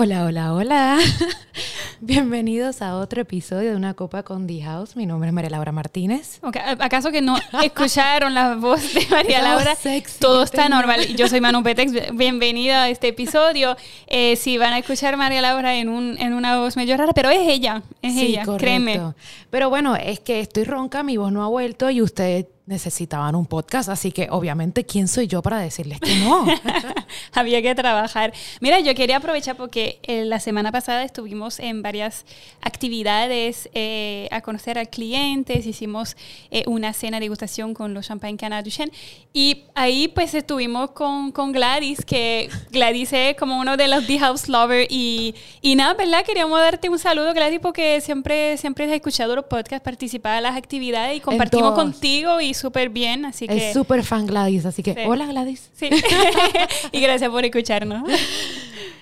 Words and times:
Hola, 0.00 0.26
hola, 0.26 0.54
hola. 0.54 0.98
Bienvenidos 2.00 2.82
a 2.82 2.98
otro 2.98 3.20
episodio 3.22 3.70
de 3.70 3.76
Una 3.76 3.94
Copa 3.94 4.22
con 4.22 4.46
The 4.46 4.62
House. 4.62 4.94
Mi 4.94 5.06
nombre 5.06 5.30
es 5.30 5.34
María 5.34 5.50
Laura 5.50 5.72
Martínez. 5.72 6.38
Okay. 6.40 6.62
¿Acaso 6.78 7.10
que 7.10 7.20
no 7.20 7.36
escucharon 7.64 8.32
la 8.32 8.54
voz 8.54 8.94
de 8.94 9.04
María 9.10 9.42
Laura? 9.42 9.74
Sexy, 9.74 10.20
Todo 10.20 10.44
está 10.44 10.68
normal. 10.68 11.04
Yo 11.16 11.26
soy 11.26 11.40
Manu 11.40 11.64
Petex. 11.64 12.14
Bienvenida 12.16 12.84
a 12.84 12.90
este 12.90 13.08
episodio. 13.08 13.76
Eh, 14.06 14.36
sí, 14.36 14.56
van 14.56 14.72
a 14.72 14.78
escuchar 14.78 15.14
a 15.14 15.16
María 15.16 15.42
Laura 15.42 15.74
en, 15.74 15.88
un, 15.88 16.16
en 16.20 16.32
una 16.32 16.60
voz 16.60 16.76
medio 16.76 16.96
rara, 16.96 17.12
pero 17.12 17.30
es 17.30 17.48
ella. 17.48 17.82
Es 18.00 18.14
sí, 18.14 18.26
ella, 18.26 18.44
correcto. 18.44 18.62
créeme. 18.62 19.00
Pero 19.50 19.68
bueno, 19.68 19.96
es 19.96 20.20
que 20.20 20.38
estoy 20.38 20.62
ronca, 20.62 21.02
mi 21.02 21.16
voz 21.16 21.32
no 21.32 21.42
ha 21.42 21.48
vuelto 21.48 21.90
y 21.90 22.02
ustedes 22.02 22.46
necesitaban 22.68 23.34
un 23.34 23.46
podcast, 23.46 23.88
así 23.88 24.12
que 24.12 24.28
obviamente, 24.30 24.84
¿quién 24.84 25.08
soy 25.08 25.26
yo 25.26 25.40
para 25.40 25.58
decirles 25.58 26.00
que 26.00 26.14
no? 26.16 26.44
Había 27.32 27.62
que 27.62 27.74
trabajar. 27.74 28.34
Mira, 28.60 28.78
yo 28.80 28.94
quería 28.94 29.16
aprovechar 29.16 29.56
porque 29.56 29.98
eh, 30.02 30.26
la 30.26 30.38
semana 30.38 30.70
pasada 30.70 31.02
estuvimos 31.02 31.60
en 31.60 31.80
varias 31.80 32.26
actividades 32.60 33.70
eh, 33.72 34.28
a 34.30 34.42
conocer 34.42 34.78
a 34.78 34.84
clientes, 34.84 35.64
hicimos 35.64 36.14
eh, 36.50 36.64
una 36.66 36.92
cena 36.92 37.16
de 37.16 37.24
degustación 37.24 37.72
con 37.72 37.94
los 37.94 38.06
Champagne 38.06 38.36
Canada 38.36 38.62
Duchenne 38.62 38.92
y 39.32 39.64
ahí 39.74 40.08
pues 40.08 40.34
estuvimos 40.34 40.90
con, 40.90 41.32
con, 41.32 41.52
Gladys, 41.52 42.04
que 42.04 42.50
Gladys 42.70 43.14
es 43.14 43.36
como 43.36 43.58
uno 43.58 43.78
de 43.78 43.88
los 43.88 44.06
The 44.06 44.18
House 44.18 44.46
Lover 44.46 44.86
y, 44.90 45.34
y 45.62 45.74
nada, 45.74 45.94
¿verdad? 45.94 46.22
Queríamos 46.22 46.58
darte 46.60 46.90
un 46.90 46.98
saludo, 46.98 47.32
Gladys, 47.32 47.60
porque 47.60 48.02
siempre, 48.02 48.58
siempre 48.58 48.84
has 48.84 48.92
escuchado 48.92 49.34
los 49.34 49.46
podcasts, 49.46 49.82
participado 49.82 50.36
en 50.36 50.42
las 50.42 50.56
actividades 50.56 51.16
y 51.16 51.20
compartimos 51.20 51.72
contigo 51.72 52.42
y 52.42 52.57
súper 52.58 52.88
bien, 52.90 53.24
así 53.24 53.46
que... 53.46 53.68
Es 53.68 53.74
súper 53.74 54.02
fan 54.04 54.26
Gladys, 54.26 54.66
así 54.66 54.82
que 54.82 54.94
Sí. 54.94 55.00
hola 55.06 55.26
Gladys. 55.26 55.70
Sí. 55.74 55.88
y 56.92 57.00
gracias 57.00 57.30
por 57.30 57.44
escucharnos. 57.44 58.08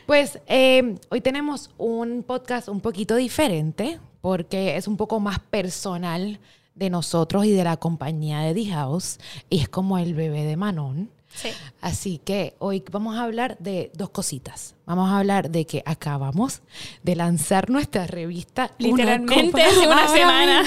Pues 0.07 0.39
eh, 0.47 0.95
hoy 1.09 1.21
tenemos 1.21 1.71
un 1.79 2.23
podcast 2.23 2.69
un 2.69 2.81
poquito 2.81 3.17
diferente 3.17 3.99
porque 4.21 4.77
es 4.77 4.87
un 4.87 4.97
poco 4.97 5.19
más 5.19 5.41
personal 5.41 6.39
de 6.77 6.91
nosotros 6.91 7.45
y 7.45 7.51
de 7.51 7.65
la 7.65 7.77
compañía 7.77 8.39
de 8.39 8.55
The 8.55 8.71
House 8.71 9.19
y 9.51 9.59
es 9.59 9.69
como 9.69 9.99
el 9.99 10.15
bebé 10.15 10.45
de 10.45 10.57
Manon. 10.57 11.11
Sí. 11.37 11.51
Así 11.81 12.19
que 12.25 12.55
hoy 12.59 12.83
vamos 12.91 13.17
a 13.17 13.23
hablar 13.23 13.57
de 13.59 13.91
dos 13.95 14.11
cositas. 14.11 14.75
Vamos 14.87 15.11
a 15.11 15.19
hablar 15.19 15.51
de 15.51 15.67
que 15.67 15.83
acabamos 15.85 16.63
de 17.03 17.15
lanzar 17.17 17.69
nuestra 17.71 18.07
revista. 18.07 18.71
Una 18.79 18.89
Literalmente 18.89 19.51
Copa- 19.53 19.65
hace 19.71 19.87
una 19.87 20.09
semana. 20.09 20.63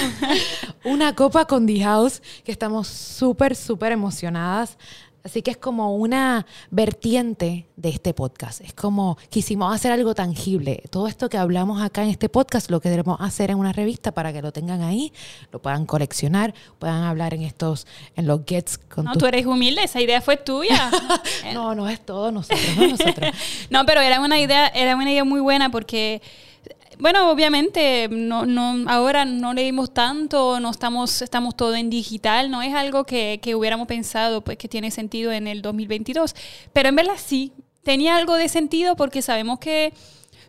Una 0.84 1.14
copa 1.14 1.44
con 1.46 1.66
The 1.66 1.80
House, 1.82 2.22
que 2.44 2.52
estamos 2.52 2.86
súper, 2.88 3.56
súper 3.56 3.92
emocionadas. 3.92 4.78
Así 5.22 5.42
que 5.42 5.50
es 5.50 5.56
como 5.58 5.94
una 5.96 6.46
vertiente 6.70 7.66
de 7.76 7.88
este 7.90 8.14
podcast. 8.14 8.62
Es 8.62 8.72
como 8.72 9.18
quisimos 9.28 9.74
hacer 9.74 9.92
algo 9.92 10.14
tangible. 10.14 10.82
Todo 10.90 11.06
esto 11.08 11.28
que 11.28 11.36
hablamos 11.36 11.82
acá 11.82 12.02
en 12.02 12.08
este 12.10 12.28
podcast 12.28 12.70
lo 12.70 12.80
queremos 12.80 13.18
hacer 13.20 13.50
en 13.50 13.58
una 13.58 13.72
revista 13.72 14.12
para 14.12 14.32
que 14.32 14.40
lo 14.40 14.50
tengan 14.50 14.80
ahí, 14.82 15.12
lo 15.52 15.60
puedan 15.60 15.84
coleccionar, 15.84 16.54
puedan 16.78 17.02
hablar 17.04 17.34
en 17.34 17.42
estos, 17.42 17.86
en 18.16 18.26
los 18.26 18.40
gets 18.46 18.78
con 18.78 19.04
No, 19.04 19.12
tu- 19.12 19.20
tú 19.20 19.26
eres 19.26 19.44
humilde, 19.44 19.84
esa 19.84 20.00
idea 20.00 20.20
fue 20.22 20.36
tuya. 20.38 20.90
No, 21.52 21.74
no 21.74 21.88
es 21.88 22.00
todo 22.04 22.30
nosotros, 22.32 22.60
no 22.76 22.86
nosotros. 22.88 23.30
No, 23.70 23.84
pero 23.86 24.00
era 24.00 24.20
una 24.20 24.38
idea, 24.40 24.68
era 24.68 24.96
una 24.96 25.10
idea 25.10 25.24
muy 25.24 25.40
buena 25.40 25.70
porque, 25.70 26.22
bueno, 27.00 27.30
obviamente 27.30 28.08
no, 28.10 28.46
no, 28.46 28.88
ahora 28.88 29.24
no 29.24 29.54
leímos 29.54 29.92
tanto, 29.92 30.60
no 30.60 30.70
estamos, 30.70 31.22
estamos 31.22 31.56
todo 31.56 31.74
en 31.74 31.90
digital, 31.90 32.50
no 32.50 32.62
es 32.62 32.74
algo 32.74 33.04
que, 33.04 33.40
que 33.42 33.54
hubiéramos 33.54 33.86
pensado 33.86 34.42
pues 34.42 34.58
que 34.58 34.68
tiene 34.68 34.90
sentido 34.90 35.32
en 35.32 35.46
el 35.46 35.62
2022, 35.62 36.34
pero 36.72 36.88
en 36.90 36.96
verdad 36.96 37.14
sí, 37.16 37.52
tenía 37.82 38.16
algo 38.16 38.36
de 38.36 38.48
sentido 38.48 38.96
porque 38.96 39.22
sabemos 39.22 39.58
que 39.58 39.92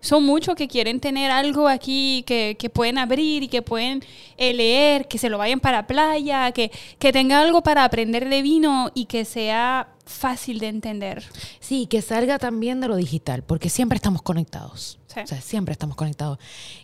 son 0.02 0.26
muchos 0.26 0.56
que 0.56 0.68
quieren 0.68 1.00
tener 1.00 1.32
algo 1.32 1.68
aquí 1.68 2.24
que, 2.26 2.58
que 2.60 2.70
pueden 2.70 2.98
abrir 2.98 3.44
y 3.44 3.48
que 3.48 3.62
pueden 3.62 4.04
eh, 4.36 4.54
leer, 4.54 5.08
que 5.08 5.18
se 5.18 5.30
lo 5.30 5.38
vayan 5.38 5.60
para 5.60 5.88
playa, 5.88 6.52
que, 6.52 6.72
que 7.00 7.14
tenga 7.14 7.40
algo 7.40 7.62
para 7.62 7.84
aprender 7.84 8.28
de 8.28 8.42
vino 8.42 8.92
y 8.96 9.06
que 9.06 9.26
sea 9.26 9.88
fácil 10.12 10.60
de 10.60 10.68
entender. 10.68 11.24
Sí, 11.60 11.88
que 11.88 12.02
salga 12.02 12.38
también 12.40 12.82
de 12.82 12.88
lo 12.88 12.96
digital, 12.96 13.44
porque 13.44 13.70
siempre 13.70 13.96
estamos 13.96 14.22
conectados. 14.22 15.00
Sí. 15.08 15.20
O 15.22 15.28
sea, 15.28 15.42
siempre 15.42 15.72
estamos 15.74 15.96
conectados. 15.96 16.38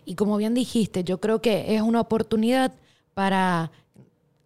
Y 0.04 0.14
como 0.14 0.36
bien 0.36 0.54
dijiste, 0.54 1.04
yo 1.04 1.20
creo 1.20 1.40
que 1.40 1.74
es 1.76 1.82
una 1.82 2.00
oportunidad 2.00 2.72
para 3.14 3.70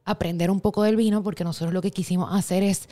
aprender 0.04 0.50
un 0.50 0.60
poco 0.60 0.82
del 0.82 0.97
vino, 0.97 1.22
porque 1.22 1.44
nosotros 1.44 1.72
lo 1.72 1.81
que 1.82 1.91
quisimos 1.91 2.34
hacer 2.34 2.62
es 2.62 2.88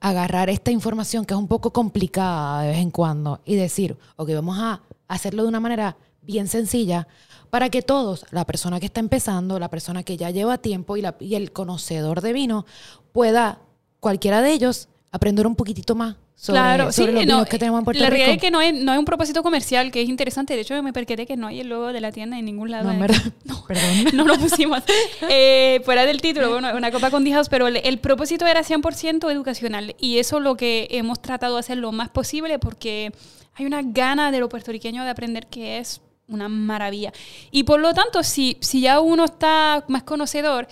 agarrar 0.00 0.50
esta 0.50 0.70
información 0.70 1.24
que 1.24 1.34
es 1.34 1.38
un 1.40 1.48
poco 1.48 1.72
complicada 1.72 2.62
de 2.62 2.68
vez 2.68 2.78
en 2.78 2.90
cuando 2.90 3.40
y 3.44 3.54
decir, 3.54 3.96
ok, 4.16 4.30
vamos 4.34 4.58
a 4.58 4.82
hacerlo 5.08 5.42
de 5.42 5.48
una 5.48 5.60
manera 5.60 5.96
bien 6.22 6.48
sencilla 6.48 7.06
para 7.50 7.68
que 7.70 7.82
todos, 7.82 8.24
la 8.30 8.44
persona 8.44 8.80
que 8.80 8.86
está 8.86 9.00
empezando, 9.00 9.58
la 9.58 9.68
persona 9.70 10.02
que 10.02 10.16
ya 10.16 10.30
lleva 10.30 10.58
tiempo 10.58 10.96
y, 10.96 11.02
la- 11.02 11.16
y 11.20 11.34
el 11.36 11.52
conocedor 11.52 12.20
de 12.20 12.32
vino, 12.32 12.66
pueda, 13.12 13.60
cualquiera 14.00 14.42
de 14.42 14.52
ellos, 14.52 14.88
aprender 15.14 15.46
un 15.46 15.54
poquitito 15.54 15.94
más 15.94 16.16
sobre, 16.34 16.58
claro, 16.58 16.92
sobre 16.92 17.12
sí, 17.12 17.26
los 17.26 17.26
no, 17.26 17.44
que 17.44 17.56
tenemos 17.56 17.78
en 17.78 17.84
Puerto 17.84 18.02
la 18.02 18.10
Rico. 18.10 18.16
realidad 18.16 18.34
es 18.34 18.40
que 18.40 18.50
no 18.50 18.60
es, 18.60 18.74
no 18.74 18.92
es 18.92 18.98
un 18.98 19.04
propósito 19.04 19.44
comercial, 19.44 19.92
que 19.92 20.02
es 20.02 20.08
interesante. 20.08 20.56
De 20.56 20.62
hecho, 20.62 20.82
me 20.82 20.92
percaté 20.92 21.24
que 21.24 21.36
no 21.36 21.46
hay 21.46 21.60
el 21.60 21.68
logo 21.68 21.92
de 21.92 22.00
la 22.00 22.10
tienda 22.10 22.36
en 22.36 22.44
ningún 22.44 22.72
lado. 22.72 22.86
No, 22.86 22.94
en 22.94 23.00
verdad. 23.00 23.22
Perdón. 23.68 24.04
no 24.14 24.24
lo 24.26 24.36
pusimos. 24.36 24.82
Eh, 25.30 25.80
fuera 25.84 26.04
del 26.04 26.20
título, 26.20 26.50
bueno, 26.50 26.76
una 26.76 26.90
copa 26.90 27.12
con 27.12 27.22
dijos, 27.22 27.48
pero 27.48 27.68
el, 27.68 27.76
el 27.76 27.98
propósito 27.98 28.44
era 28.44 28.64
100% 28.64 29.30
educacional. 29.30 29.94
Y 30.00 30.18
eso 30.18 30.38
es 30.38 30.42
lo 30.42 30.56
que 30.56 30.88
hemos 30.90 31.22
tratado 31.22 31.54
de 31.54 31.60
hacer 31.60 31.78
lo 31.78 31.92
más 31.92 32.08
posible 32.08 32.58
porque 32.58 33.12
hay 33.54 33.66
una 33.66 33.82
gana 33.82 34.32
de 34.32 34.40
los 34.40 34.48
puertorriqueños 34.48 35.04
de 35.04 35.10
aprender 35.10 35.46
que 35.46 35.78
es 35.78 36.00
una 36.26 36.48
maravilla. 36.48 37.12
Y 37.52 37.62
por 37.62 37.78
lo 37.78 37.94
tanto, 37.94 38.24
si, 38.24 38.58
si 38.60 38.80
ya 38.80 38.98
uno 38.98 39.26
está 39.26 39.84
más 39.86 40.02
conocedor, 40.02 40.66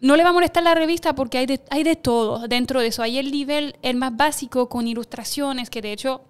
no 0.00 0.16
le 0.16 0.22
va 0.22 0.30
a 0.30 0.32
molestar 0.32 0.62
la 0.62 0.74
revista 0.74 1.14
porque 1.14 1.38
hay 1.38 1.46
de, 1.46 1.60
hay 1.70 1.82
de 1.82 1.96
todo 1.96 2.46
dentro 2.48 2.80
de 2.80 2.88
eso. 2.88 3.02
Hay 3.02 3.18
el 3.18 3.30
nivel, 3.30 3.76
el 3.82 3.96
más 3.96 4.16
básico, 4.16 4.68
con 4.68 4.86
ilustraciones, 4.86 5.70
que 5.70 5.82
de 5.82 5.92
hecho 5.92 6.22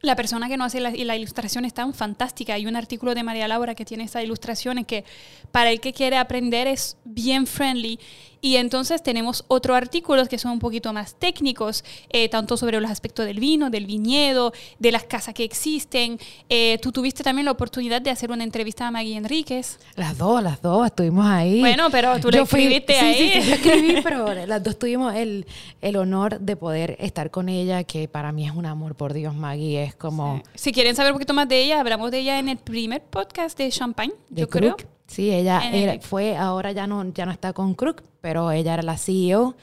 la 0.00 0.16
persona 0.16 0.48
que 0.48 0.56
nos 0.56 0.66
hace 0.66 0.80
la, 0.80 0.90
la 0.90 1.16
ilustración 1.16 1.64
es 1.64 1.74
tan 1.74 1.94
fantástica. 1.94 2.54
Hay 2.54 2.66
un 2.66 2.76
artículo 2.76 3.14
de 3.14 3.22
María 3.22 3.48
Laura 3.48 3.74
que 3.74 3.84
tiene 3.84 4.04
estas 4.04 4.24
ilustraciones 4.24 4.86
que 4.86 5.04
para 5.50 5.70
el 5.70 5.80
que 5.80 5.92
quiere 5.92 6.16
aprender 6.16 6.66
es 6.66 6.96
bien 7.04 7.46
friendly. 7.46 7.98
Y 8.44 8.56
entonces 8.56 9.02
tenemos 9.02 9.42
otros 9.48 9.74
artículos 9.74 10.28
que 10.28 10.36
son 10.36 10.50
un 10.52 10.58
poquito 10.58 10.92
más 10.92 11.14
técnicos, 11.14 11.82
eh, 12.10 12.28
tanto 12.28 12.58
sobre 12.58 12.78
los 12.78 12.90
aspectos 12.90 13.24
del 13.24 13.40
vino, 13.40 13.70
del 13.70 13.86
viñedo, 13.86 14.52
de 14.78 14.92
las 14.92 15.04
casas 15.04 15.32
que 15.32 15.44
existen. 15.44 16.18
Eh, 16.50 16.76
tú 16.82 16.92
tuviste 16.92 17.22
también 17.22 17.46
la 17.46 17.52
oportunidad 17.52 18.02
de 18.02 18.10
hacer 18.10 18.30
una 18.30 18.44
entrevista 18.44 18.86
a 18.86 18.90
Maggie 18.90 19.16
Enríquez. 19.16 19.78
Las 19.96 20.18
dos, 20.18 20.42
las 20.42 20.60
dos, 20.60 20.84
estuvimos 20.84 21.24
ahí. 21.24 21.60
Bueno, 21.60 21.88
pero 21.90 22.20
tú 22.20 22.30
le 22.30 22.44
fui- 22.44 22.64
escribiste 22.64 22.92
sí, 22.92 23.04
ahí. 23.06 23.14
Sí, 23.14 23.40
sí, 23.40 23.48
yo 23.48 23.54
escribí, 23.54 24.00
pero 24.04 24.34
las 24.46 24.62
dos 24.62 24.78
tuvimos 24.78 25.14
el, 25.14 25.46
el 25.80 25.96
honor 25.96 26.38
de 26.38 26.54
poder 26.54 26.98
estar 27.00 27.30
con 27.30 27.48
ella, 27.48 27.84
que 27.84 28.08
para 28.08 28.30
mí 28.30 28.46
es 28.46 28.54
un 28.54 28.66
amor, 28.66 28.94
por 28.94 29.14
Dios, 29.14 29.34
Maggie, 29.34 29.84
es 29.84 29.94
como... 29.94 30.42
Si 30.54 30.70
quieren 30.70 30.94
saber 30.94 31.12
un 31.12 31.16
poquito 31.16 31.32
más 31.32 31.48
de 31.48 31.62
ella, 31.62 31.80
hablamos 31.80 32.10
de 32.10 32.18
ella 32.18 32.38
en 32.38 32.50
el 32.50 32.58
primer 32.58 33.00
podcast 33.04 33.56
de 33.56 33.70
Champagne, 33.70 34.12
de 34.28 34.42
yo 34.42 34.50
creo. 34.50 34.76
Sí, 35.06 35.30
ella 35.30 35.60
era- 35.72 36.00
fue, 36.00 36.36
ahora 36.36 36.72
ya 36.72 36.86
no, 36.86 37.04
ya 37.12 37.26
no 37.26 37.32
está 37.32 37.52
con 37.52 37.74
Crook, 37.74 38.02
pero 38.20 38.50
ella 38.50 38.74
era 38.74 38.82
la 38.82 38.96
CEO. 38.98 39.54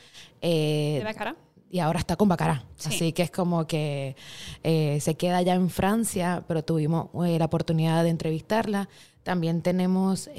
eh, 0.41 0.95
De 0.99 1.03
Bacara. 1.03 1.35
y 1.69 1.79
ahora 1.79 1.99
está 1.99 2.15
con 2.15 2.27
Bacará. 2.29 2.63
Sí. 2.75 2.89
Así 2.89 3.13
que 3.13 3.23
es 3.23 3.31
como 3.31 3.65
que 3.67 4.15
eh, 4.63 4.97
se 5.01 5.15
queda 5.15 5.41
ya 5.41 5.53
en 5.55 5.69
Francia, 5.69 6.43
pero 6.47 6.63
tuvimos 6.63 7.07
eh, 7.27 7.37
la 7.39 7.45
oportunidad 7.45 8.03
de 8.03 8.09
entrevistarla. 8.09 8.89
También 9.23 9.61
tenemos, 9.61 10.29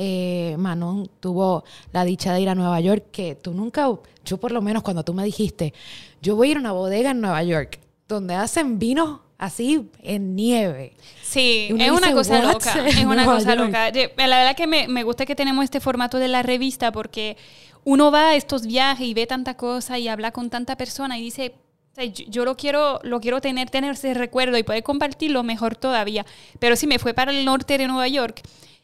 Manon 0.59 1.09
tuvo 1.21 1.63
la 1.93 2.05
dicha 2.05 2.33
de 2.35 2.41
ir 2.41 2.49
a 2.49 2.55
Nueva 2.57 2.81
York, 2.81 3.05
que 3.13 3.37
tú 3.37 3.53
nunca, 3.55 3.89
yo 4.25 4.39
por 4.39 4.51
lo 4.51 4.61
menos 4.61 4.83
cuando 4.83 5.05
tú 5.05 5.15
me 5.15 5.25
dijiste, 5.25 5.73
yo 6.21 6.35
voy 6.35 6.49
a 6.49 6.51
ir 6.51 6.57
a 6.57 6.61
una 6.61 6.73
bodega 6.73 7.13
en 7.13 7.21
Nueva 7.21 7.43
York, 7.45 7.79
donde 8.09 8.35
hacen 8.35 8.81
vinos 8.81 9.21
así 9.43 9.91
en 10.03 10.37
nieve. 10.37 10.93
Sí, 11.21 11.67
es 11.77 11.91
una 11.91 12.09
dice, 12.09 12.13
cosa 12.13 12.43
loca. 12.43 12.87
Es 12.87 12.97
una 13.05 13.25
Nueva 13.25 13.35
cosa 13.35 13.55
York. 13.55 13.67
loca. 13.67 13.91
La 14.27 14.39
verdad 14.39 14.57
que 14.57 14.69
me, 14.69 14.87
me 14.87 15.03
gusta 15.03 15.27
que 15.27 15.35
tenemos 15.35 15.65
este 15.65 15.81
formato 15.81 16.19
de 16.19 16.29
la 16.29 16.43
revista 16.45 16.93
porque 16.93 17.37
uno 17.85 18.13
va 18.13 18.31
a 18.31 18.35
estos 18.37 18.67
viajes 18.67 19.05
y 19.07 19.15
ve 19.15 19.27
tanta 19.27 19.57
cosa 19.57 19.99
y 19.99 20.07
habla 20.07 20.31
con 20.31 20.49
tanta 20.49 20.77
persona 20.77 21.19
y 21.19 21.23
dice, 21.23 21.55
o 21.91 21.95
sea, 21.97 22.05
yo, 22.05 22.25
yo 22.29 22.45
lo 22.45 22.57
quiero, 22.57 23.01
lo 23.03 23.21
quiero 23.21 23.41
tener, 23.41 23.69
tener 23.69 23.95
ese 23.95 24.15
recuerdo 24.15 24.57
y 24.59 24.63
poder 24.63 24.85
compartirlo 24.85 25.43
mejor 25.43 25.75
todavía. 25.75 26.25
Pero 26.61 26.77
sí, 26.77 26.87
me 26.87 27.01
fue 27.01 27.13
para 27.13 27.33
el 27.33 27.45
norte 27.45 27.79
de 27.79 27.89
Nueva 27.89 28.07
York 28.07 28.43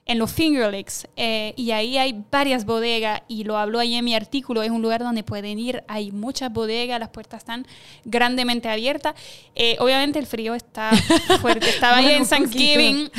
en 0.09 0.19
los 0.19 0.33
Finger 0.33 0.73
Lakes 0.73 1.07
eh, 1.17 1.53
y 1.55 1.71
ahí 1.71 1.99
hay 1.99 2.25
varias 2.31 2.65
bodegas 2.65 3.21
y 3.29 3.45
lo 3.45 3.59
hablo 3.59 3.79
ahí 3.79 3.95
en 3.95 4.05
mi 4.05 4.15
artículo, 4.15 4.63
es 4.63 4.71
un 4.71 4.81
lugar 4.81 5.03
donde 5.03 5.23
pueden 5.23 5.59
ir, 5.59 5.85
hay 5.87 6.13
muchas 6.13 6.51
bodegas, 6.51 6.99
las 6.99 7.11
puertas 7.11 7.43
están 7.43 7.67
grandemente 8.07 8.71
abiertas. 8.71 9.15
Eh, 9.55 9.77
obviamente 9.81 10.19
el 10.19 10.27
frío 10.27 10.55
está 10.55 10.91
fuerte, 11.43 11.69
estaba 11.69 11.99
ahí 11.99 12.05
Bueno, 12.05 12.17
en 12.17 12.23
un 12.23 12.29
Thanksgiving. 12.29 13.11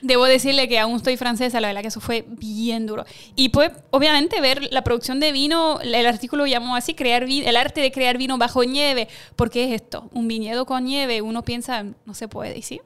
Debo 0.00 0.24
decirle 0.24 0.68
que 0.68 0.78
aún 0.78 0.96
estoy 0.96 1.18
francesa, 1.18 1.60
la 1.60 1.68
verdad 1.68 1.82
que 1.82 1.88
eso 1.88 2.00
fue 2.00 2.24
bien 2.26 2.86
duro. 2.86 3.04
Y 3.34 3.50
pues, 3.50 3.70
obviamente, 3.90 4.40
ver 4.40 4.72
la 4.72 4.82
producción 4.82 5.20
de 5.20 5.32
vino, 5.32 5.80
el 5.82 6.06
artículo 6.06 6.46
llamó 6.46 6.76
así, 6.76 6.94
crear 6.94 7.24
el 7.24 7.56
arte 7.56 7.82
de 7.82 7.92
crear 7.92 8.16
vino 8.16 8.38
bajo 8.38 8.64
nieve. 8.64 9.08
¿Por 9.36 9.50
qué 9.50 9.64
es 9.64 9.82
esto? 9.82 10.08
Un 10.14 10.28
viñedo 10.28 10.64
con 10.64 10.82
nieve, 10.86 11.20
uno 11.20 11.42
piensa, 11.42 11.84
no 12.06 12.14
se 12.14 12.26
puede, 12.26 12.56
¿y 12.56 12.62
sí? 12.62 12.80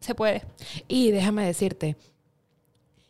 se 0.00 0.14
puede. 0.14 0.42
Y 0.88 1.10
déjame 1.10 1.46
decirte 1.46 1.96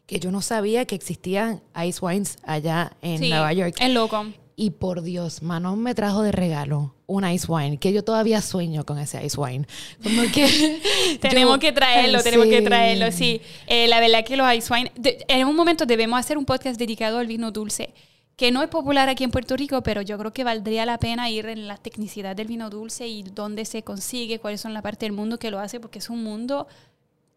que 0.06 0.20
yo 0.20 0.30
no 0.30 0.40
sabía 0.40 0.84
que 0.86 0.94
existían 0.94 1.62
ice 1.84 1.98
wines 2.04 2.36
allá 2.44 2.92
en 3.02 3.18
Sí, 3.18 3.28
Nueva 3.30 3.52
York. 3.52 3.76
Es 3.80 3.90
loco. 3.92 4.26
Y 4.58 4.70
por 4.70 5.02
Dios, 5.02 5.42
Manon 5.42 5.78
me 5.80 5.94
trajo 5.94 6.22
de 6.22 6.32
regalo 6.32 6.94
un 7.06 7.28
ice 7.28 7.46
wine, 7.48 7.76
que 7.78 7.92
yo 7.92 8.02
todavía 8.02 8.40
sueño 8.40 8.84
con 8.86 8.98
ese 8.98 9.24
ice 9.24 9.38
wine. 9.38 9.66
Como 10.02 10.22
que 10.32 10.80
Tenemos 11.20 11.56
yo- 11.56 11.60
que 11.60 11.72
traerlo, 11.72 12.22
tenemos 12.22 12.46
que 12.46 12.62
traerlo, 12.62 13.12
sí. 13.12 13.40
Eh, 13.66 13.86
la 13.88 14.00
verdad 14.00 14.24
que 14.24 14.36
los 14.36 14.50
ice 14.54 14.72
wine, 14.72 14.92
de- 14.96 15.24
en 15.28 15.46
un 15.46 15.54
momento 15.54 15.84
debemos 15.86 16.18
hacer 16.18 16.38
un 16.38 16.44
podcast 16.46 16.78
dedicado 16.78 17.18
al 17.18 17.26
vino 17.26 17.50
dulce, 17.50 17.92
que 18.36 18.50
no 18.50 18.62
es 18.62 18.68
popular 18.68 19.08
aquí 19.08 19.24
en 19.24 19.30
Puerto 19.30 19.56
Rico, 19.56 19.82
pero 19.82 20.02
yo 20.02 20.16
creo 20.18 20.32
que 20.32 20.42
valdría 20.44 20.86
la 20.86 20.98
pena 20.98 21.28
ir 21.30 21.46
en 21.46 21.66
la 21.68 21.76
tecnicidad 21.76 22.34
del 22.34 22.46
vino 22.48 22.70
dulce 22.70 23.06
y 23.06 23.22
dónde 23.24 23.64
se 23.66 23.82
consigue, 23.82 24.38
cuáles 24.38 24.60
son 24.62 24.72
las 24.74 24.82
partes 24.82 25.00
del 25.06 25.12
mundo 25.12 25.38
que 25.38 25.50
lo 25.50 25.58
hace, 25.60 25.80
porque 25.80 25.98
es 25.98 26.08
un 26.10 26.22
mundo 26.24 26.66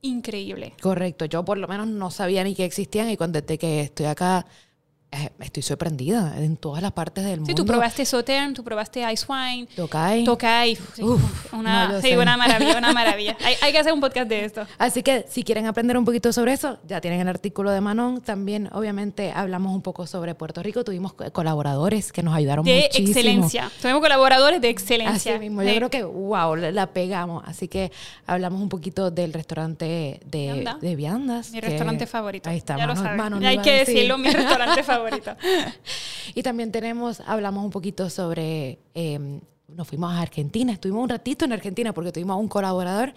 increíble. 0.02 0.74
Correcto, 0.82 1.26
yo 1.26 1.44
por 1.44 1.58
lo 1.58 1.68
menos 1.68 1.88
no 1.88 2.12
sabía 2.12 2.44
ni 2.44 2.56
que 2.56 2.66
existían 2.66 3.10
y 3.10 3.18
cuando 3.18 3.40
que 3.58 3.82
estoy 3.82 4.06
acá 4.06 4.46
eh, 5.12 5.32
estoy 5.40 5.64
sorprendida 5.64 6.36
en 6.38 6.56
todas 6.56 6.84
las 6.84 6.92
partes 6.92 7.24
del 7.24 7.34
Sí, 7.36 7.40
mundo. 7.40 7.56
tú 7.56 7.66
probaste 7.66 8.06
Sauternes, 8.06 8.54
tú 8.54 8.64
probaste 8.64 9.02
Ice 9.12 9.26
Wine, 9.28 9.68
Tokai. 9.76 10.24
Tokai, 10.24 10.76
sí, 10.94 11.02
Uf, 11.02 11.52
una, 11.52 11.88
no, 11.88 12.02
sí, 12.02 12.16
una 12.16 12.38
maravilla, 12.38 12.78
una 12.78 12.94
maravilla. 12.94 13.36
Hay, 13.44 13.56
hay 13.60 13.72
que 13.72 13.80
hacer 13.80 13.92
un 13.92 14.02
podcast 14.02 14.30
de 14.30 14.46
esto. 14.46 14.68
Así 14.78 15.02
que 15.02 15.26
si 15.28 15.42
quieren 15.44 15.66
aprender 15.66 15.98
un 15.98 16.06
poquito 16.06 16.32
sobre 16.32 16.54
eso, 16.54 16.78
ya 16.88 17.02
tienen 17.02 17.22
el 17.22 17.28
artículo 17.28 17.72
de 17.72 17.82
Manon. 17.82 18.22
También, 18.22 18.70
obviamente, 18.72 19.32
hablamos 19.32 19.74
un 19.74 19.82
poco 19.82 20.06
sobre 20.06 20.36
Puerto 20.36 20.62
Rico. 20.62 20.84
Tuvimos 20.84 21.14
co- 21.14 21.32
colaboradores 21.32 22.12
que 22.12 22.22
nos 22.22 22.36
ayudaron 22.36 22.64
De 22.64 22.84
muchísimo. 22.84 23.08
excelencia. 23.08 23.72
Tenemos 23.82 24.04
colaboradores 24.04 24.62
de 24.62 24.70
excelencia. 24.70 25.34
Así 25.34 25.40
mismo, 25.40 25.64
yo 25.64 25.70
Sí. 25.70 25.76
creo 25.78 25.90
que, 25.90 26.04
wow, 26.04 26.56
la, 26.56 26.86
pegamos. 26.94 27.44
Así 27.48 27.68
que 27.68 27.92
hablamos 28.28 28.62
un 28.62 28.70
poquito 28.70 29.10
del 29.10 29.34
restaurante 29.34 30.20
de, 30.24 30.52
Vianda. 30.54 30.78
de 30.80 30.96
Viandas. 30.96 31.50
Mi 31.52 31.62
restaurante 31.62 32.06
favorito. 32.06 32.48
Ahí 32.48 32.58
está, 32.58 32.78
ya 32.78 32.86
lo 32.86 32.94
Manon- 32.94 33.04
saben. 33.04 33.18
Manon 33.18 33.42
Ya 33.42 33.50
hay 33.50 33.58
que 33.58 33.72
decir. 33.72 33.96
decirlo, 33.96 34.20
mi 34.20 34.30
restaurante 34.30 34.84
favorito. 34.84 34.99
Y 36.36 36.44
también 36.44 36.72
tenemos, 36.72 37.22
hablamos 37.26 37.64
un 37.66 37.72
poquito 37.72 38.10
sobre, 38.10 38.80
eh, 38.94 39.40
nos 39.68 39.88
fuimos 39.88 40.12
a 40.14 40.22
Argentina, 40.22 40.72
estuvimos 40.74 41.04
un 41.04 41.10
ratito 41.10 41.46
en 41.46 41.54
Argentina 41.54 41.92
porque 41.94 42.12
tuvimos 42.12 42.36
a 42.36 42.38
un 42.38 42.48
colaborador, 42.48 43.14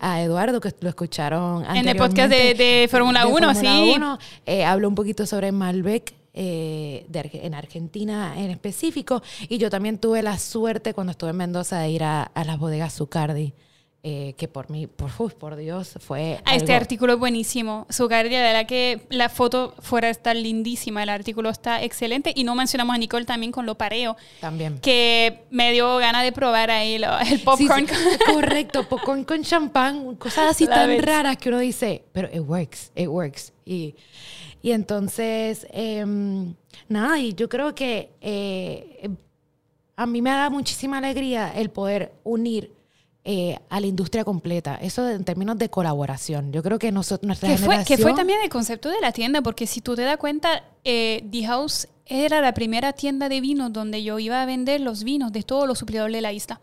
a 0.00 0.20
Eduardo, 0.22 0.60
que 0.60 0.72
lo 0.80 0.88
escucharon 0.88 1.64
En 1.76 1.88
el 1.88 1.96
podcast 1.96 2.30
de- 2.30 2.88
Fórmula 2.90 3.26
1, 3.26 3.54
sí. 3.54 3.92
1. 3.96 4.18
Eh, 4.46 4.64
habló 4.64 4.88
un 4.88 4.94
poquito 4.94 5.26
sobre 5.26 5.52
Malbec. 5.52 6.14
eh, 6.38 7.06
de 7.08 7.30
en 7.44 7.54
Argentina 7.54 8.34
en 8.36 8.50
específico 8.50 9.22
y 9.48 9.56
yo 9.56 9.70
también 9.70 9.96
tuve 9.96 10.22
la 10.22 10.38
suerte 10.38 10.92
cuando 10.92 11.12
estuve 11.12 11.30
en 11.30 11.36
Mendoza 11.38 11.78
de 11.78 11.88
ir 11.88 12.04
a, 12.04 12.24
a 12.24 12.44
las 12.44 12.58
bodegas 12.58 12.94
Zucardi 12.94 13.54
eh, 14.08 14.34
que 14.38 14.46
por 14.46 14.70
mí 14.70 14.86
por, 14.86 15.10
por 15.34 15.56
Dios 15.56 15.94
fue 15.98 16.38
Ah, 16.44 16.54
Este 16.54 16.72
algo- 16.72 16.82
artículo 16.82 17.14
es 17.14 17.18
buenísimo. 17.18 17.88
Zucardi, 17.92 18.28
de 18.30 18.40
verdad 18.40 18.64
que 18.64 19.00
la 19.10 19.28
foto 19.28 19.74
fuera 19.80 20.08
está 20.10 20.32
lindísima. 20.32 21.02
El 21.02 21.08
artículo 21.08 21.50
está 21.50 21.82
excelente. 21.82 22.32
Y 22.36 22.44
no 22.44 22.54
mencionamos 22.54 22.94
a 22.94 22.98
Nicole 22.98 23.24
también 23.24 23.50
con 23.50 23.66
lo 23.66 23.74
pareo, 23.74 24.16
también 24.40 24.78
que 24.78 25.42
me 25.50 25.72
dio 25.72 25.96
ganas 25.96 26.22
de 26.22 26.30
probar 26.30 26.70
ahí 26.70 26.98
lo- 26.98 27.18
el 27.18 27.26
Sí, 27.26 27.38
popcorn. 27.38 27.88
sí, 27.88 27.94
correcto, 28.32 28.88
popcorn 28.88 29.24
con 29.24 29.42
champán, 29.42 30.14
cosas 30.14 30.50
así 30.52 30.66
La 30.66 30.74
tan 30.76 31.02
raras 31.02 31.36
que 31.38 31.48
uno 31.48 31.58
dice, 31.58 32.04
pero 32.12 32.28
it 32.32 32.48
works, 32.48 32.92
it 32.94 33.08
works. 33.08 33.52
Y, 33.64 33.96
y 34.62 34.70
entonces, 34.70 35.66
em, 35.72 36.54
nada, 36.88 37.18
y 37.18 37.34
yo 37.34 37.48
creo 37.48 37.74
que 37.74 38.10
eh, 38.20 39.08
a 39.96 40.06
mí 40.06 40.22
me 40.22 40.30
da 40.30 40.48
muchísima 40.48 40.98
alegría 40.98 41.52
el 41.56 41.70
poder 41.70 42.12
unir 42.22 42.70
eh, 43.28 43.58
a 43.70 43.80
la 43.80 43.88
industria 43.88 44.24
completa, 44.24 44.76
eso 44.80 45.08
en 45.08 45.24
términos 45.24 45.58
de 45.58 45.68
colaboración. 45.68 46.52
Yo 46.52 46.62
creo 46.62 46.78
que 46.78 46.92
nosotros, 46.92 47.26
nuestra 47.26 47.48
que, 47.48 47.58
fue, 47.58 47.74
que 47.78 47.82
fue 47.84 47.86
generación- 47.96 48.16
también 48.16 48.38
el 48.44 48.48
concepto 48.48 48.88
de 48.88 49.00
la 49.00 49.10
tienda, 49.10 49.42
porque 49.42 49.66
si 49.66 49.80
tú 49.80 49.96
te 49.96 50.02
das 50.02 50.16
cuenta, 50.16 50.62
eh, 50.84 51.26
The 51.32 51.44
House 51.44 51.88
era 52.06 52.40
la 52.40 52.54
primera 52.54 52.92
tienda 52.92 53.28
de 53.28 53.40
vinos 53.40 53.72
donde 53.72 54.04
yo 54.04 54.20
iba 54.20 54.40
a 54.40 54.46
vender 54.46 54.80
los 54.80 55.02
vinos 55.02 55.32
de 55.32 55.42
todos 55.42 55.66
los 55.66 55.76
suplidores 55.80 56.14
de 56.14 56.20
la 56.20 56.32
isla. 56.32 56.60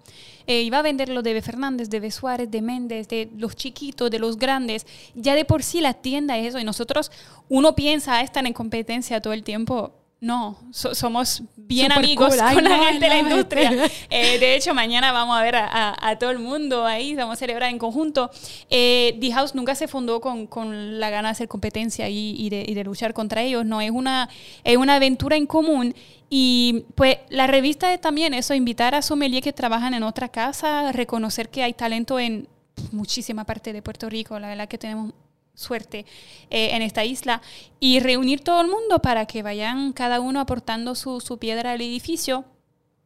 Eh, 0.48 0.62
iba 0.62 0.80
a 0.80 0.82
vender 0.82 1.10
los 1.10 1.22
de 1.22 1.34
B. 1.34 1.42
Fernández, 1.42 1.90
de 1.90 2.00
B. 2.00 2.10
Suárez, 2.12 2.50
de 2.50 2.62
Méndez, 2.62 3.10
de 3.10 3.30
los 3.36 3.58
chiquitos, 3.58 4.10
de 4.10 4.20
los 4.20 4.38
grandes. 4.38 4.86
Ya 5.16 5.36
de 5.36 5.44
por 5.44 5.62
sí 5.64 5.82
la 5.82 5.96
tienda 5.96 6.38
es 6.38 6.48
eso. 6.48 6.60
Y 6.60 6.64
nosotros, 6.64 7.12
uno 7.50 7.76
piensa, 7.76 8.16
ah, 8.20 8.22
están 8.22 8.48
en 8.48 8.54
competencia 8.54 9.20
todo 9.22 9.34
el 9.34 9.44
tiempo. 9.44 9.92
No, 10.24 10.58
so- 10.72 10.96
somos 10.96 11.44
bien 11.58 11.92
amigos 11.92 12.30
cool. 12.30 12.40
Ay, 12.42 12.56
con 12.56 12.64
la 12.64 12.78
no, 12.78 12.84
gente 12.86 13.00
de 13.04 13.10
la 13.10 13.20
industria. 13.20 13.72
Eh, 14.10 14.40
de 14.40 14.56
hecho, 14.56 14.74
mañana 14.74 15.12
vamos 15.12 15.36
a 15.38 15.42
ver 15.42 15.58
a, 15.58 15.68
a- 15.68 16.10
a 16.12 16.18
todo 16.18 16.30
el 16.32 16.40
mundo 16.40 16.86
ahí, 16.86 17.14
vamos 17.14 17.34
a 17.34 17.36
celebrar 17.36 17.70
en 17.70 17.78
conjunto. 17.78 18.32
Eh, 18.70 19.18
The 19.20 19.34
House 19.34 19.54
nunca 19.54 19.76
se 19.76 19.90
fundó 19.90 20.22
con, 20.22 20.48
con 20.48 20.98
la 21.02 21.10
gana 21.10 21.28
de 21.28 21.32
hacer 21.34 21.48
competencia 21.50 22.08
y, 22.08 22.36
y 22.38 22.50
de, 22.50 22.64
y 22.66 22.74
de 22.74 22.84
luchar 22.86 23.14
contra 23.14 23.42
ellos, 23.42 23.66
no, 23.66 23.82
es 23.82 23.92
una, 23.92 24.30
es 24.64 24.78
una 24.78 24.96
aventura 24.96 25.36
en 25.36 25.46
común. 25.46 25.94
Y 26.30 26.86
pues 26.96 27.18
la 27.30 27.46
revista 27.48 27.94
es 27.94 28.00
también 28.00 28.34
eso, 28.34 28.54
invitar 28.54 28.96
a 28.96 29.02
sommeliers 29.02 29.44
que 29.44 29.52
trabajan 29.52 29.94
en 29.94 30.04
otra 30.04 30.30
casa, 30.30 30.94
reconocer 30.94 31.50
que 31.50 31.64
hay 31.64 31.74
talento 31.74 32.18
en 32.18 32.48
muchísima 32.94 33.44
parte 33.44 33.74
de 33.74 33.82
Puerto 33.82 34.10
Rico, 34.10 34.40
la 34.40 34.48
verdad 34.48 34.70
que 34.70 34.78
tenemos 34.78 35.12
suerte 35.54 36.06
eh, 36.50 36.70
en 36.74 36.82
esta 36.82 37.06
isla 37.06 37.42
y 37.80 38.00
reunir 38.00 38.42
todo 38.42 38.62
el 38.62 38.68
mundo 38.68 39.00
para 39.00 39.26
que 39.26 39.44
vayan 39.44 39.94
cada 39.94 40.20
uno 40.20 40.40
aportando 40.40 40.96
su, 40.96 41.22
su 41.22 41.38
piedra 41.38 41.72
al 41.72 41.82
edificio. 41.82 42.46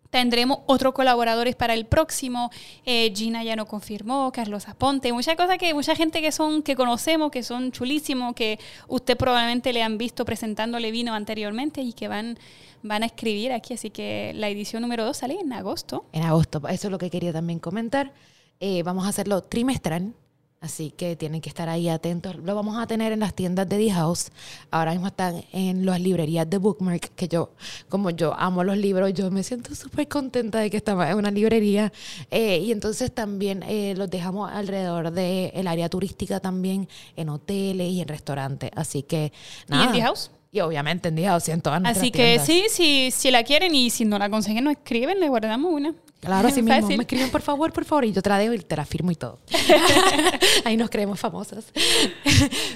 Tendremos 0.09 0.59
otros 0.67 0.93
colaboradores 0.93 1.57
para 1.57 1.73
el 1.73 1.85
próximo. 1.85 2.49
Eh, 2.85 3.13
Gina 3.13 3.43
ya 3.43 3.57
nos 3.57 3.67
confirmó, 3.67 4.31
Carlos 4.31 4.69
Aponte, 4.69 5.11
muchas 5.11 5.35
cosas 5.35 5.57
que 5.57 5.73
mucha 5.73 5.95
gente 5.95 6.21
que 6.21 6.31
son 6.31 6.63
que 6.63 6.77
conocemos, 6.77 7.29
que 7.29 7.43
son 7.43 7.71
chulísimos, 7.73 8.33
que 8.33 8.57
usted 8.87 9.17
probablemente 9.17 9.73
le 9.73 9.83
han 9.83 9.97
visto 9.97 10.23
presentándole 10.23 10.91
vino 10.91 11.13
anteriormente 11.13 11.81
y 11.81 11.91
que 11.91 12.07
van 12.07 12.37
van 12.83 13.03
a 13.03 13.07
escribir 13.07 13.51
aquí. 13.51 13.73
Así 13.73 13.89
que 13.89 14.31
la 14.35 14.49
edición 14.49 14.81
número 14.81 15.05
2 15.05 15.17
sale 15.17 15.39
en 15.39 15.51
agosto. 15.53 16.05
En 16.13 16.23
agosto, 16.23 16.61
eso 16.69 16.87
es 16.87 16.91
lo 16.91 16.97
que 16.97 17.09
quería 17.09 17.33
también 17.33 17.59
comentar. 17.59 18.13
Eh, 18.59 18.81
vamos 18.83 19.05
a 19.05 19.09
hacerlo 19.09 19.41
trimestral, 19.41 20.13
así 20.59 20.91
que 20.91 21.15
tienen 21.15 21.41
que 21.41 21.49
estar 21.49 21.69
ahí 21.69 21.89
atentos. 21.89 22.35
Lo 22.37 22.55
vamos 22.55 22.77
a 22.77 22.87
tener 22.87 23.11
en 23.11 23.19
las 23.19 23.33
tiendas 23.33 23.67
de 23.69 23.77
The 23.77 23.91
House. 23.91 24.31
Ahora 24.71 24.91
mismo 24.91 25.07
están 25.07 25.43
en 25.51 25.85
las 25.85 26.01
librerías 26.01 26.49
de 26.49 26.57
Bookmark, 26.57 27.11
que 27.15 27.27
yo, 27.27 27.51
como 27.89 28.09
yo 28.09 28.33
amo 28.37 28.63
los 28.63 28.77
libros, 28.77 29.13
yo 29.13 29.29
me 29.31 29.43
siento 29.43 29.75
súper 29.75 30.07
contenta 30.07 30.59
de 30.59 30.69
que 30.69 30.77
estamos 30.77 31.05
en 31.05 31.15
una 31.15 31.31
librería. 31.31 31.91
Eh, 32.31 32.59
y 32.59 32.71
entonces 32.71 33.11
también 33.13 33.63
eh, 33.67 33.93
los 33.95 34.09
dejamos 34.09 34.51
alrededor 34.51 35.11
del 35.11 35.67
área 35.67 35.89
turística 35.89 36.39
también, 36.39 36.87
en 37.15 37.29
hoteles 37.29 37.91
y 37.91 38.01
en 38.01 38.07
restaurantes. 38.07 38.71
Así 38.75 39.03
que 39.03 39.31
nada. 39.67 39.83
¿Y 39.83 39.87
en 39.87 39.93
The 39.93 40.01
House? 40.01 40.31
Y 40.51 40.61
obviamente 40.61 41.09
en 41.09 41.15
The 41.15 41.25
House 41.25 41.49
y 41.49 41.51
en 41.51 41.61
todas 41.61 41.81
Así 41.85 42.09
que 42.09 42.39
tiendas. 42.39 42.47
sí, 42.47 42.65
sí, 42.69 43.11
si 43.11 43.31
la 43.31 43.43
quieren 43.43 43.75
y 43.75 43.89
si 43.89 44.05
no 44.05 44.17
la 44.17 44.29
consiguen, 44.29 44.63
nos 44.63 44.73
escriben, 44.73 45.19
le 45.19 45.29
guardamos 45.29 45.71
una. 45.71 45.93
Claro, 46.19 46.47
así 46.47 46.61
mismo. 46.61 46.81
Fácil. 46.81 46.97
Me 46.97 47.03
escriben, 47.03 47.29
por 47.29 47.41
favor, 47.41 47.71
por 47.73 47.85
favor, 47.85 48.05
y 48.05 48.11
yo 48.13 48.21
te 48.21 48.29
la 48.29 48.37
dejo 48.37 48.53
y 48.53 48.59
te 48.59 48.75
la 48.75 48.85
firmo 48.85 49.11
y 49.11 49.15
todo. 49.15 49.39
Ahí 50.65 50.77
nos 50.77 50.89
creemos 50.89 51.19
famosas. 51.19 51.65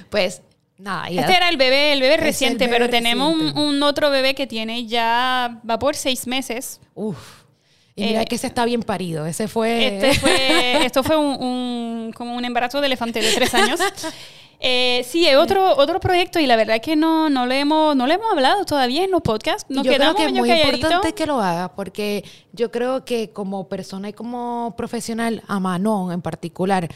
pues, 0.09 0.41
nada. 0.77 1.09
y 1.09 1.17
Este 1.19 1.35
era 1.35 1.49
el 1.49 1.57
bebé, 1.57 1.93
el 1.93 2.01
bebé 2.01 2.13
Es 2.15 2.19
el 2.19 2.25
reciente, 2.25 2.65
bebé 2.65 2.77
pero 2.77 2.89
tenemos 2.89 3.33
un, 3.35 3.81
otro 3.83 4.09
bebé 4.09 4.35
que 4.35 4.47
tiene 4.47 4.85
ya, 4.85 5.59
va 5.69 5.79
por 5.79 5.95
seis 5.95 6.27
meses. 6.27 6.79
Uf. 6.95 7.17
Y 7.95 8.05
mira 8.05 8.21
Eh, 8.21 8.25
que 8.25 8.35
ese 8.35 8.47
está 8.47 8.63
bien 8.65 8.83
parido. 8.83 9.25
Ese 9.25 9.47
fue. 9.47 9.97
Este 9.97 10.13
fue, 10.19 10.85
esto 10.85 11.03
fue 11.03 11.17
un, 11.17 11.43
un- 11.43 12.13
como 12.13 12.35
un 12.35 12.45
embarazo 12.45 12.79
de 12.79 12.87
elefante 12.87 13.21
de 13.21 13.31
tres 13.33 13.53
años. 13.53 13.79
Eh, 14.63 15.03
sí, 15.09 15.27
es 15.27 15.35
otro, 15.37 15.75
otro 15.75 15.99
proyecto 15.99 16.39
y 16.39 16.45
la 16.45 16.55
verdad 16.55 16.79
que 16.79 16.95
no, 16.95 17.31
no, 17.31 17.47
le 17.47 17.59
hemos, 17.59 17.95
no 17.95 18.05
le 18.05 18.13
hemos 18.13 18.31
hablado 18.31 18.63
todavía 18.63 19.03
en 19.03 19.09
los 19.09 19.21
podcasts. 19.21 19.65
Nos 19.69 19.83
yo 19.83 19.91
creo 19.93 20.13
que 20.13 20.25
es 20.25 20.31
muy 20.31 20.47
calladitos. 20.47 20.75
importante 20.81 21.13
que 21.15 21.25
lo 21.25 21.41
hagas 21.41 21.71
porque 21.75 22.23
yo 22.53 22.69
creo 22.69 23.03
que 23.03 23.31
como 23.31 23.67
persona 23.67 24.09
y 24.09 24.13
como 24.13 24.75
profesional, 24.77 25.41
a 25.47 25.59
Manon 25.59 26.11
en 26.11 26.21
particular, 26.21 26.87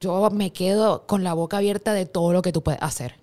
yo 0.00 0.28
me 0.30 0.52
quedo 0.52 1.06
con 1.06 1.24
la 1.24 1.32
boca 1.32 1.56
abierta 1.56 1.94
de 1.94 2.04
todo 2.04 2.32
lo 2.34 2.42
que 2.42 2.52
tú 2.52 2.62
puedes 2.62 2.82
hacer. 2.82 3.14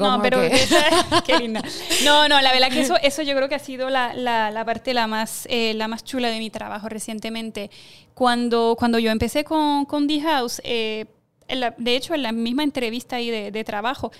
No, 0.00 0.20
pero 0.20 0.40
que- 0.40 0.46
esa- 0.54 1.22
qué 1.26 1.38
linda. 1.38 1.62
No, 2.04 2.26
no, 2.28 2.40
la 2.40 2.52
verdad 2.52 2.70
que 2.70 2.80
eso, 2.80 2.96
eso 3.02 3.22
yo 3.22 3.36
creo 3.36 3.48
que 3.48 3.54
ha 3.54 3.58
sido 3.60 3.88
la, 3.88 4.14
la, 4.14 4.50
la 4.50 4.64
parte 4.64 4.94
la 4.94 5.06
más, 5.06 5.46
eh, 5.48 5.74
la 5.74 5.86
más 5.86 6.02
chula 6.02 6.28
de 6.28 6.40
mi 6.40 6.50
trabajo 6.50 6.88
recientemente. 6.88 7.70
Cuando, 8.14 8.74
cuando 8.76 8.98
yo 8.98 9.10
empecé 9.12 9.44
con, 9.44 9.84
con 9.84 10.08
The 10.08 10.20
House, 10.22 10.60
eh, 10.64 11.06
de 11.60 11.96
hecho, 11.96 12.14
en 12.14 12.22
la 12.22 12.32
misma 12.32 12.62
entrevista 12.62 13.16
ahí 13.16 13.30
de, 13.30 13.64
trabajo, 13.64 14.12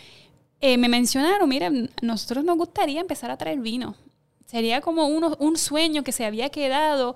eh, 0.60 0.76
me 0.78 0.88
mencionaron, 0.88 1.48
mira, 1.48 1.70
nosotros 2.00 2.44
nos 2.44 2.56
gustaría 2.56 3.00
empezar 3.00 3.30
a 3.30 3.36
traer 3.36 3.60
vino. 3.60 3.96
Sería 4.46 4.80
como 4.80 5.06
uno, 5.06 5.36
un 5.38 5.56
sueño 5.56 6.04
que 6.04 6.12
se 6.12 6.24
había 6.24 6.50
quedado 6.50 7.14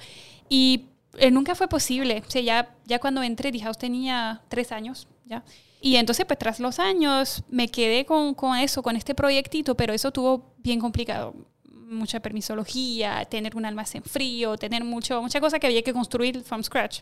y 0.49 0.87
eh, 1.19 1.31
nunca 1.31 1.55
fue 1.55 1.69
posible. 1.69 2.23
O 2.27 2.31
sea, 2.31 2.43
ya, 2.43 2.75
ya 2.85 2.99
cuando 2.99 3.23
entré, 3.23 3.53
The 3.53 3.61
House 3.61 3.79
tenía 3.79 4.43
tres 4.49 4.73
años 4.73 5.07
ya. 5.27 5.45
Y 5.81 5.97
entonces, 5.97 6.25
pues 6.25 6.39
tras 6.39 6.59
los 6.59 6.79
años, 6.79 7.43
me 7.49 7.69
quedé 7.69 8.07
con, 8.07 8.35
con 8.35 8.57
eso, 8.57 8.83
con 8.83 8.97
este 8.97 9.15
proyectito, 9.15 9.75
pero 9.77 9.93
eso 9.93 10.11
tuvo 10.11 10.55
bien 10.59 10.81
complicado. 10.81 11.35
Mucha 11.69 12.21
permisología, 12.21 13.25
tener 13.27 13.57
un 13.57 13.67
almacén 13.67 14.03
frío, 14.03 14.57
tener 14.57 14.83
mucho, 14.83 15.23
mucha 15.23 15.41
cosa 15.41 15.59
que 15.59 15.67
había 15.67 15.83
que 15.83 15.93
construir 15.93 16.43
from 16.43 16.63
scratch. 16.63 17.01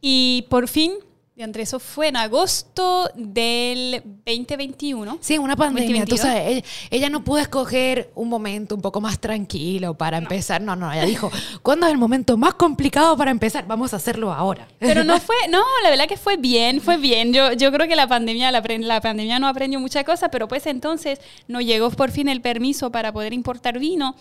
Y 0.00 0.46
por 0.48 0.66
fin, 0.66 0.92
Y 1.40 1.42
entre 1.42 1.62
eso 1.62 1.80
fue 1.80 2.08
en 2.08 2.18
agosto 2.18 3.10
del 3.14 4.02
2021. 4.26 5.16
Sí, 5.22 5.38
una 5.38 5.56
pandemia. 5.56 6.04
Tú 6.04 6.16
2022. 6.16 6.20
sabes, 6.20 6.46
ella, 6.46 6.64
ella 6.90 7.08
no 7.08 7.24
pudo 7.24 7.38
escoger 7.38 8.10
un 8.14 8.28
momento 8.28 8.74
un 8.74 8.82
poco 8.82 9.00
más 9.00 9.18
tranquilo 9.18 9.94
para 9.94 10.18
empezar. 10.18 10.60
No, 10.60 10.76
no, 10.76 10.92
ella 10.92 11.06
dijo, 11.06 11.30
¿cuándo 11.62 11.86
es 11.86 11.92
el 11.92 11.98
momento 11.98 12.36
más 12.36 12.52
complicado 12.52 13.16
para 13.16 13.30
empezar? 13.30 13.66
Vamos 13.66 13.94
a 13.94 13.96
hacerlo 13.96 14.34
ahora. 14.34 14.68
Pero 14.80 15.02
no 15.02 15.18
fue, 15.20 15.34
no, 15.48 15.62
la 15.82 15.88
verdad 15.88 16.06
que 16.06 16.18
fue 16.18 16.36
bien, 16.36 16.82
fue 16.82 16.98
bien. 16.98 17.32
Yo, 17.32 17.54
yo 17.54 17.72
creo 17.72 17.88
que 17.88 17.96
la 17.96 18.06
pandemia, 18.06 18.52
la, 18.52 18.60
la 18.60 19.00
pandemia 19.00 19.38
no 19.38 19.48
aprendió 19.48 19.80
muchas 19.80 20.04
cosas, 20.04 20.28
pero 20.30 20.46
pues 20.46 20.66
entonces 20.66 21.20
nos 21.48 21.64
llegó 21.64 21.88
por 21.88 22.10
fin 22.10 22.28
el 22.28 22.42
permiso 22.42 22.92
para 22.92 23.14
poder 23.14 23.32
importar 23.32 23.78
vino 23.78 24.14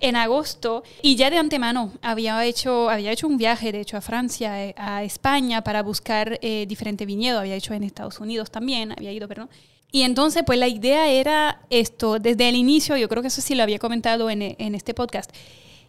en 0.00 0.16
agosto 0.16 0.82
y 1.02 1.16
ya 1.16 1.30
de 1.30 1.38
antemano 1.38 1.92
había 2.02 2.44
hecho, 2.44 2.90
había 2.90 3.12
hecho 3.12 3.26
un 3.26 3.36
viaje, 3.36 3.72
de 3.72 3.80
hecho, 3.80 3.96
a 3.96 4.00
Francia, 4.00 4.64
eh, 4.64 4.74
a 4.76 5.04
España 5.04 5.62
para 5.62 5.82
buscar 5.82 6.38
eh, 6.42 6.66
diferentes 6.68 7.06
viñedos, 7.06 7.40
había 7.40 7.54
hecho 7.54 7.74
en 7.74 7.84
Estados 7.84 8.20
Unidos 8.20 8.50
también, 8.50 8.92
había 8.92 9.12
ido, 9.12 9.28
perdón. 9.28 9.48
Y 9.90 10.02
entonces, 10.02 10.42
pues 10.44 10.58
la 10.58 10.66
idea 10.66 11.08
era 11.08 11.60
esto, 11.70 12.18
desde 12.18 12.48
el 12.48 12.56
inicio, 12.56 12.96
yo 12.96 13.08
creo 13.08 13.22
que 13.22 13.28
eso 13.28 13.40
sí 13.40 13.54
lo 13.54 13.62
había 13.62 13.78
comentado 13.78 14.28
en, 14.28 14.42
en 14.42 14.74
este 14.74 14.92
podcast. 14.92 15.30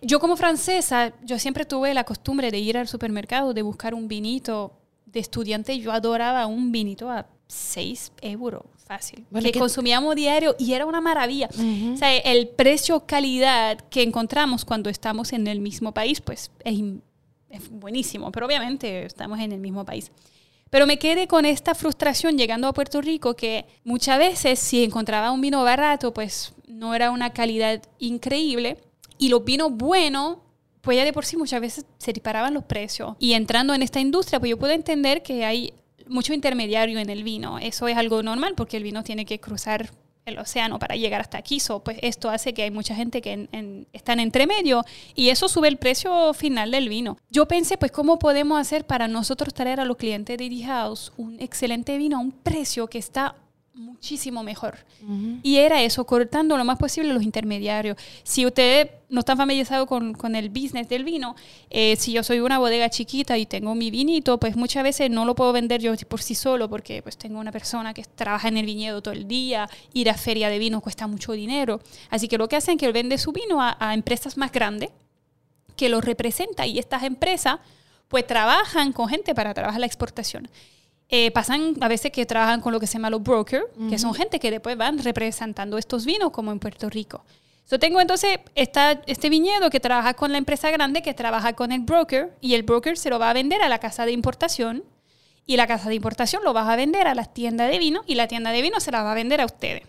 Yo 0.01 0.19
como 0.19 0.37
francesa, 0.37 1.13
yo 1.23 1.39
siempre 1.39 1.65
tuve 1.65 1.93
la 1.93 2.03
costumbre 2.03 2.51
de 2.51 2.59
ir 2.59 2.77
al 2.77 2.87
supermercado, 2.87 3.53
de 3.53 3.63
buscar 3.63 3.95
un 3.95 4.07
vinito 4.07 4.73
de 5.05 5.19
estudiante. 5.19 5.79
Yo 5.79 5.91
adoraba 5.91 6.45
un 6.45 6.71
vinito 6.71 7.09
a 7.09 7.25
6 7.47 8.11
euros, 8.21 8.63
fácil, 8.85 9.25
Vale, 9.31 9.47
que 9.47 9.53
¿qué- 9.53 9.59
consumíamos 9.59 10.15
diario 10.15 10.55
y 10.59 10.73
era 10.73 10.85
una 10.85 11.01
maravilla. 11.01 11.49
O 11.93 11.97
sea, 11.97 12.15
el 12.17 12.47
precio-calidad 12.49 13.79
que 13.89 14.03
encontramos 14.03 14.63
cuando 14.65 14.89
estamos 14.89 15.33
en 15.33 15.47
el 15.47 15.59
mismo 15.59 15.93
país, 15.93 16.21
pues 16.21 16.51
es, 16.63 16.79
es 17.49 17.69
buenísimo, 17.69 18.31
pero 18.31 18.45
obviamente 18.45 19.05
estamos 19.05 19.39
en 19.39 19.51
el 19.51 19.59
mismo 19.59 19.85
país. 19.85 20.11
Pero 20.69 20.87
me 20.87 20.97
quedé 20.99 21.27
con 21.27 21.45
esta 21.45 21.73
frustración 21.75 22.37
llegando 22.37 22.67
a 22.67 22.73
Puerto 22.73 23.01
Rico 23.01 23.35
que 23.35 23.65
muchas 23.83 24.17
veces 24.19 24.59
si 24.59 24.83
encontraba 24.83 25.31
un 25.31 25.41
vino 25.41 25.63
barato, 25.63 26.13
pues 26.13 26.53
no 26.67 26.93
era 26.95 27.11
una 27.11 27.31
calidad 27.31 27.81
increíble 27.99 28.77
y 29.17 29.29
los 29.29 29.43
vinos 29.45 29.71
buenos, 29.71 30.37
pues 30.81 30.97
ya 30.97 31.05
de 31.05 31.13
por 31.13 31.25
sí 31.25 31.37
muchas 31.37 31.61
veces 31.61 31.85
se 31.97 32.13
disparaban 32.13 32.53
los 32.53 32.63
precios. 32.63 33.15
Y 33.19 33.33
entrando 33.33 33.73
en 33.73 33.81
esta 33.83 33.99
industria, 33.99 34.39
pues 34.39 34.49
yo 34.49 34.57
puedo 34.59 34.73
entender 34.73 35.23
que 35.23 35.45
hay 35.45 35.73
mucho 36.07 36.33
intermediario 36.33 36.99
en 36.99 37.09
el 37.09 37.23
vino. 37.23 37.59
Eso 37.59 37.87
es 37.87 37.97
algo 37.97 38.21
normal 38.23 38.53
porque 38.55 38.77
el 38.77 38.83
vino 38.83 39.03
tiene 39.03 39.25
que 39.25 39.39
cruzar 39.39 39.89
el 40.25 40.39
océano 40.39 40.79
para 40.79 40.95
llegar 40.95 41.21
hasta 41.21 41.37
aquí. 41.37 41.59
So, 41.59 41.83
pues 41.83 41.99
esto 42.01 42.31
hace 42.31 42.53
que 42.55 42.63
hay 42.63 42.71
mucha 42.71 42.95
gente 42.95 43.21
que 43.21 43.31
en, 43.33 43.49
en- 43.51 43.87
están 43.93 44.19
entre 44.19 44.47
medio 44.47 44.83
y 45.13 45.29
eso 45.29 45.47
sube 45.47 45.67
el 45.67 45.77
precio 45.77 46.33
final 46.33 46.71
del 46.71 46.89
vino. 46.89 47.17
Yo 47.29 47.47
pensé, 47.47 47.77
pues, 47.77 47.91
¿cómo 47.91 48.17
podemos 48.17 48.59
hacer 48.59 48.85
para 48.87 49.07
nosotros 49.07 49.53
traer 49.53 49.79
a 49.79 49.85
los 49.85 49.97
clientes 49.97 50.37
de 50.37 50.49
The 50.49 50.63
House 50.65 51.11
un 51.17 51.39
excelente 51.39 51.97
vino 51.99 52.17
a 52.17 52.21
un 52.21 52.31
precio 52.31 52.87
que 52.87 52.97
está 52.97 53.35
muchísimo 53.75 54.43
mejor? 54.43 54.77
Y 55.43 55.57
era 55.57 55.83
eso, 55.83 56.05
cortando 56.05 56.57
lo 56.57 56.63
más 56.63 56.79
posible 56.79 57.13
los 57.13 57.23
intermediarios. 57.23 57.97
Si 58.23 58.45
ustedes 58.45 58.89
no 59.09 59.19
están 59.19 59.37
familiarizados 59.37 59.87
con, 59.87 60.13
con 60.13 60.35
el 60.35 60.49
business 60.49 60.87
del 60.87 61.03
vino, 61.03 61.35
eh, 61.69 61.95
si 61.97 62.13
yo 62.13 62.23
soy 62.23 62.39
una 62.39 62.57
bodega 62.57 62.89
chiquita 62.89 63.37
y 63.37 63.45
tengo 63.45 63.75
mi 63.75 63.91
vinito, 63.91 64.39
pues 64.39 64.55
muchas 64.55 64.83
veces 64.83 65.09
no 65.09 65.25
lo 65.25 65.35
puedo 65.35 65.51
vender 65.51 65.81
yo 65.81 65.93
por 66.07 66.21
sí 66.21 66.35
solo 66.35 66.69
porque 66.69 67.01
pues 67.01 67.17
tengo 67.17 67.39
una 67.39 67.51
persona 67.51 67.93
que 67.93 68.03
trabaja 68.03 68.47
en 68.47 68.57
el 68.57 68.65
viñedo 68.65 69.01
todo 69.01 69.13
el 69.13 69.27
día, 69.27 69.69
ir 69.93 70.09
a 70.09 70.15
feria 70.15 70.49
de 70.49 70.57
vino 70.57 70.81
cuesta 70.81 71.05
mucho 71.07 71.33
dinero. 71.33 71.81
Así 72.09 72.27
que 72.27 72.37
lo 72.37 72.47
que 72.47 72.55
hacen 72.55 72.75
es 72.75 72.79
que 72.79 72.91
vende 72.91 73.17
su 73.17 73.31
vino 73.31 73.61
a, 73.61 73.75
a 73.79 73.93
empresas 73.93 74.37
más 74.37 74.51
grandes 74.51 74.89
que 75.75 75.89
los 75.89 76.03
representa 76.03 76.65
y 76.65 76.79
estas 76.79 77.03
empresas 77.03 77.59
pues 78.07 78.25
trabajan 78.25 78.93
con 78.93 79.09
gente 79.09 79.35
para 79.35 79.53
trabajar 79.53 79.79
la 79.79 79.85
exportación. 79.85 80.49
Eh, 81.09 81.29
pasan 81.31 81.75
a 81.81 81.87
veces 81.87 82.11
que 82.11 82.25
trabajan 82.25 82.61
con 82.61 82.73
lo 82.73 82.79
que 82.79 82.87
se 82.87 82.93
llama 82.93 83.09
los 83.11 83.21
brokers, 83.21 83.65
que 83.89 83.99
son 83.99 84.13
gente 84.15 84.39
que 84.39 84.49
después 84.49 84.75
van 84.75 84.97
representando 84.97 85.77
estos 85.77 86.03
vinos 86.05 86.31
como 86.31 86.51
en 86.51 86.59
Puerto 86.59 86.89
Rico. 86.89 87.23
Yo 87.69 87.79
tengo 87.79 87.99
entonces 88.01 88.39
esta, 88.55 89.01
este 89.07 89.29
viñedo 89.29 89.69
que 89.69 89.79
trabaja 89.79 90.13
con 90.15 90.31
la 90.31 90.37
empresa 90.37 90.69
grande, 90.71 91.01
que 91.01 91.13
trabaja 91.13 91.53
con 91.53 91.71
el 91.71 91.81
broker, 91.81 92.33
y 92.41 92.53
el 92.55 92.63
broker 92.63 92.97
se 92.97 93.09
lo 93.09 93.19
va 93.19 93.29
a 93.29 93.33
vender 93.33 93.61
a 93.61 93.69
la 93.69 93.79
casa 93.79 94.05
de 94.05 94.11
importación, 94.11 94.83
y 95.47 95.57
la 95.57 95.67
casa 95.67 95.89
de 95.89 95.95
importación 95.95 96.43
lo 96.43 96.53
va 96.53 96.71
a 96.71 96.75
vender 96.75 97.07
a 97.07 97.13
la 97.13 97.25
tienda 97.25 97.67
de 97.67 97.77
vino, 97.77 98.01
y 98.07 98.15
la 98.15 98.27
tienda 98.27 98.51
de 98.51 98.61
vino 98.63 98.79
se 98.79 98.91
la 98.91 99.03
va 99.03 99.11
a 99.11 99.15
vender 99.15 99.41
a 99.41 99.45
ustedes. 99.45 99.83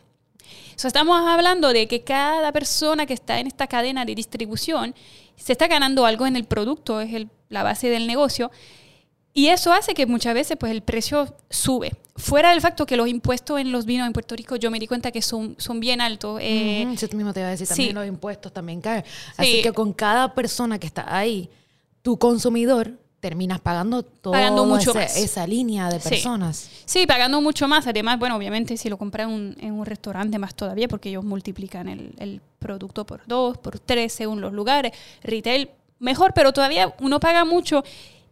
So, 0.76 0.86
estamos 0.88 1.18
hablando 1.26 1.72
de 1.72 1.88
que 1.88 2.04
cada 2.04 2.52
persona 2.52 3.06
que 3.06 3.14
está 3.14 3.40
en 3.40 3.46
esta 3.46 3.66
cadena 3.66 4.04
de 4.04 4.14
distribución 4.14 4.94
se 5.34 5.52
está 5.52 5.66
ganando 5.66 6.04
algo 6.04 6.26
en 6.26 6.36
el 6.36 6.44
producto, 6.44 7.00
es 7.00 7.14
el- 7.14 7.30
la 7.48 7.62
base 7.62 7.88
del 7.88 8.06
negocio. 8.06 8.50
Y 9.36 9.48
eso 9.48 9.70
hace 9.70 9.92
que 9.92 10.06
muchas 10.06 10.32
veces 10.32 10.56
pues, 10.58 10.72
el 10.72 10.80
precio 10.80 11.34
sube. 11.50 11.92
Fuera 12.16 12.52
del 12.52 12.62
facto 12.62 12.86
que 12.86 12.96
los 12.96 13.06
impuestos 13.06 13.60
en 13.60 13.70
los 13.70 13.84
vinos 13.84 14.06
en 14.06 14.14
Puerto 14.14 14.34
Rico, 14.34 14.56
yo 14.56 14.70
me 14.70 14.78
di 14.78 14.86
cuenta 14.86 15.12
que 15.12 15.20
son, 15.20 15.54
son 15.58 15.78
bien 15.78 16.00
altos. 16.00 16.38
eh, 16.40 16.90
Eso 16.90 17.06
mismo 17.14 17.34
te 17.34 17.40
iba 17.40 17.48
a 17.48 17.50
decir, 17.50 17.68
también 17.68 17.88
sí. 17.90 17.94
los 17.94 18.06
impuestos 18.06 18.50
también 18.50 18.80
caen. 18.80 19.04
Sí. 19.04 19.12
Así 19.36 19.62
que 19.62 19.72
con 19.72 19.92
cada 19.92 20.32
persona 20.34 20.78
que 20.78 20.86
está 20.86 21.14
ahí, 21.14 21.50
tu 22.00 22.18
consumidor, 22.18 22.92
terminas 23.20 23.60
pagando 23.60 24.02
toda 24.04 24.38
Pagando 24.38 24.64
mucho 24.64 24.90
ese- 24.92 24.98
más. 25.00 25.16
esa 25.18 25.46
línea 25.46 25.90
de 25.90 26.00
personas. 26.00 26.70
Sí, 26.86 27.06
pagando 27.06 27.42
mucho 27.42 27.68
más. 27.68 27.86
Además, 27.86 28.18
bueno, 28.18 28.36
obviamente 28.36 28.78
si 28.78 28.88
lo 28.88 28.96
compras 28.96 29.26
en 29.28 29.34
un, 29.34 29.56
en 29.60 29.72
un 29.72 29.84
restaurante 29.84 30.38
más 30.38 30.54
todavía, 30.54 30.88
porque 30.88 31.10
ellos 31.10 31.24
multiplican 31.24 31.88
el, 31.88 32.14
el 32.18 32.40
producto 32.58 33.04
por 33.04 33.20
dos, 33.26 33.58
por 33.58 33.78
tres, 33.80 34.14
según 34.14 34.40
los 34.40 34.54
lugares. 34.54 34.92
Retail, 35.22 35.68
mejor, 35.98 36.32
pero 36.34 36.54
todavía 36.54 36.94
uno 37.00 37.20
paga 37.20 37.44
mucho. 37.44 37.84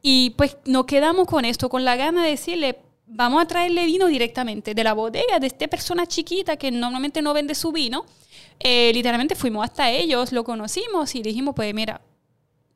Y 0.07 0.35
pues 0.37 0.59
nos 0.67 0.85
quedamos 0.85 1.27
con 1.27 1.47
esto, 1.47 1.71
con 1.71 1.83
la 1.83 1.97
gana 1.97 2.25
de 2.25 2.31
decirle, 2.33 2.79
vamos 3.07 3.43
a 3.43 3.47
traerle 3.47 3.87
vino 3.87 4.07
directamente 4.07 4.75
de 4.75 4.85
la 4.85 4.93
bodega 4.93 5.41
de 5.41 5.47
esta 5.47 5.67
persona 5.67 6.07
chiquita 6.07 6.59
que 6.59 6.71
normalmente 6.71 7.23
no 7.23 7.33
vende 7.33 7.55
su 7.55 7.73
vino. 7.73 8.05
Eh, 8.61 8.93
literalmente 8.93 9.35
fuimos 9.35 9.65
hasta 9.65 9.91
ellos, 9.91 10.31
lo 10.31 10.45
conocimos 10.45 11.15
y 11.15 11.23
dijimos, 11.23 11.55
pues 11.55 11.73
mira, 11.75 12.03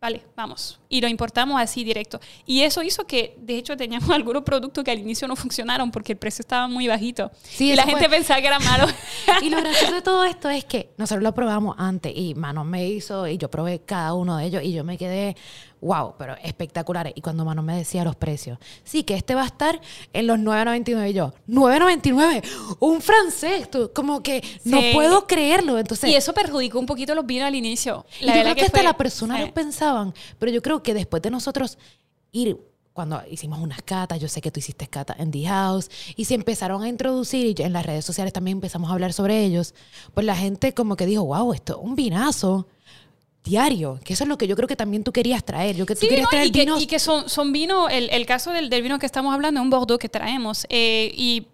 Vale, 0.00 0.22
vamos. 0.36 0.77
Y 0.90 1.00
lo 1.02 1.08
importamos 1.08 1.60
así 1.60 1.84
directo. 1.84 2.18
Y 2.46 2.62
eso 2.62 2.82
hizo 2.82 3.06
que, 3.06 3.36
de 3.38 3.58
hecho, 3.58 3.76
teníamos 3.76 4.08
algunos 4.14 4.42
productos 4.42 4.82
que 4.84 4.90
al 4.90 4.98
inicio 4.98 5.28
no 5.28 5.36
funcionaron 5.36 5.90
porque 5.90 6.12
el 6.12 6.18
precio 6.18 6.42
estaba 6.42 6.66
muy 6.68 6.88
bajito. 6.88 7.30
Sí, 7.42 7.72
y 7.72 7.76
la 7.76 7.82
gente 7.84 8.08
fue. 8.08 8.16
pensaba 8.16 8.40
que 8.40 8.46
era 8.46 8.58
malo. 8.58 8.86
Y 9.42 9.50
lo 9.50 9.58
gracioso 9.58 9.94
de 9.94 10.02
todo 10.02 10.24
esto 10.24 10.48
es 10.48 10.64
que 10.64 10.90
nosotros 10.96 11.22
lo 11.22 11.34
probamos 11.34 11.76
antes 11.78 12.12
y 12.16 12.34
Manon 12.34 12.66
me 12.68 12.88
hizo 12.88 13.26
y 13.28 13.36
yo 13.38 13.50
probé 13.50 13.80
cada 13.80 14.14
uno 14.14 14.36
de 14.38 14.46
ellos 14.46 14.62
y 14.64 14.72
yo 14.72 14.82
me 14.84 14.96
quedé, 14.96 15.36
wow, 15.80 16.14
pero 16.18 16.34
espectaculares. 16.42 17.12
Y 17.14 17.20
cuando 17.20 17.44
Manon 17.44 17.64
me 17.64 17.76
decía 17.76 18.02
los 18.04 18.16
precios, 18.16 18.58
sí, 18.84 19.02
que 19.04 19.14
este 19.14 19.34
va 19.34 19.42
a 19.42 19.46
estar 19.46 19.80
en 20.12 20.26
los 20.26 20.38
9.99 20.38 21.10
y 21.10 21.12
yo, 21.12 21.34
9.99, 21.48 22.76
un 22.80 23.00
francés, 23.00 23.70
tú, 23.70 23.90
como 23.94 24.22
que 24.22 24.42
no 24.64 24.80
Sí. 24.80 24.90
puedo 24.94 25.26
creerlo. 25.26 25.78
Entonces, 25.78 26.10
y 26.10 26.14
eso 26.14 26.32
perjudicó 26.32 26.78
un 26.78 26.86
poquito 26.86 27.14
los 27.14 27.26
vinos 27.26 27.46
al 27.46 27.54
inicio. 27.54 28.06
Y 28.20 28.24
La 28.24 28.32
yo 28.32 28.38
verdad 28.38 28.52
creo 28.52 28.54
que, 28.56 28.64
hasta 28.66 28.78
fue- 28.78 28.84
las 28.84 28.94
personas 28.94 29.38
sí. 29.40 29.46
lo 29.46 29.54
pensaban, 29.54 30.14
pero 30.38 30.50
yo 30.52 30.62
creo 30.62 30.77
que 30.82 30.94
después 30.94 31.22
de 31.22 31.30
nosotros 31.30 31.78
ir, 32.32 32.56
cuando 32.92 33.22
hicimos 33.30 33.60
unas 33.60 33.80
catas, 33.82 34.18
yo 34.20 34.26
sé 34.28 34.40
que 34.40 34.50
tú 34.50 34.58
hiciste 34.58 34.88
cata 34.88 35.14
en 35.18 35.30
The 35.30 35.44
House, 35.46 35.88
y 36.16 36.24
se 36.24 36.34
empezaron 36.34 36.82
a 36.82 36.88
introducir, 36.88 37.58
y 37.58 37.62
en 37.62 37.72
las 37.72 37.86
redes 37.86 38.04
sociales 38.04 38.32
también 38.32 38.56
empezamos 38.56 38.90
a 38.90 38.92
hablar 38.94 39.12
sobre 39.12 39.44
ellos, 39.44 39.74
pues 40.14 40.26
la 40.26 40.34
gente 40.36 40.74
como 40.74 40.96
que 40.96 41.06
dijo, 41.06 41.24
wow, 41.24 41.52
esto 41.52 41.74
es 41.78 41.84
un 41.88 41.94
vinazo 41.94 42.66
diario, 43.44 43.98
que 44.04 44.12
eso 44.12 44.24
es 44.24 44.28
lo 44.28 44.36
que 44.36 44.46
yo 44.46 44.56
creo 44.56 44.68
que 44.68 44.76
también 44.76 45.04
tú 45.04 45.12
querías 45.12 45.44
traer, 45.44 45.76
yo 45.76 45.86
que 45.86 45.94
tú 45.94 46.00
Sí, 46.00 46.08
querías 46.08 46.24
no, 46.26 46.30
traer 46.30 46.48
y, 46.48 46.50
que, 46.50 46.60
vinos 46.60 46.82
y 46.82 46.86
que 46.86 46.98
son, 46.98 47.28
son 47.28 47.52
vinos, 47.52 47.88
el, 47.90 48.10
el 48.10 48.26
caso 48.26 48.50
del, 48.50 48.68
del 48.68 48.82
vino 48.82 48.98
que 48.98 49.06
estamos 49.06 49.32
hablando 49.32 49.60
es 49.60 49.64
un 49.64 49.70
Bordeaux 49.70 49.98
que 49.98 50.08
traemos. 50.08 50.66
eh, 50.68 51.12
y 51.14 51.46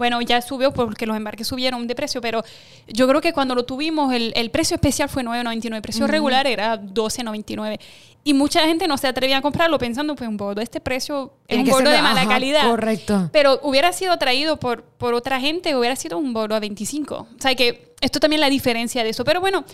bueno, 0.00 0.20
ya 0.22 0.40
subió 0.42 0.72
porque 0.72 1.04
los 1.06 1.14
embarques 1.16 1.46
subieron 1.46 1.86
de 1.86 1.94
precio, 1.94 2.20
pero 2.20 2.42
yo 2.88 3.06
creo 3.06 3.20
que 3.20 3.32
cuando 3.32 3.54
lo 3.54 3.64
tuvimos, 3.64 4.12
el, 4.12 4.32
el 4.34 4.50
precio 4.50 4.74
especial 4.74 5.08
fue 5.10 5.22
9.99, 5.22 5.76
el 5.76 5.82
precio 5.82 6.06
regular 6.08 6.46
era 6.46 6.80
12.99. 6.80 7.78
Y 8.24 8.34
mucha 8.34 8.60
gente 8.66 8.88
no 8.88 8.96
se 8.98 9.06
atrevía 9.08 9.38
a 9.38 9.42
comprarlo 9.42 9.78
pensando, 9.78 10.14
pues 10.16 10.28
un 10.28 10.36
Bordeaux, 10.38 10.62
este 10.62 10.80
precio 10.80 11.32
es 11.48 11.56
Tiene 11.56 11.70
un 11.72 11.78
ser- 11.84 11.88
de 11.88 12.02
mala 12.02 12.22
ajá, 12.22 12.30
calidad. 12.30 12.68
Correcto. 12.68 13.28
Pero 13.32 13.60
hubiera 13.62 13.92
sido 13.92 14.16
traído 14.18 14.58
por, 14.58 14.82
por 14.82 15.12
otra 15.14 15.38
gente, 15.38 15.76
hubiera 15.76 15.96
sido 15.96 16.16
un 16.18 16.32
Bordeaux 16.32 16.56
a 16.56 16.60
25. 16.60 17.14
O 17.14 17.26
sea 17.38 17.54
que 17.54 17.94
esto 18.00 18.20
también 18.20 18.40
es 18.40 18.46
la 18.46 18.50
diferencia 18.50 19.04
de 19.04 19.10
eso. 19.10 19.22
Pero 19.24 19.40
bueno, 19.40 19.64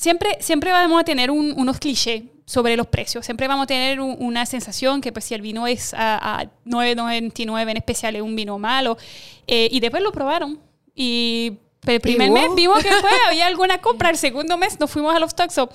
siempre, 0.00 0.38
siempre 0.40 0.72
vamos 0.72 0.98
a 0.98 1.04
tener 1.04 1.30
un- 1.30 1.52
unos 1.58 1.78
clichés 1.78 2.22
sobre 2.46 2.74
los 2.74 2.86
precios. 2.86 3.24
Siempre 3.26 3.46
vamos 3.46 3.64
a 3.64 3.66
tener 3.66 4.00
un- 4.00 4.16
una 4.18 4.46
sensación 4.46 5.02
que 5.02 5.12
pues 5.12 5.26
si 5.26 5.34
el 5.34 5.42
vino 5.42 5.66
es 5.66 5.92
a, 5.92 6.40
a 6.40 6.44
9.99 6.64 7.70
en 7.70 7.76
especial 7.76 8.16
es 8.16 8.22
un 8.22 8.34
vino 8.34 8.58
malo. 8.58 8.96
Eh, 9.46 9.68
y 9.70 9.78
después 9.80 10.02
lo 10.02 10.10
probaron. 10.10 10.58
Y 10.94 11.58
el 11.86 12.00
primer 12.00 12.30
wow. 12.30 12.38
mes 12.38 12.54
vimos 12.56 12.82
que 12.82 12.90
fue, 12.90 13.10
había 13.28 13.46
alguna 13.46 13.82
compra. 13.82 14.08
El 14.08 14.16
segundo 14.16 14.56
mes 14.56 14.80
nos 14.80 14.90
fuimos 14.90 15.14
a 15.14 15.18
los 15.18 15.32
so, 15.50 15.68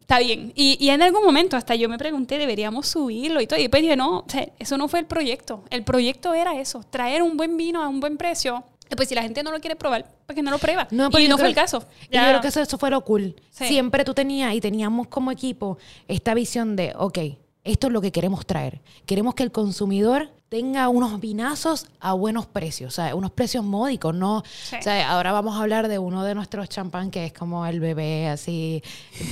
Está 0.00 0.20
bien. 0.20 0.52
Y, 0.54 0.76
y 0.78 0.90
en 0.90 1.02
algún 1.02 1.24
momento 1.24 1.56
hasta 1.56 1.74
yo 1.74 1.88
me 1.88 1.98
pregunté, 1.98 2.38
¿deberíamos 2.38 2.86
subirlo? 2.86 3.40
Y 3.40 3.46
todo. 3.48 3.58
Y 3.58 3.62
después 3.62 3.82
dije, 3.82 3.96
no, 3.96 4.20
o 4.20 4.24
sea, 4.28 4.46
eso 4.58 4.78
no 4.78 4.86
fue 4.86 5.00
el 5.00 5.06
proyecto. 5.06 5.64
El 5.70 5.82
proyecto 5.82 6.32
era 6.32 6.60
eso, 6.60 6.84
traer 6.90 7.22
un 7.22 7.36
buen 7.36 7.56
vino 7.56 7.82
a 7.82 7.88
un 7.88 7.98
buen 7.98 8.16
precio. 8.18 8.62
Después, 8.88 9.08
si 9.08 9.14
la 9.14 9.22
gente 9.22 9.42
no 9.42 9.50
lo 9.50 9.60
quiere 9.60 9.74
probar, 9.74 10.06
pues 10.32 10.36
que 10.36 10.42
no 10.42 10.50
lo 10.50 10.58
prueba. 10.58 10.88
No, 10.90 11.08
y 11.18 11.28
no 11.28 11.38
fue 11.38 11.48
el 11.48 11.54
caso. 11.54 11.84
y 12.02 12.14
Yo 12.16 12.20
Ya- 12.22 12.28
creo 12.28 12.40
que 12.40 12.48
eso, 12.48 12.60
eso 12.60 12.78
fue 12.78 12.90
lo 12.90 13.02
cool. 13.04 13.34
Sí. 13.50 13.66
Siempre 13.68 14.04
tú 14.04 14.14
tenías 14.14 14.54
y 14.54 14.60
teníamos 14.60 15.08
como 15.08 15.30
equipo 15.30 15.78
esta 16.08 16.34
visión 16.34 16.74
de, 16.76 16.92
ok, 16.96 17.18
esto 17.64 17.86
es 17.86 17.92
lo 17.92 18.00
que 18.00 18.10
queremos 18.12 18.44
traer. 18.46 18.80
Queremos 19.06 19.34
que 19.34 19.42
el 19.44 19.52
consumidor 19.52 20.30
tenga 20.48 20.88
unos 20.90 21.18
vinazos 21.20 21.86
a 22.00 22.12
buenos 22.12 22.44
precios, 22.46 22.94
sea, 22.94 23.14
unos 23.14 23.30
precios 23.30 23.64
módicos, 23.64 24.14
¿no? 24.14 24.42
Sea, 24.82 25.10
ahora 25.10 25.32
vamos 25.32 25.56
a 25.56 25.62
hablar 25.62 25.88
de 25.88 25.98
uno 25.98 26.24
de 26.24 26.34
nuestros 26.34 26.68
champán 26.68 27.10
que 27.10 27.26
es 27.26 27.32
como 27.32 27.64
el 27.64 27.80
bebé 27.80 28.28
así 28.28 28.82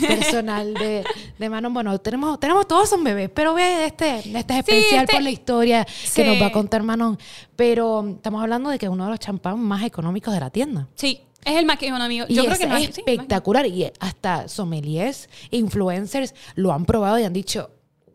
personal 0.00 0.72
de, 0.74 1.04
de 1.38 1.50
Manon. 1.50 1.74
Bueno, 1.74 1.98
tenemos, 2.00 2.40
tenemos 2.40 2.66
todos 2.66 2.88
son 2.88 3.04
bebés, 3.04 3.30
pero 3.34 3.52
ve 3.54 3.84
este, 3.86 4.18
este 4.20 4.38
es 4.54 4.58
especial 4.60 5.00
este- 5.04 5.12
por 5.12 5.22
la 5.22 5.30
historia 5.30 5.86
que 6.14 6.24
nos 6.24 6.40
va 6.40 6.46
a 6.46 6.48
Sí. 6.48 6.52
contar 6.54 6.82
Manon. 6.82 7.18
Pero 7.56 8.06
estamos 8.16 8.40
hablando 8.42 8.70
de 8.70 8.78
que 8.78 8.86
es 8.86 8.92
uno 8.92 9.04
de 9.04 9.10
los 9.10 9.18
champán 9.20 9.58
más 9.60 9.82
económicos 9.82 10.32
de 10.32 10.40
la 10.40 10.48
tienda. 10.50 10.88
Sí, 10.94 11.20
es 11.44 11.56
el 11.56 11.66
más 11.66 11.82
económico. 11.82 12.24
Y 12.28 12.34
Yo 12.34 12.42
creo 12.44 12.54
es 12.54 12.58
que 12.60 12.64
sí, 12.66 12.72
el 12.72 12.88
más- 12.88 12.98
espectacular. 12.98 13.66
y 13.66 13.90
hasta 14.00 14.48
sommeliers, 14.48 15.28
influencers 15.50 16.34
lo 16.54 16.72
han 16.72 16.84
probado 16.86 17.18
y 17.18 17.24
han 17.24 17.32
dicho, 17.34 17.70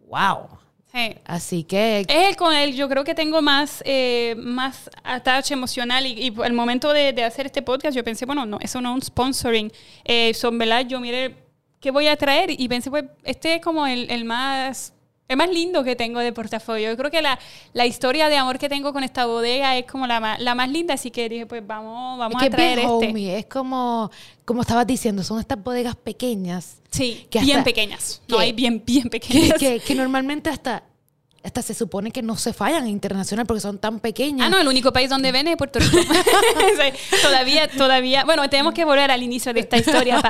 wow. 0.07 0.47
Sí. 0.91 1.15
Así 1.25 1.63
que 1.65 2.05
Es 2.07 2.29
el 2.29 2.35
con 2.37 2.55
el 2.55 2.73
yo 2.73 2.87
creo 2.87 3.03
que 3.03 3.13
tengo 3.13 3.41
más, 3.41 3.83
eh, 3.85 4.33
más 4.37 4.89
attach 5.03 5.51
emocional 5.51 6.05
y, 6.05 6.33
el 6.43 6.53
momento 6.53 6.93
de, 6.93 7.11
de 7.11 7.23
hacer 7.23 7.47
este 7.47 7.61
podcast 7.61 7.95
yo 7.95 8.03
pensé, 8.03 8.25
bueno, 8.25 8.45
no, 8.45 8.59
eso 8.61 8.79
no 8.79 8.91
es 8.91 8.95
un 8.95 9.01
sponsoring. 9.01 9.71
Eh, 10.05 10.33
son, 10.33 10.57
¿verdad? 10.57 10.85
Yo 10.87 10.99
mire, 11.01 11.35
¿qué 11.81 11.91
voy 11.91 12.07
a 12.07 12.15
traer? 12.15 12.49
Y 12.49 12.67
pensé, 12.69 12.89
pues, 12.89 13.05
este 13.23 13.55
es 13.55 13.61
como 13.61 13.85
el, 13.85 14.09
el 14.09 14.25
más... 14.25 14.94
El 15.27 15.37
más 15.37 15.49
lindo 15.49 15.83
que 15.83 15.95
tengo 15.95 16.19
de 16.19 16.31
portafolio. 16.31 16.89
Yo 16.91 16.97
creo 16.97 17.09
que 17.09 17.21
la, 17.21 17.39
la 17.73 17.85
historia 17.87 18.29
de 18.29 18.37
amor 18.37 18.59
que 18.59 18.69
tengo 18.69 18.93
con 18.93 19.03
esta 19.03 19.25
bodega 19.25 19.75
es 19.75 19.85
como 19.85 20.05
la 20.05 20.19
más, 20.19 20.39
la 20.39 20.53
más 20.53 20.69
linda, 20.69 20.93
así 20.93 21.09
que 21.09 21.27
dije, 21.27 21.45
pues 21.47 21.65
vamos, 21.65 22.19
vamos 22.19 22.35
es 22.43 22.47
que 22.49 22.53
a 22.53 22.55
traer 22.55 22.79
es 22.79 22.85
bien 22.99 23.17
este. 23.17 23.37
es 23.39 23.45
como, 23.47 24.11
como 24.45 24.61
estabas 24.61 24.85
diciendo, 24.85 25.23
son 25.23 25.39
estas 25.39 25.61
bodegas 25.63 25.95
pequeñas 25.95 26.77
Sí, 26.91 27.25
que 27.31 27.39
bien 27.39 27.57
hasta- 27.57 27.63
pequeñas. 27.65 28.21
No 28.27 28.37
hay 28.37 28.51
bien, 28.53 28.83
bien 28.85 29.03
que, 29.05 29.09
pequeñas. 29.09 29.57
que- 29.59 29.79
que 29.79 29.95
normalmente 29.95 30.49
hasta, 30.51 30.83
hasta 31.45 31.61
se 31.61 31.75
supone 31.75 32.09
que 32.09 32.23
no 32.23 32.35
se 32.35 32.53
fallan 32.53 32.87
internacional 32.87 33.45
porque 33.45 33.61
son 33.61 33.77
tan 33.77 33.99
pequeñas. 33.99 34.47
Ah, 34.47 34.49
no, 34.49 34.59
el 34.59 34.67
único 34.67 34.91
país 34.91 35.09
donde 35.09 35.31
ven 35.31 35.47
es 35.47 35.55
Puerto 35.55 35.79
Rico. 35.79 35.97
Todavía, 37.21 37.69
todavía. 37.69 38.25
Bueno, 38.25 38.49
tenemos 38.49 38.73
que 38.73 38.83
volver 38.83 39.11
al 39.11 39.21
inicio 39.21 39.53
de 39.53 39.59
esta 39.59 39.77
historia 39.77 40.21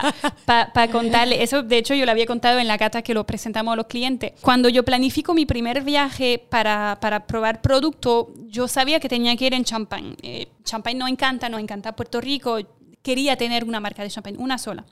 para 0.46 0.92
contarle. 0.92 1.42
Eso, 1.42 1.64
de 1.64 1.78
hecho, 1.78 1.94
yo 1.94 2.06
lo 2.06 2.12
había 2.12 2.26
contado 2.26 2.60
en 2.60 2.68
la 2.68 2.78
cata 2.78 3.02
que 3.02 3.14
lo 3.14 3.26
presentamos 3.26 3.74
a 3.74 3.76
los 3.76 3.88
clientes. 3.88 4.34
Cuando 4.42 4.68
yo 4.68 4.84
planifico 4.84 5.34
mi 5.34 5.46
primer 5.46 5.84
viaje 5.84 6.44
para, 6.50 6.98
para 7.00 7.26
probar 7.26 7.62
producto, 7.62 8.34
yo 8.48 8.68
sabía 8.68 9.00
que 9.00 9.08
tenía 9.08 9.36
que 9.38 9.46
ir 9.46 9.54
en 9.54 9.64
champán. 9.64 10.18
Eh, 10.22 10.48
champán 10.64 10.98
no 10.98 11.08
encanta, 11.08 11.48
no 11.48 11.60
encanta 11.60 11.96
Puerto 11.96 12.20
Rico. 12.20 12.58
Quería 13.02 13.38
tener 13.38 13.64
una 13.64 13.80
marca 13.80 14.04
de 14.04 14.10
champán, 14.10 14.36
una 14.38 14.58
sola, 14.58 14.84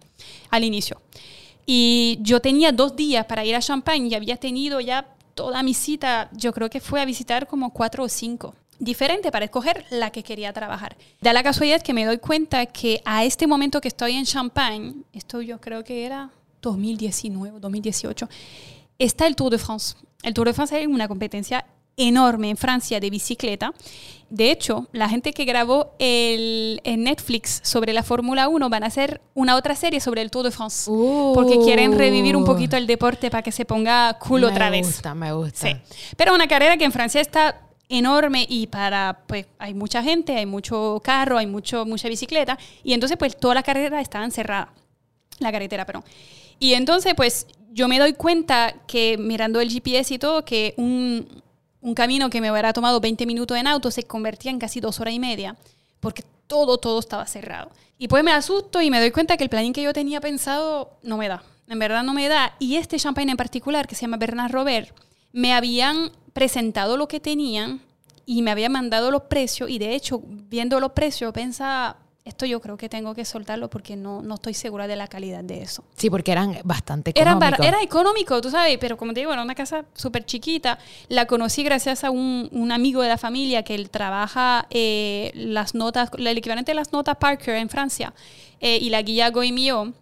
al 0.52 0.64
inicio. 0.64 1.02
Y 1.66 2.20
yo 2.22 2.40
tenía 2.40 2.72
dos 2.72 2.96
días 2.96 3.26
para 3.26 3.46
ir 3.46 3.56
a 3.56 3.60
Champagne 3.60 4.08
y 4.10 4.16
había 4.16 4.36
tenido 4.36 4.82
ya 4.82 5.08
toda 5.34 5.64
mi 5.64 5.74
cita, 5.74 6.30
yo 6.34 6.54
creo 6.54 6.70
que 6.70 6.80
fue 6.80 7.02
a 7.02 7.06
visitar 7.06 7.48
como 7.48 7.72
cuatro 7.72 8.04
o 8.04 8.10
cinco 8.10 8.56
diferente 8.80 9.32
para 9.32 9.46
escoger 9.46 9.86
la 9.92 10.12
que 10.12 10.24
quería 10.24 10.52
trabajar. 10.54 10.98
Da 11.22 11.34
la 11.34 11.44
casualidad 11.44 11.82
que 11.82 11.94
me 11.94 12.06
doy 12.06 12.18
cuenta 12.18 12.66
que 12.66 13.02
a 13.06 13.24
este 13.24 13.48
momento 13.48 13.82
que 13.82 13.88
estoy 13.88 14.14
en 14.14 14.26
Champagne, 14.26 14.96
esto 15.14 15.42
yo 15.42 15.60
creo 15.60 15.84
que 15.84 16.06
era 16.06 16.32
2019, 16.62 17.60
2018, 17.60 18.28
está 19.00 19.28
el 19.28 19.36
Tour 19.36 19.52
de 19.52 19.58
France. 19.58 19.96
El 20.22 20.34
Tour 20.34 20.48
de 20.48 20.54
France 20.54 20.82
es 20.82 20.88
una 20.88 21.08
competencia 21.08 21.66
enorme 21.98 22.50
en 22.50 22.58
Francia 22.58 23.00
de 23.00 23.10
bicicleta. 23.10 23.74
De 24.30 24.50
hecho, 24.50 24.88
la 24.94 25.10
gente 25.10 25.32
que 25.32 25.46
grabó 25.46 25.94
el, 26.00 26.82
en 26.84 27.04
Netflix 27.04 27.62
sobre 27.64 27.94
la 27.94 28.02
Fórmula 28.02 28.48
1 28.48 28.68
van 28.68 28.84
a 28.84 28.88
hacer 28.88 29.22
una 29.36 29.56
otra 29.56 29.76
serie 29.76 30.00
sobre 30.00 30.24
el 30.24 30.32
Tour 30.32 30.46
de 30.46 30.52
France. 30.52 30.90
Porque 30.90 31.60
quieren 31.60 31.96
revivir 31.98 32.36
un 32.36 32.44
poquito 32.44 32.76
el 32.76 32.88
deporte 32.88 33.30
para 33.30 33.44
que 33.44 33.52
se 33.52 33.64
ponga 33.64 34.18
cool 34.20 34.42
me 34.42 34.48
otra 34.48 34.72
vez. 34.72 34.88
gusta, 34.88 35.14
me 35.14 35.32
gusta. 35.34 35.68
Sí. 35.68 35.76
Pero 36.18 36.34
una 36.34 36.48
carrera 36.48 36.78
que 36.78 36.86
en 36.86 36.92
Francia 36.92 37.22
está 37.22 37.62
enorme 37.90 38.46
y 38.50 38.66
para, 38.68 39.20
pues, 39.28 39.46
hay 39.60 39.76
mucha 39.76 40.02
gente, 40.02 40.36
hay 40.36 40.48
mucho 40.48 41.00
carro, 41.04 41.38
hay 41.38 41.46
mucho, 41.46 41.86
mucha 41.86 42.10
bicicleta. 42.10 42.58
Y 42.84 42.94
entonces, 42.94 43.18
pues, 43.18 43.38
toda 43.38 43.54
la 43.54 43.62
carrera 43.62 44.02
estaba 44.02 44.26
encerrada. 44.26 44.74
La 45.40 45.52
carretera, 45.52 45.86
perdón. 45.86 46.06
Y 46.58 46.74
entonces, 46.74 47.14
pues, 47.16 47.46
yo 47.72 47.88
me 47.88 48.00
doy 48.00 48.14
cuenta 48.14 48.74
que 48.88 49.18
mirando 49.18 49.60
el 49.62 49.70
GPS 49.70 50.14
y 50.14 50.18
todo, 50.18 50.46
que 50.46 50.74
un, 50.78 51.43
un 51.84 51.94
camino 51.94 52.30
que 52.30 52.40
me 52.42 52.50
hubiera 52.50 52.72
tomado 52.72 53.00
20 53.02 53.26
minutos 53.26 53.58
en 53.58 53.68
auto 53.68 53.92
se 53.92 54.04
convertía 54.04 54.52
en 54.52 54.58
casi 54.58 54.80
dos 54.80 55.00
horas 55.02 55.14
y 55.14 55.20
media, 55.20 55.58
porque 56.00 56.24
todo, 56.48 56.78
todo 56.78 57.00
estaba 57.00 57.28
cerrado. 57.28 57.72
Y 57.98 58.08
pues 58.08 58.24
me 58.24 58.32
asusto 58.32 58.82
y 58.82 58.90
me 58.90 59.00
doy 59.00 59.12
cuenta 59.12 59.36
que 59.36 59.44
el 59.44 59.50
plan 59.50 59.74
que 59.74 59.84
yo 59.84 59.94
tenía 59.94 60.22
pensado 60.22 60.98
no 61.04 61.18
me 61.18 61.28
da. 61.28 61.44
En 61.68 61.80
verdad 61.80 62.04
no 62.04 62.14
me 62.14 62.28
da. 62.30 62.56
Y 62.58 62.78
este 62.78 62.98
champagne 62.98 63.32
en 63.32 63.38
particular, 63.38 63.86
que 63.86 63.96
se 63.96 64.02
llama 64.02 64.18
Bernard 64.18 64.52
Robert, 64.52 64.96
me 65.34 65.54
habían 65.54 66.12
presentado 66.32 66.96
lo 66.96 67.08
que 67.08 67.20
tenían 67.20 67.82
y 68.26 68.42
me 68.42 68.52
habían 68.52 68.72
mandado 68.72 69.12
los 69.12 69.24
precios. 69.24 69.70
Y 69.70 69.78
de 69.78 69.94
hecho, 69.94 70.22
viendo 70.26 70.80
los 70.80 70.94
precios, 70.94 71.34
pensaba, 71.34 71.98
esto 72.26 72.46
yo 72.46 72.62
creo 72.62 72.78
que 72.78 72.88
tengo 72.88 73.14
que 73.14 73.26
soltarlo 73.26 73.70
porque 73.70 73.96
no, 73.98 74.22
no 74.22 74.36
estoy 74.36 74.54
segura 74.54 74.88
de 74.88 74.96
la 74.96 75.08
calidad 75.08 75.44
de 75.44 75.62
eso. 75.62 75.84
Sí, 75.96 76.10
porque 76.10 76.32
eran 76.32 76.58
bastante 76.64 77.12
Era, 77.16 77.32
económicos. 77.32 77.58
bar- 77.60 77.68
era 77.68 77.82
económico, 77.84 78.40
tú 78.42 78.50
sabes, 78.50 78.78
pero 78.80 78.96
como 78.96 79.14
te 79.14 79.20
digo, 79.20 79.34
era 79.34 79.42
una 79.44 79.56
casa 79.56 79.84
súper 79.94 80.26
chiquita. 80.26 80.80
La 81.10 81.26
conocí 81.28 81.64
gracias 81.64 82.04
a 82.06 82.12
un, 82.12 82.48
un 82.54 82.72
amigo 82.72 83.02
de 83.02 83.10
la 83.10 83.18
familia 83.18 83.64
que 83.64 83.76
él 83.76 83.90
trabaja 83.90 84.68
eh, 84.70 85.32
las 85.36 85.76
notas, 85.76 86.12
el 86.18 86.28
equivalente 86.38 86.72
de 86.72 86.76
las 86.76 86.94
notas 86.94 87.18
Parker 87.18 87.56
en 87.58 87.68
Francia, 87.70 88.14
eh, 88.62 88.78
y 88.82 88.90
la 88.90 89.02
guía 89.02 89.30
Goemio, 89.30 89.94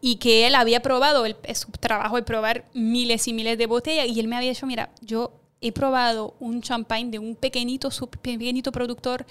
y 0.00 0.16
que 0.16 0.46
él 0.48 0.56
había 0.56 0.80
probado, 0.82 1.24
el, 1.24 1.36
es 1.44 1.58
su 1.60 1.70
trabajo 1.70 2.16
de 2.16 2.24
probar 2.24 2.64
miles 2.74 3.26
y 3.28 3.32
miles 3.32 3.56
de 3.58 3.66
botellas, 3.66 4.08
y 4.08 4.18
él 4.18 4.26
me 4.28 4.36
había 4.36 4.50
dicho, 4.50 4.66
mira, 4.66 4.90
yo 5.00 5.32
he 5.60 5.70
probado 5.72 6.34
un 6.40 6.60
champagne 6.60 7.10
de 7.10 7.18
un 7.20 7.36
pequeñito, 7.36 7.88
pequeñito 8.20 8.70
productor 8.72 9.24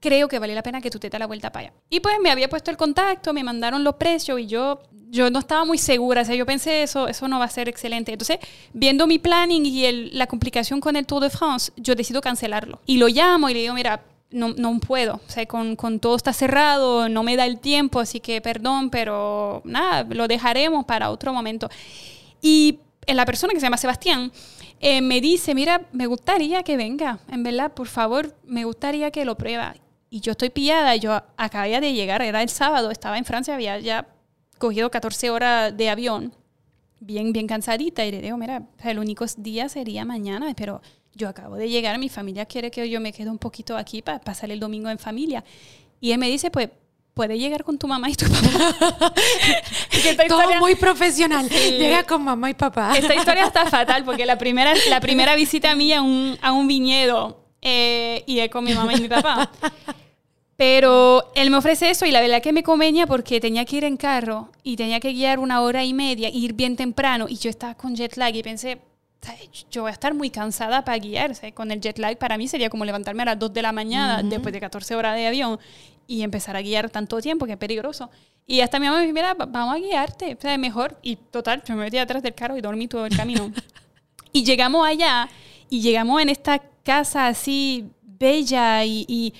creo 0.00 0.28
que 0.28 0.38
vale 0.38 0.54
la 0.54 0.62
pena 0.62 0.80
que 0.80 0.90
tú 0.90 0.98
te 0.98 1.08
des 1.10 1.18
la 1.18 1.26
vuelta 1.26 1.50
para 1.50 1.68
allá. 1.68 1.76
Y 1.90 2.00
pues 2.00 2.16
me 2.22 2.30
había 2.30 2.48
puesto 2.48 2.70
el 2.70 2.76
contacto, 2.76 3.32
me 3.32 3.42
mandaron 3.42 3.82
los 3.84 3.94
precios 3.96 4.38
y 4.40 4.46
yo, 4.46 4.80
yo 5.10 5.30
no 5.30 5.38
estaba 5.38 5.64
muy 5.64 5.78
segura, 5.78 6.22
o 6.22 6.24
sea, 6.24 6.34
yo 6.34 6.44
pensé 6.46 6.82
eso, 6.82 7.08
eso 7.08 7.28
no 7.28 7.38
va 7.38 7.44
a 7.46 7.50
ser 7.50 7.68
excelente. 7.68 8.12
Entonces, 8.12 8.38
viendo 8.72 9.06
mi 9.06 9.18
planning 9.18 9.64
y 9.66 9.84
el- 9.84 10.10
la 10.18 10.26
complicación 10.26 10.80
con 10.80 10.96
el 10.96 11.06
Tour 11.06 11.22
de 11.22 11.30
France, 11.30 11.72
yo 11.76 11.94
decido 11.94 12.20
cancelarlo. 12.20 12.80
Y 12.86 12.98
lo 12.98 13.08
llamo 13.08 13.48
y 13.48 13.54
le 13.54 13.60
digo, 13.60 13.74
mira, 13.74 14.02
no, 14.30 14.48
no 14.56 14.78
puedo, 14.80 15.14
o 15.26 15.30
sea, 15.30 15.46
con, 15.46 15.76
con 15.76 16.00
todo 16.00 16.16
está 16.16 16.32
cerrado, 16.32 17.08
no 17.08 17.22
me 17.22 17.36
da 17.36 17.46
el 17.46 17.60
tiempo, 17.60 18.00
así 18.00 18.18
que 18.20 18.40
perdón, 18.40 18.90
pero 18.90 19.62
nada, 19.64 20.04
lo 20.10 20.26
dejaremos 20.28 20.84
para 20.84 21.10
otro 21.10 21.32
momento. 21.32 21.68
Y 22.42 22.80
la 23.06 23.24
persona 23.24 23.52
que 23.52 23.60
se 23.60 23.66
llama 23.66 23.76
Sebastián 23.76 24.32
eh, 24.80 25.00
me 25.00 25.20
dice, 25.20 25.54
mira, 25.54 25.82
me 25.92 26.06
gustaría 26.06 26.62
que 26.64 26.76
venga, 26.76 27.20
en 27.30 27.44
verdad, 27.44 27.72
por 27.72 27.86
favor, 27.86 28.34
me 28.44 28.64
gustaría 28.64 29.10
que 29.12 29.24
lo 29.24 29.36
prueba. 29.36 29.74
Y 30.16 30.20
yo 30.20 30.32
estoy 30.32 30.48
pillada, 30.48 30.96
yo 30.96 31.22
acababa 31.36 31.78
de 31.78 31.92
llegar, 31.92 32.22
era 32.22 32.42
el 32.42 32.48
sábado, 32.48 32.90
estaba 32.90 33.18
en 33.18 33.26
Francia, 33.26 33.52
había 33.54 33.78
ya 33.78 34.06
cogido 34.56 34.90
14 34.90 35.28
horas 35.28 35.76
de 35.76 35.90
avión, 35.90 36.32
bien, 37.00 37.34
bien 37.34 37.46
cansadita, 37.46 38.02
y 38.06 38.12
le 38.12 38.22
digo, 38.22 38.38
mira, 38.38 38.62
el 38.82 38.98
único 38.98 39.26
día 39.36 39.68
sería 39.68 40.06
mañana, 40.06 40.54
pero 40.56 40.80
yo 41.12 41.28
acabo 41.28 41.56
de 41.56 41.68
llegar, 41.68 41.98
mi 41.98 42.08
familia 42.08 42.46
quiere 42.46 42.70
que 42.70 42.88
yo 42.88 42.98
me 42.98 43.12
quede 43.12 43.28
un 43.28 43.36
poquito 43.36 43.76
aquí 43.76 44.00
para 44.00 44.18
pasar 44.18 44.50
el 44.50 44.58
domingo 44.58 44.88
en 44.88 44.98
familia. 44.98 45.44
Y 46.00 46.12
él 46.12 46.18
me 46.18 46.30
dice, 46.30 46.50
pues, 46.50 46.70
puedes 47.12 47.38
llegar 47.38 47.62
con 47.62 47.76
tu 47.76 47.86
mamá 47.86 48.08
y 48.08 48.14
tu 48.14 48.24
papá. 48.24 49.12
Esta 49.92 50.26
Todo 50.28 50.38
historia- 50.40 50.60
muy 50.60 50.76
profesional. 50.76 51.46
Sí. 51.50 51.72
Llega 51.72 52.04
con 52.04 52.24
mamá 52.24 52.48
y 52.48 52.54
papá. 52.54 52.96
esta 52.96 53.14
historia 53.14 53.44
está 53.44 53.66
fatal 53.66 54.02
porque 54.02 54.24
la 54.24 54.38
primera, 54.38 54.72
la 54.88 55.00
primera 55.00 55.36
visita 55.36 55.74
mía 55.74 55.98
a 55.98 56.02
un, 56.02 56.38
a 56.40 56.52
un 56.52 56.66
viñedo 56.66 57.42
eh, 57.60 58.22
y 58.26 58.38
es 58.38 58.48
con 58.50 58.62
mi 58.64 58.72
mamá 58.74 58.94
y 58.94 59.00
mi 59.02 59.08
papá. 59.08 59.50
Pero 60.56 61.32
él 61.34 61.50
me 61.50 61.58
ofrece 61.58 61.90
eso 61.90 62.06
y 62.06 62.10
la 62.10 62.20
verdad 62.20 62.40
que 62.40 62.52
me 62.52 62.62
convenía 62.62 63.06
porque 63.06 63.40
tenía 63.40 63.64
que 63.66 63.76
ir 63.76 63.84
en 63.84 63.96
carro 63.98 64.50
y 64.62 64.76
tenía 64.76 65.00
que 65.00 65.12
guiar 65.12 65.38
una 65.38 65.60
hora 65.60 65.84
y 65.84 65.92
media, 65.92 66.30
ir 66.30 66.54
bien 66.54 66.76
temprano 66.76 67.26
y 67.28 67.36
yo 67.36 67.50
estaba 67.50 67.74
con 67.74 67.94
jet 67.94 68.16
lag 68.16 68.34
y 68.34 68.42
pensé, 68.42 68.78
"Ay, 69.28 69.50
yo 69.70 69.82
voy 69.82 69.90
a 69.90 69.92
estar 69.92 70.14
muy 70.14 70.30
cansada 70.30 70.82
para 70.82 70.96
guiar. 70.98 71.34
¿sabes? 71.34 71.52
Con 71.52 71.70
el 71.70 71.80
jet 71.80 71.98
lag 71.98 72.16
para 72.16 72.38
mí 72.38 72.48
sería 72.48 72.70
como 72.70 72.86
levantarme 72.86 73.22
a 73.22 73.26
las 73.26 73.38
2 73.38 73.52
de 73.52 73.60
la 73.62 73.72
mañana 73.72 74.22
después 74.22 74.52
de 74.54 74.60
14 74.60 74.94
horas 74.94 75.14
de 75.16 75.26
avión 75.26 75.58
y 76.06 76.22
empezar 76.22 76.56
a 76.56 76.62
guiar 76.62 76.88
tanto 76.88 77.20
tiempo 77.20 77.44
que 77.44 77.52
es 77.52 77.58
peligroso. 77.58 78.08
Y 78.46 78.60
hasta 78.60 78.78
mi 78.78 78.86
mamá 78.86 78.98
me 78.98 79.02
dijo, 79.02 79.14
mira, 79.14 79.34
va- 79.34 79.44
vamos 79.46 79.74
a 79.74 79.78
guiarte, 79.78 80.36
o 80.38 80.40
sea, 80.40 80.56
mejor. 80.56 80.96
Y 81.02 81.16
total, 81.16 81.62
yo 81.66 81.74
me 81.74 81.82
metí 81.84 81.98
atrás 81.98 82.22
del 82.22 82.32
carro 82.34 82.56
y 82.56 82.60
dormí 82.62 82.86
todo 82.88 83.04
el 83.04 83.14
camino. 83.14 83.50
y 84.32 84.42
llegamos 84.44 84.86
allá 84.86 85.28
y 85.68 85.80
llegamos 85.80 86.22
en 86.22 86.28
esta 86.30 86.62
casa 86.84 87.26
así 87.26 87.84
bella 88.02 88.84
y, 88.84 89.04
y 89.08 89.34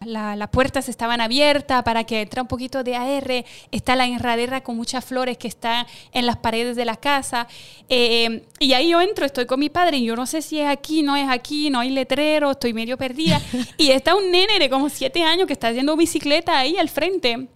la- 0.00 0.36
las 0.36 0.48
puertas 0.50 0.88
estaban 0.88 1.20
abiertas 1.20 1.82
para 1.82 2.04
que 2.04 2.20
entre 2.22 2.40
un 2.40 2.46
poquito 2.46 2.84
de 2.84 2.96
AR. 2.96 3.44
Está 3.70 3.96
la 3.96 4.06
enradera 4.06 4.62
con 4.62 4.76
muchas 4.76 5.04
flores 5.04 5.38
que 5.38 5.48
está 5.48 5.86
en 6.12 6.26
las 6.26 6.36
paredes 6.36 6.76
de 6.76 6.84
la 6.84 6.96
casa. 6.96 7.48
Eh, 7.88 8.44
y 8.58 8.72
ahí 8.74 8.90
yo 8.90 9.00
entro, 9.00 9.24
estoy 9.26 9.46
con 9.46 9.58
mi 9.60 9.68
padre 9.70 9.96
y 9.98 10.04
yo 10.04 10.14
no 10.16 10.26
sé 10.26 10.42
si 10.42 10.60
es 10.60 10.68
aquí, 10.68 11.02
no 11.02 11.16
es 11.16 11.28
aquí, 11.28 11.70
no 11.70 11.80
hay 11.80 11.90
letrero, 11.90 12.50
estoy 12.52 12.72
medio 12.72 12.96
perdida. 12.96 13.40
y 13.78 13.90
está 13.90 14.14
un 14.14 14.30
nene 14.30 14.58
de 14.58 14.70
como 14.70 14.88
siete 14.88 15.22
años 15.22 15.46
que 15.46 15.52
está 15.54 15.68
haciendo 15.68 15.96
bicicleta 15.96 16.58
ahí 16.58 16.76
al 16.76 16.88
frente. 16.88 17.48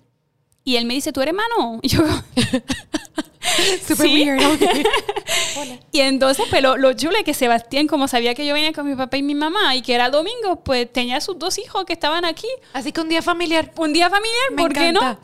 Y 0.64 0.76
él 0.76 0.84
me 0.84 0.94
dice, 0.94 1.12
¿tú 1.12 1.22
eres 1.22 1.32
hermano? 1.34 1.80
Y 1.82 1.88
yo, 1.88 2.02
Super 3.88 4.06
Sí. 4.06 4.12
weird. 4.24 4.40
ok. 4.52 5.76
Y 5.92 6.00
entonces, 6.00 6.44
pues 6.50 6.62
lo, 6.62 6.76
lo 6.76 6.92
chulo 6.92 7.16
es 7.16 7.24
que 7.24 7.34
Sebastián, 7.34 7.86
como 7.86 8.06
sabía 8.08 8.34
que 8.34 8.46
yo 8.46 8.54
venía 8.54 8.72
con 8.72 8.88
mi 8.88 8.94
papá 8.94 9.16
y 9.16 9.22
mi 9.22 9.34
mamá 9.34 9.74
y 9.76 9.82
que 9.82 9.94
era 9.94 10.10
domingo, 10.10 10.56
pues 10.62 10.92
tenía 10.92 11.20
sus 11.20 11.38
dos 11.38 11.58
hijos 11.58 11.84
que 11.84 11.92
estaban 11.92 12.24
aquí. 12.24 12.48
Así 12.72 12.92
que 12.92 13.00
un 13.00 13.08
día 13.08 13.22
familiar. 13.22 13.72
Un 13.76 13.92
día 13.92 14.10
familiar, 14.10 14.50
Me 14.52 14.62
¿por 14.62 14.72
qué 14.72 14.92
no? 14.92 15.00
encanta. 15.00 15.20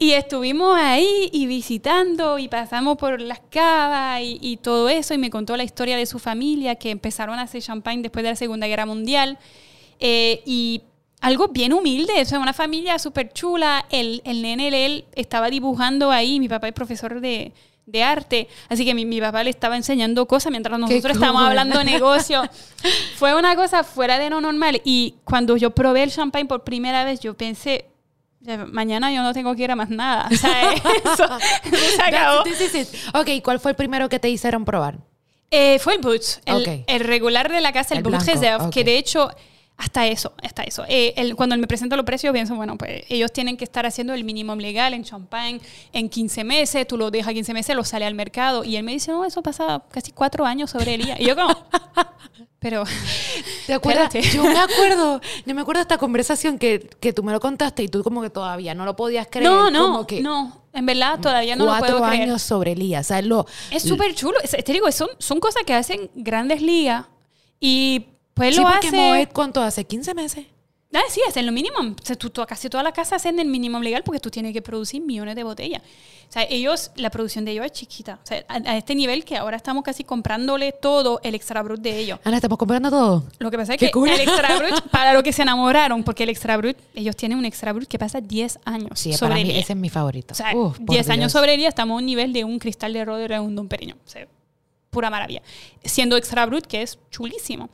Y 0.00 0.12
estuvimos 0.12 0.78
ahí 0.80 1.28
y 1.32 1.46
visitando 1.46 2.38
y 2.38 2.46
pasamos 2.48 2.96
por 2.96 3.20
las 3.20 3.40
cavas 3.50 4.20
y, 4.22 4.38
y 4.40 4.56
todo 4.58 4.88
eso 4.88 5.12
y 5.12 5.18
me 5.18 5.28
contó 5.28 5.56
la 5.56 5.64
historia 5.64 5.96
de 5.96 6.06
su 6.06 6.20
familia 6.20 6.76
que 6.76 6.90
empezaron 6.90 7.38
a 7.38 7.42
hacer 7.42 7.62
champagne 7.62 8.02
después 8.02 8.22
de 8.22 8.30
la 8.30 8.36
Segunda 8.36 8.66
Guerra 8.68 8.86
Mundial 8.86 9.38
Eh, 10.00 10.42
y 10.46 10.82
algo 11.20 11.48
bien 11.48 11.72
humilde, 11.72 12.12
o 12.20 12.24
sea, 12.24 12.38
una 12.38 12.52
familia 12.52 12.98
súper 12.98 13.32
chula. 13.32 13.84
El, 13.90 14.22
el 14.24 14.42
nene, 14.42 14.68
él 14.86 15.04
estaba 15.14 15.50
dibujando 15.50 16.10
ahí, 16.10 16.38
mi 16.40 16.48
papá 16.48 16.68
es 16.68 16.74
profesor 16.74 17.20
de, 17.20 17.52
de 17.86 18.02
arte, 18.02 18.48
así 18.68 18.84
que 18.84 18.94
mi, 18.94 19.04
mi 19.04 19.20
papá 19.20 19.42
le 19.42 19.50
estaba 19.50 19.76
enseñando 19.76 20.26
cosas 20.26 20.50
mientras 20.50 20.78
nosotros 20.78 21.14
estábamos 21.14 21.42
hablando 21.42 21.78
de 21.78 21.84
negocio. 21.84 22.42
Fue 23.16 23.34
una 23.34 23.56
cosa 23.56 23.82
fuera 23.84 24.18
de 24.18 24.30
lo 24.30 24.40
normal 24.40 24.80
y 24.84 25.14
cuando 25.24 25.56
yo 25.56 25.70
probé 25.70 26.02
el 26.04 26.12
champagne 26.12 26.46
por 26.46 26.64
primera 26.64 27.02
vez, 27.04 27.18
yo 27.20 27.34
pensé, 27.34 27.86
"Ya, 28.40 28.58
mañana 28.66 29.12
yo 29.12 29.22
no 29.22 29.32
tengo 29.32 29.54
que 29.56 29.64
ir 29.64 29.70
a 29.72 29.76
más 29.76 29.90
nada. 29.90 30.28
O 30.30 30.36
sea, 30.36 30.72
eso, 31.04 31.28
se 31.96 32.02
acabó. 32.02 32.42
Ok, 33.14 33.42
¿cuál 33.42 33.58
fue 33.58 33.72
el 33.72 33.76
primero 33.76 34.08
que 34.08 34.18
te 34.20 34.28
hicieron 34.30 34.64
probar? 34.64 34.98
Eh, 35.50 35.78
fue 35.78 35.94
el 35.94 36.00
Brut, 36.00 36.22
el, 36.44 36.56
Ok. 36.56 36.84
el 36.86 37.00
regular 37.00 37.50
de 37.50 37.60
la 37.62 37.72
casa, 37.72 37.94
el, 37.94 37.98
El 37.98 38.04
blanco, 38.04 38.24
Reserve, 38.26 38.64
ok. 38.66 38.70
que 38.70 38.84
de 38.84 38.98
hecho, 38.98 39.30
hasta 39.78 40.06
eso, 40.06 40.32
hasta 40.42 40.64
eso. 40.64 40.84
Eh, 40.88 41.14
el- 41.16 41.34
cuando 41.36 41.54
él 41.54 41.60
me 41.60 41.66
presenta 41.68 41.96
los 41.96 42.04
precios, 42.04 42.32
pienso, 42.32 42.54
bueno, 42.56 42.76
pues 42.76 43.04
ellos 43.08 43.32
tienen 43.32 43.56
que 43.56 43.64
estar 43.64 43.86
haciendo 43.86 44.12
el 44.12 44.24
mínimo 44.24 44.54
legal 44.56 44.92
en 44.92 45.04
champagne 45.04 45.60
en 45.92 46.08
15 46.08 46.42
meses, 46.44 46.86
tú 46.86 46.98
lo 46.98 47.10
dejas 47.10 47.32
15 47.32 47.54
meses, 47.54 47.74
lo 47.76 47.84
sale 47.84 48.04
al 48.04 48.14
mercado. 48.14 48.64
Y 48.64 48.76
él 48.76 48.82
me 48.82 48.92
dice, 48.92 49.12
no, 49.12 49.24
eso 49.24 49.40
pasa 49.42 49.82
casi 49.90 50.10
cuatro 50.12 50.44
años 50.44 50.70
sobre 50.70 50.94
el 50.94 51.04
día. 51.04 51.16
Y 51.18 51.26
yo 51.26 51.36
como, 51.36 51.48
pero... 52.58 52.84
¿Te 53.66 53.74
acuerdas? 53.74 54.06
Espérate. 54.14 54.36
Yo 54.36 54.42
me 54.42 54.58
acuerdo, 54.58 55.20
yo 55.46 55.54
me 55.54 55.60
acuerdo 55.60 55.78
de 55.78 55.82
esta 55.82 55.98
conversación 55.98 56.58
que, 56.58 56.80
que 57.00 57.12
tú 57.12 57.22
me 57.22 57.30
lo 57.32 57.38
contaste 57.38 57.82
y 57.84 57.88
tú 57.88 58.02
como 58.02 58.20
que 58.22 58.30
todavía 58.30 58.74
no 58.74 58.84
lo 58.84 58.96
podías 58.96 59.28
creer. 59.30 59.48
No, 59.48 59.70
no, 59.70 59.82
como 59.86 60.06
que 60.06 60.20
no. 60.20 60.62
En 60.72 60.86
verdad, 60.86 61.18
todavía 61.20 61.54
no 61.56 61.64
lo 61.66 61.70
cuatro 61.70 61.98
puedo 61.98 62.10
creer. 62.10 62.24
años 62.24 62.42
sobre 62.42 62.74
Lía. 62.74 63.00
O 63.00 63.04
sea, 63.04 63.20
lo, 63.22 63.46
Es 63.70 63.82
súper 63.82 64.14
chulo. 64.14 64.38
Te 64.64 64.72
digo, 64.72 64.90
son, 64.92 65.08
son 65.18 65.38
cosas 65.40 65.62
que 65.64 65.74
hacen 65.74 66.10
grandes 66.14 66.62
ligas 66.62 67.06
y 67.60 68.06
pues 68.38 68.54
sí, 68.56 68.60
lo 68.62 68.68
porque 68.68 68.88
hace... 68.88 68.96
Moet, 68.96 69.28
¿cuánto 69.34 69.60
hace? 69.62 69.86
¿15 69.86 70.14
meses? 70.14 70.46
Ah, 70.94 71.02
sí, 71.10 71.20
hacen 71.28 71.44
lo 71.44 71.52
mínimo. 71.52 71.76
O 71.80 71.94
sea, 72.02 72.16
tú- 72.16 72.30
tú- 72.30 72.42
casi 72.48 72.70
todas 72.70 72.82
las 72.82 72.94
casas 72.94 73.16
hacen 73.20 73.38
el 73.38 73.46
mínimo 73.46 73.78
legal 73.78 74.02
porque 74.02 74.20
tú 74.20 74.30
tienes 74.30 74.54
que 74.54 74.62
producir 74.62 75.02
millones 75.02 75.36
de 75.36 75.42
botellas. 75.44 75.82
O 75.82 76.32
sea, 76.32 76.44
ellos, 76.48 76.92
la 76.96 77.10
producción 77.10 77.44
de 77.44 77.52
ellos 77.52 77.66
es 77.66 77.72
chiquita. 77.72 78.18
O 78.24 78.26
sea, 78.26 78.42
a, 78.48 78.54
a 78.54 78.76
este 78.78 78.94
nivel 78.94 79.22
que 79.26 79.36
ahora 79.36 79.58
estamos 79.58 79.84
casi 79.84 80.02
comprándole 80.02 80.72
todo 80.72 81.20
el 81.22 81.34
extra 81.34 81.62
brut 81.62 81.80
de 81.82 81.98
ellos. 81.98 82.18
Ana, 82.24 82.36
estamos 82.36 82.56
comprando 82.56 82.88
todo. 82.88 83.24
Lo 83.38 83.50
que 83.50 83.58
pasa 83.58 83.74
es 83.74 83.78
que 83.78 83.90
cool. 83.90 84.08
el 84.08 84.18
extra 84.20 84.56
brut, 84.56 84.80
para 84.90 85.12
lo 85.12 85.22
que 85.22 85.34
se 85.34 85.42
enamoraron, 85.42 86.02
porque 86.04 86.22
el 86.22 86.30
extra 86.30 86.56
brut, 86.56 86.78
ellos 86.94 87.14
tienen 87.16 87.36
un 87.36 87.44
extra 87.44 87.74
brut 87.74 87.86
que 87.86 87.98
pasa 87.98 88.22
10 88.22 88.58
años 88.64 88.98
Sí, 88.98 89.12
sobre 89.12 89.32
para 89.34 89.42
mí 89.42 89.50
día. 89.50 89.60
ese 89.60 89.74
es 89.74 89.78
mi 89.78 89.90
favorito. 89.90 90.32
O 90.32 90.36
sea, 90.36 90.56
Uf, 90.56 90.78
por 90.78 90.88
10 90.96 91.10
años 91.10 91.32
sobre 91.32 91.58
día 91.58 91.68
estamos 91.68 91.96
a 91.96 91.98
un 91.98 92.06
nivel 92.06 92.32
de 92.32 92.44
un 92.44 92.58
cristal 92.58 92.94
de 92.94 93.04
Roder 93.04 93.32
en 93.32 93.42
un 93.42 93.54
Don. 93.54 93.66
O 93.70 94.08
sea, 94.08 94.26
pura 94.88 95.10
maravilla. 95.10 95.42
Siendo 95.84 96.16
extra 96.16 96.46
brut, 96.46 96.64
que 96.66 96.80
es 96.80 96.98
chulísimo. 97.10 97.68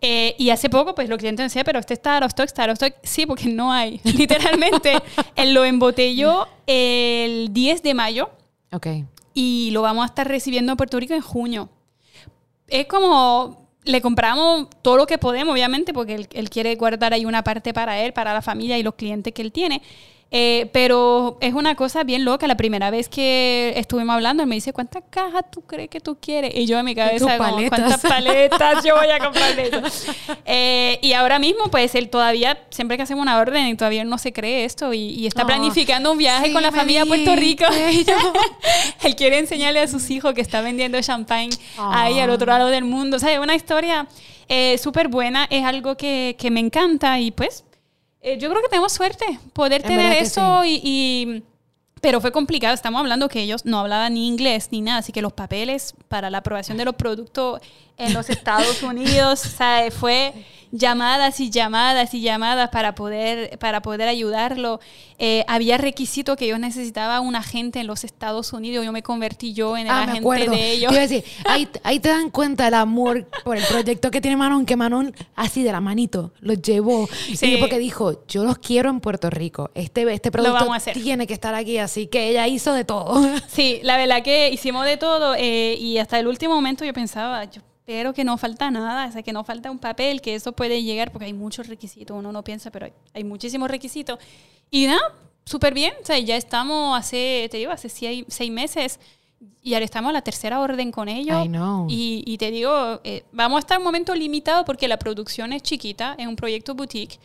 Eh, 0.00 0.34
y 0.38 0.50
hace 0.50 0.68
poco, 0.68 0.94
pues 0.94 1.08
los 1.08 1.18
clientes 1.18 1.42
me 1.42 1.44
decían, 1.46 1.64
pero 1.64 1.78
este 1.78 1.94
está 1.94 2.16
out 2.16 2.24
of 2.24 2.28
stock, 2.28 2.46
está 2.46 2.62
out 2.64 2.70
of 2.70 2.74
stock. 2.74 2.94
Sí, 3.02 3.26
porque 3.26 3.48
no 3.48 3.72
hay. 3.72 4.00
Literalmente, 4.04 4.94
él 5.34 5.54
lo 5.54 5.64
embotelló 5.64 6.46
el 6.66 7.52
10 7.52 7.82
de 7.82 7.94
mayo 7.94 8.30
Ok. 8.72 8.86
y 9.34 9.70
lo 9.72 9.82
vamos 9.82 10.02
a 10.04 10.06
estar 10.06 10.28
recibiendo 10.28 10.72
en 10.72 10.76
Puerto 10.76 11.00
Rico 11.00 11.14
en 11.14 11.22
junio. 11.22 11.70
Es 12.68 12.86
como 12.86 13.66
le 13.84 14.00
compramos 14.02 14.66
todo 14.82 14.96
lo 14.96 15.06
que 15.06 15.16
podemos, 15.16 15.52
obviamente, 15.52 15.92
porque 15.94 16.16
él, 16.16 16.28
él 16.32 16.50
quiere 16.50 16.74
guardar 16.74 17.14
ahí 17.14 17.24
una 17.24 17.44
parte 17.44 17.72
para 17.72 18.00
él, 18.00 18.12
para 18.12 18.34
la 18.34 18.42
familia 18.42 18.76
y 18.76 18.82
los 18.82 18.94
clientes 18.96 19.32
que 19.32 19.42
él 19.42 19.52
tiene. 19.52 19.80
Eh, 20.32 20.68
pero 20.72 21.38
es 21.40 21.54
una 21.54 21.76
cosa 21.76 22.02
bien 22.02 22.24
loca. 22.24 22.46
La 22.48 22.56
primera 22.56 22.90
vez 22.90 23.08
que 23.08 23.72
estuvimos 23.76 24.12
hablando, 24.14 24.42
él 24.42 24.48
me 24.48 24.56
dice, 24.56 24.72
¿cuántas 24.72 25.04
cajas 25.08 25.44
tú 25.52 25.62
crees 25.62 25.88
que 25.88 26.00
tú 26.00 26.18
quieres? 26.20 26.52
Y 26.54 26.66
yo 26.66 26.78
en 26.80 26.84
mi 26.84 26.94
cabeza, 26.96 27.38
como, 27.38 27.50
paletas. 27.50 27.78
¿cuántas 27.78 28.00
paletas 28.00 28.84
yo 28.84 28.96
voy 28.96 29.08
a 29.08 29.18
comprar 29.20 29.54
de? 29.54 29.70
Eh, 30.48 30.98
y 31.02 31.12
ahora 31.12 31.38
mismo, 31.38 31.68
pues 31.70 31.94
él 31.94 32.08
todavía, 32.08 32.58
siempre 32.70 32.96
que 32.96 33.04
hacemos 33.04 33.22
una 33.22 33.38
orden, 33.38 33.66
y 33.68 33.74
todavía 33.76 34.04
no 34.04 34.18
se 34.18 34.32
cree 34.32 34.64
esto 34.64 34.92
y, 34.92 34.98
y 35.10 35.26
está 35.26 35.42
Oh, 35.44 35.46
planificando 35.46 36.10
un 36.12 36.18
viaje 36.18 36.46
sí, 36.46 36.52
con 36.52 36.62
la 36.62 36.72
familia 36.72 37.02
a 37.02 37.06
Puerto 37.06 37.34
Rico. 37.36 37.64
Él 39.02 39.16
quiere 39.16 39.38
enseñarle 39.38 39.80
a 39.80 39.88
sus 39.88 40.10
hijos 40.10 40.34
que 40.34 40.40
está 40.40 40.60
vendiendo 40.60 41.00
champagne 41.00 41.50
ahí 41.78 42.18
al 42.20 42.30
Ah. 42.30 42.34
otro 42.34 42.46
lado 42.46 42.66
del 42.68 42.84
mundo. 42.84 43.16
O 43.16 43.20
sea, 43.20 43.32
es 43.32 43.38
una 43.38 43.54
historia 43.54 44.06
eh, 44.48 44.76
súper 44.78 45.08
buena, 45.08 45.46
es 45.50 45.64
algo 45.64 45.96
que, 45.96 46.36
que 46.38 46.50
me 46.50 46.60
encanta 46.60 47.18
y 47.20 47.30
pues 47.30 47.64
eh, 48.26 48.38
yo 48.38 48.50
creo 48.50 48.60
que 48.62 48.68
tenemos 48.68 48.92
suerte 48.92 49.24
poder 49.52 49.80
En 49.82 49.86
tener 49.88 50.12
eso 50.22 50.64
y, 50.64 50.80
y- 50.84 51.42
Pero 52.00 52.20
fue 52.20 52.30
complicado, 52.30 52.74
estamos 52.74 53.00
hablando 53.00 53.28
que 53.28 53.40
ellos 53.40 53.64
no 53.64 53.78
hablaban 53.80 54.14
ni 54.14 54.26
inglés 54.28 54.68
ni 54.70 54.80
nada, 54.82 54.98
así 54.98 55.12
que 55.12 55.22
los 55.22 55.32
papeles 55.32 55.94
para 56.08 56.30
la 56.30 56.38
aprobación 56.38 56.76
de 56.78 56.84
los 56.84 56.94
productos 56.94 57.60
en 57.98 58.12
los 58.14 58.28
Estados 58.30 58.82
Unidos, 58.82 59.44
o 59.44 59.48
sea, 59.48 59.90
fue 59.90 60.32
llamadas 60.72 61.40
y 61.40 61.48
llamadas 61.48 62.12
y 62.12 62.20
llamadas 62.20 62.68
para 62.70 62.94
poder, 62.94 63.58
para 63.58 63.80
poder 63.80 64.08
ayudarlo. 64.08 64.80
Eh, 65.18 65.44
había 65.48 65.78
requisito 65.78 66.36
que 66.36 66.44
ellos 66.44 66.58
necesitaban 66.58 67.24
un 67.24 67.36
agente 67.36 67.80
en 67.80 67.86
los 67.86 68.04
Estados 68.04 68.52
Unidos, 68.52 68.84
yo 68.84 68.92
me 68.92 69.02
convertí 69.02 69.54
yo 69.54 69.76
en 69.78 69.86
el 69.86 69.92
Ah, 69.92 69.96
me 69.98 70.02
agente 70.02 70.18
acuerdo. 70.18 70.50
de 70.50 70.56
Te 70.58 70.72
ellos. 70.72 70.92
iba 70.92 71.00
a 71.00 71.06
decir, 71.06 71.24
ahí, 71.46 71.68
ahí 71.84 72.00
te 72.00 72.08
dan 72.10 72.28
cuenta 72.30 72.68
el 72.68 72.74
amor 72.74 73.26
por 73.44 73.56
el 73.56 73.64
proyecto 73.64 74.10
que 74.10 74.20
tiene 74.20 74.36
Manon, 74.36 74.66
que 74.66 74.76
Manon 74.76 75.14
así 75.36 75.62
de 75.62 75.72
la 75.72 75.80
manito 75.80 76.32
los 76.40 76.60
llevó. 76.60 77.08
Sí. 77.34 77.54
Y 77.54 77.56
porque 77.56 77.78
dijo, 77.78 78.24
yo 78.28 78.44
los 78.44 78.58
quiero 78.58 78.90
en 78.90 79.00
Puerto 79.00 79.30
Rico. 79.30 79.70
Este, 79.74 80.02
este 80.12 80.30
producto 80.30 80.66
tiene 80.92 81.26
que 81.26 81.32
estar 81.32 81.54
aquí. 81.54 81.78
Así 81.78 82.08
que 82.08 82.28
ella 82.28 82.46
hizo 82.48 82.74
de 82.74 82.84
todo. 82.84 83.24
Sí, 83.48 83.80
la 83.84 83.96
verdad 83.96 84.22
que 84.22 84.50
hicimos 84.50 84.84
de 84.84 84.96
todo 84.98 85.34
eh, 85.38 85.76
y 85.78 85.95
hasta 85.98 86.18
el 86.18 86.26
último 86.26 86.54
momento 86.54 86.84
yo 86.84 86.92
pensaba, 86.92 87.44
yo 87.44 87.62
espero 87.78 88.12
que 88.12 88.24
no 88.24 88.36
falta 88.36 88.70
nada, 88.70 89.06
o 89.06 89.12
sea, 89.12 89.22
que 89.22 89.32
no 89.32 89.44
falta 89.44 89.70
un 89.70 89.78
papel, 89.78 90.20
que 90.20 90.34
eso 90.34 90.52
puede 90.52 90.82
llegar 90.82 91.12
porque 91.12 91.26
hay 91.26 91.32
muchos 91.32 91.68
requisitos, 91.68 92.16
uno 92.16 92.32
no 92.32 92.42
piensa, 92.42 92.70
pero 92.70 92.86
hay, 92.86 92.92
hay 93.14 93.24
muchísimos 93.24 93.70
requisitos. 93.70 94.18
Y 94.70 94.86
nada, 94.86 95.14
súper 95.44 95.72
bien, 95.74 95.94
o 96.02 96.04
sea, 96.04 96.18
ya 96.18 96.36
estamos 96.36 96.98
hace, 96.98 97.48
te 97.50 97.58
digo, 97.58 97.70
hace 97.70 97.88
seis, 97.88 98.24
seis 98.28 98.50
meses 98.50 98.98
y 99.62 99.74
ahora 99.74 99.84
estamos 99.84 100.10
a 100.10 100.12
la 100.12 100.22
tercera 100.22 100.60
orden 100.60 100.92
con 100.92 101.08
ellos. 101.08 101.44
I 101.44 101.48
know. 101.48 101.86
Y, 101.88 102.22
y 102.26 102.38
te 102.38 102.50
digo, 102.50 103.00
eh, 103.04 103.24
vamos 103.32 103.56
a 103.56 103.60
estar 103.60 103.78
un 103.78 103.84
momento 103.84 104.14
limitado 104.14 104.64
porque 104.64 104.88
la 104.88 104.98
producción 104.98 105.52
es 105.52 105.62
chiquita, 105.62 106.14
es 106.18 106.26
un 106.26 106.36
proyecto 106.36 106.74
boutique. 106.74 107.18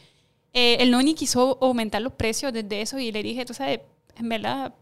Eh, 0.53 0.77
el 0.79 0.91
Noni 0.91 1.13
quiso 1.13 1.57
aumentar 1.61 2.01
los 2.01 2.13
precios 2.13 2.51
desde 2.51 2.81
eso 2.81 2.99
y 2.99 3.11
le 3.11 3.23
dije, 3.23 3.45
tú 3.45 3.53
sabes, 3.53 3.81
en 4.17 4.27
verdad, 4.27 4.73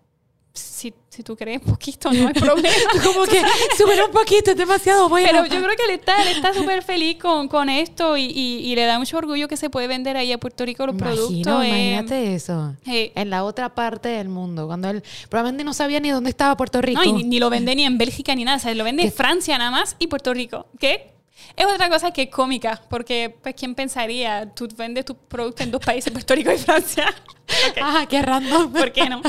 si, 0.60 0.94
si 1.10 1.24
tú 1.24 1.36
crees 1.36 1.62
poquito, 1.62 2.12
no 2.12 2.28
hay 2.28 2.34
problema. 2.34 2.70
Como 3.04 3.26
que 3.26 3.42
sube 3.78 4.04
un 4.04 4.12
poquito, 4.12 4.52
es 4.52 4.58
demasiado 4.58 5.10
bueno. 5.10 5.28
Pero 5.28 5.46
yo 5.46 5.64
creo 5.64 5.76
que 5.76 5.84
él 5.86 6.00
está 6.00 6.22
él 6.22 6.28
está 6.30 6.54
súper 6.54 6.84
feliz 6.84 7.18
con, 7.18 7.48
con 7.48 7.70
esto 7.70 8.16
y, 8.18 8.24
y- 8.26 8.60
y 8.72 8.76
le 8.76 8.86
da 8.86 9.00
mucho 9.00 9.18
orgullo 9.18 9.48
que 9.48 9.58
se 9.58 9.70
puede 9.70 9.88
vender 9.88 10.18
ahí 10.18 10.32
a 10.32 10.38
Puerto 10.38 10.66
Rico 10.66 10.86
los 10.86 10.96
Imagino, 10.96 11.16
productos. 11.16 11.64
eh, 11.66 11.68
imagínate 11.68 12.36
eso. 12.36 12.76
eh, 12.86 13.12
En 13.16 13.30
la 13.30 13.44
otra 13.44 13.74
parte 13.76 14.10
del 14.10 14.30
mundo, 14.30 14.68
cuando 14.68 14.90
él 14.90 15.04
probablemente 15.30 15.64
no 15.64 15.74
sabía 15.74 16.00
ni 16.00 16.10
dónde 16.12 16.30
estaba 16.30 16.56
Puerto 16.58 16.82
Rico. 16.82 17.00
no, 17.02 17.06
y 17.06 17.14
ni, 17.14 17.24
ni 17.24 17.40
lo 17.40 17.50
vende 17.50 17.76
ni 17.76 17.84
en 17.86 17.98
Bélgica 17.98 18.36
ni 18.36 18.44
nada, 18.44 18.58
o 18.58 18.60
sea, 18.60 18.74
lo 18.76 18.84
vende 18.84 19.04
en. 19.04 19.12
Francia 19.12 19.58
nada 19.58 19.72
más 19.72 19.96
y 20.00 20.08
Puerto 20.08 20.34
Rico. 20.34 20.68
¿Qué? 20.80 21.14
Es 21.56 21.66
otra 21.66 21.90
cosa 21.90 22.12
que 22.12 22.24
es 22.24 22.30
cómica, 22.30 22.82
porque 22.90 23.36
pues 23.42 23.56
quién 23.56 23.76
pensaría, 23.76 24.54
tú 24.54 24.68
vendes 24.76 25.06
tu 25.06 25.16
producto 25.16 25.64
en 25.64 25.72
dos 25.72 25.84
países, 25.84 26.12
Puerto 26.12 26.36
Rico 26.36 26.52
y 26.52 26.58
Francia. 26.58 27.06
Ok. 27.72 27.78
Ah, 27.82 28.06
qué 28.08 28.22
random. 28.22 28.72
¿Por 28.74 28.92
qué 28.92 29.10
no? 29.10 29.24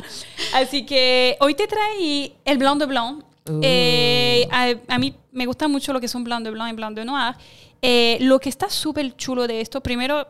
Así 0.53 0.85
que 0.85 1.39
hoy 1.41 1.55
te 1.55 1.67
traí 1.67 2.37
el 2.45 2.59
Blanc 2.59 2.79
de 2.79 2.85
Blanc. 2.85 3.25
Uh. 3.49 3.61
Eh, 3.63 4.47
a, 4.53 4.75
a 4.89 4.99
mí 4.99 5.17
me 5.33 5.47
gusta 5.47 5.69
mucho 5.69 5.95
lo 5.95 6.01
que 6.01 6.07
son 6.07 6.23
Blanc 6.23 6.45
de 6.45 6.51
Blanc 6.51 6.71
y 6.71 6.77
Blanc 6.77 6.95
de 6.95 7.07
Noir. 7.07 7.35
Eh, 7.83 8.19
lo 8.21 8.39
que 8.39 8.51
está 8.51 8.69
súper 8.69 9.17
chulo 9.17 9.47
de 9.47 9.63
esto, 9.63 9.81
primero, 9.81 10.21
o 10.21 10.27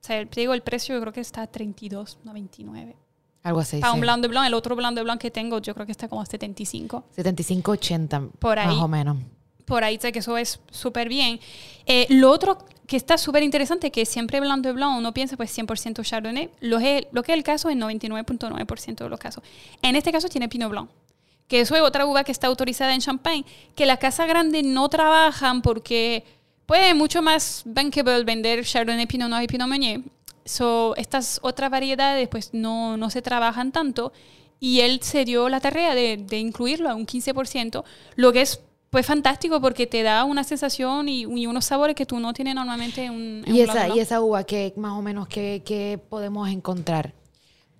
sea, 0.00 0.24
te 0.26 0.40
digo 0.40 0.54
el 0.54 0.62
precio, 0.62 0.94
yo 0.94 1.00
creo 1.00 1.12
que 1.12 1.20
está 1.20 1.42
a 1.42 1.46
32, 1.48 2.18
no 2.22 2.32
29. 2.32 2.94
Algo 3.42 3.60
así. 3.60 3.78
Para 3.78 3.92
un 3.92 3.98
sí. 3.98 4.02
Blanc 4.02 4.22
de 4.22 4.28
Blanc, 4.28 4.46
el 4.46 4.54
otro 4.54 4.76
Blanc 4.76 4.96
de 4.96 5.02
Blanc 5.02 5.20
que 5.20 5.30
tengo, 5.30 5.58
yo 5.58 5.74
creo 5.74 5.86
que 5.86 5.92
está 5.92 6.08
como 6.08 6.22
a 6.22 6.26
75. 6.26 7.04
75, 7.10 7.72
80. 7.72 8.22
Por 8.38 8.58
ahí. 8.58 8.68
Más 8.68 8.76
o 8.76 8.88
menos. 8.88 9.16
Por 9.64 9.82
ahí 9.84 9.98
sé 10.00 10.12
que 10.12 10.18
eso 10.18 10.36
es 10.36 10.60
súper 10.70 11.08
bien. 11.08 11.40
Eh, 11.86 12.06
lo 12.10 12.30
otro 12.30 12.58
que 12.86 12.96
está 12.98 13.16
súper 13.16 13.42
interesante, 13.42 13.90
que 13.90 14.04
siempre 14.04 14.40
Blanc 14.40 14.62
de 14.62 14.72
Blanc 14.72 14.98
uno 14.98 15.14
piensa 15.14 15.36
pues 15.36 15.50
100% 15.56 16.02
Chardonnay, 16.04 16.50
lo, 16.60 16.78
es- 16.80 17.06
lo 17.12 17.22
que 17.22 17.32
es 17.32 17.38
el 17.38 17.44
caso 17.44 17.70
es 17.70 17.76
99.9% 17.76 19.04
de 19.04 19.08
los 19.08 19.18
casos. 19.18 19.42
En 19.82 19.96
este 19.96 20.12
caso 20.12 20.28
tiene 20.28 20.48
Pinot 20.48 20.70
Blanc, 20.70 20.90
que 21.48 21.60
eso 21.60 21.74
es 21.76 21.82
otra 21.82 22.04
uva 22.06 22.24
que 22.24 22.32
está 22.32 22.46
autorizada 22.46 22.94
en 22.94 23.00
Champagne, 23.00 23.44
que 23.74 23.86
las 23.86 23.98
casas 23.98 24.28
grandes 24.28 24.64
no 24.64 24.88
trabajan 24.90 25.62
porque 25.62 26.24
puede 26.66 26.92
mucho 26.94 27.22
más 27.22 27.62
bankable 27.64 28.22
vender 28.24 28.64
Chardonnay, 28.64 29.06
Pinot 29.06 29.28
Noir 29.30 29.44
y 29.44 29.46
Pinot 29.46 29.68
Meunier. 29.68 30.00
So, 30.44 30.94
estas 30.96 31.38
otras 31.42 31.70
variedades 31.70 32.28
pues 32.28 32.52
no, 32.52 32.98
no 32.98 33.08
se 33.08 33.22
trabajan 33.22 33.72
tanto 33.72 34.12
y 34.60 34.80
él 34.80 35.00
se 35.02 35.24
dio 35.24 35.48
la 35.48 35.60
tarea 35.60 35.94
de, 35.94 36.18
de 36.18 36.38
incluirlo 36.38 36.90
a 36.90 36.94
un 36.94 37.06
15%, 37.06 37.82
lo 38.16 38.30
que 38.32 38.42
es 38.42 38.60
pues 38.94 39.04
fantástico 39.06 39.60
porque 39.60 39.88
te 39.88 40.04
da 40.04 40.22
una 40.22 40.44
sensación 40.44 41.08
y, 41.08 41.22
y 41.22 41.46
unos 41.48 41.64
sabores 41.64 41.96
que 41.96 42.06
tú 42.06 42.20
no 42.20 42.32
tienes 42.32 42.54
normalmente 42.54 43.06
en 43.06 43.10
un, 43.10 43.42
en 43.44 43.56
¿Y 43.56 43.62
un 43.62 43.68
esa, 43.68 43.88
y 43.88 43.98
esa 43.98 44.20
uva, 44.20 44.44
que 44.44 44.72
más 44.76 44.92
o 44.92 45.02
menos, 45.02 45.26
qué 45.26 45.98
podemos 46.08 46.48
encontrar? 46.48 47.12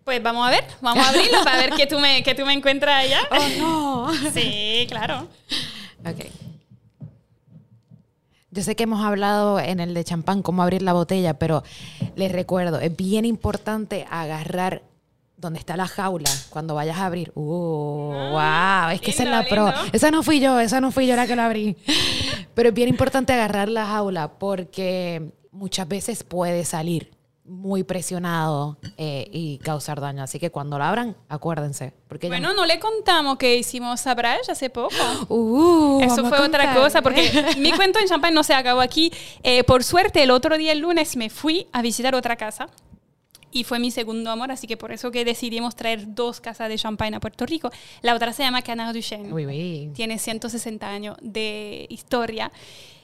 Pues 0.02 0.20
vamos 0.20 0.44
a 0.44 0.50
ver, 0.50 0.64
vamos 0.80 1.06
a 1.06 1.10
abrirlo 1.10 1.44
para 1.44 1.58
ver 1.58 1.70
qué 1.70 1.86
tú 1.86 2.00
me, 2.00 2.24
qué 2.24 2.34
tú 2.34 2.44
me 2.44 2.52
encuentras 2.52 3.04
allá. 3.04 3.20
Oh, 3.30 4.08
no. 4.10 4.30
Sí, 4.32 4.86
claro. 4.88 5.28
Ok. 6.04 6.26
Yo 8.50 8.64
sé 8.64 8.74
que 8.74 8.82
hemos 8.82 9.04
hablado 9.04 9.60
en 9.60 9.78
el 9.78 9.94
de 9.94 10.02
champán 10.02 10.42
cómo 10.42 10.64
abrir 10.64 10.82
la 10.82 10.94
botella, 10.94 11.34
pero 11.38 11.62
les 12.16 12.32
recuerdo, 12.32 12.80
es 12.80 12.96
bien 12.96 13.24
importante 13.24 14.04
agarrar 14.10 14.82
donde 15.44 15.58
está 15.60 15.76
la 15.76 15.86
jaula 15.86 16.30
cuando 16.50 16.74
vayas 16.74 16.96
a 16.98 17.06
abrir. 17.06 17.30
Uh, 17.34 18.30
wow, 18.32 18.90
es 18.92 19.00
que 19.00 19.10
esa 19.10 19.22
es 19.22 19.28
la 19.28 19.38
Ah, 19.38 19.42
lindo, 19.42 19.54
pro. 19.54 19.66
lindo. 19.66 19.90
Esa 19.92 20.10
no 20.10 20.22
fui 20.22 20.40
yo, 20.40 20.58
esa 20.58 20.80
no 20.80 20.90
fui 20.90 21.06
yo 21.06 21.14
la 21.16 21.26
que 21.26 21.36
la 21.36 21.46
abrí. 21.46 21.76
Pero 22.54 22.70
es 22.70 22.74
bien 22.74 22.88
importante 22.88 23.32
agarrar 23.32 23.68
la 23.68 23.86
jaula 23.86 24.38
porque 24.38 25.32
muchas 25.52 25.86
veces 25.86 26.24
puede 26.24 26.64
salir 26.64 27.12
muy 27.46 27.82
presionado 27.84 28.78
eh, 28.96 29.28
y 29.30 29.58
causar 29.58 30.00
daño. 30.00 30.22
Así 30.22 30.38
que 30.38 30.50
cuando 30.50 30.78
la 30.78 30.88
abran, 30.88 31.14
acuérdense. 31.28 31.92
Porque 32.08 32.28
Bueno, 32.28 32.54
no 32.54 32.64
le 32.64 32.80
contamos 32.80 33.36
que 33.36 33.56
hicimos 33.56 34.06
a 34.06 34.14
Braille 34.14 34.50
hace 34.50 34.70
poco. 34.70 34.94
Uh, 35.28 36.00
Eso 36.02 36.24
fue 36.26 36.40
otra 36.40 36.74
cosa, 36.74 37.02
porque 37.02 37.30
mi 37.58 37.72
cuento 37.72 37.98
en 37.98 38.08
Champagne 38.08 38.34
no 38.34 38.42
se 38.44 38.54
acabó 38.54 38.80
aquí. 38.80 39.12
Eh, 39.42 39.62
por 39.64 39.84
suerte, 39.84 40.22
el 40.22 40.30
otro 40.30 40.56
día, 40.56 40.72
el 40.72 40.78
lunes, 40.78 41.16
me 41.16 41.28
fui 41.28 41.66
a 41.72 41.82
visitar 41.82 42.14
otra 42.14 42.36
casa 42.36 42.66
y 43.54 43.62
fue 43.62 43.78
mi 43.78 43.92
segundo 43.92 44.30
amor, 44.30 44.50
así 44.50 44.66
que 44.66 44.76
por 44.76 44.90
eso 44.90 45.12
que 45.12 45.24
decidimos 45.24 45.76
traer 45.76 46.12
dos 46.12 46.40
casas 46.40 46.68
de 46.68 46.76
champagne 46.76 47.16
a 47.16 47.20
Puerto 47.20 47.46
Rico. 47.46 47.70
La 48.02 48.14
otra 48.14 48.32
se 48.32 48.42
llama 48.42 48.62
Canard 48.62 48.94
du 48.94 49.00
Chêne. 49.00 49.32
Uy, 49.32 49.46
uy. 49.46 49.90
Tiene 49.94 50.18
160 50.18 50.86
años 50.86 51.16
de 51.22 51.86
historia. 51.88 52.50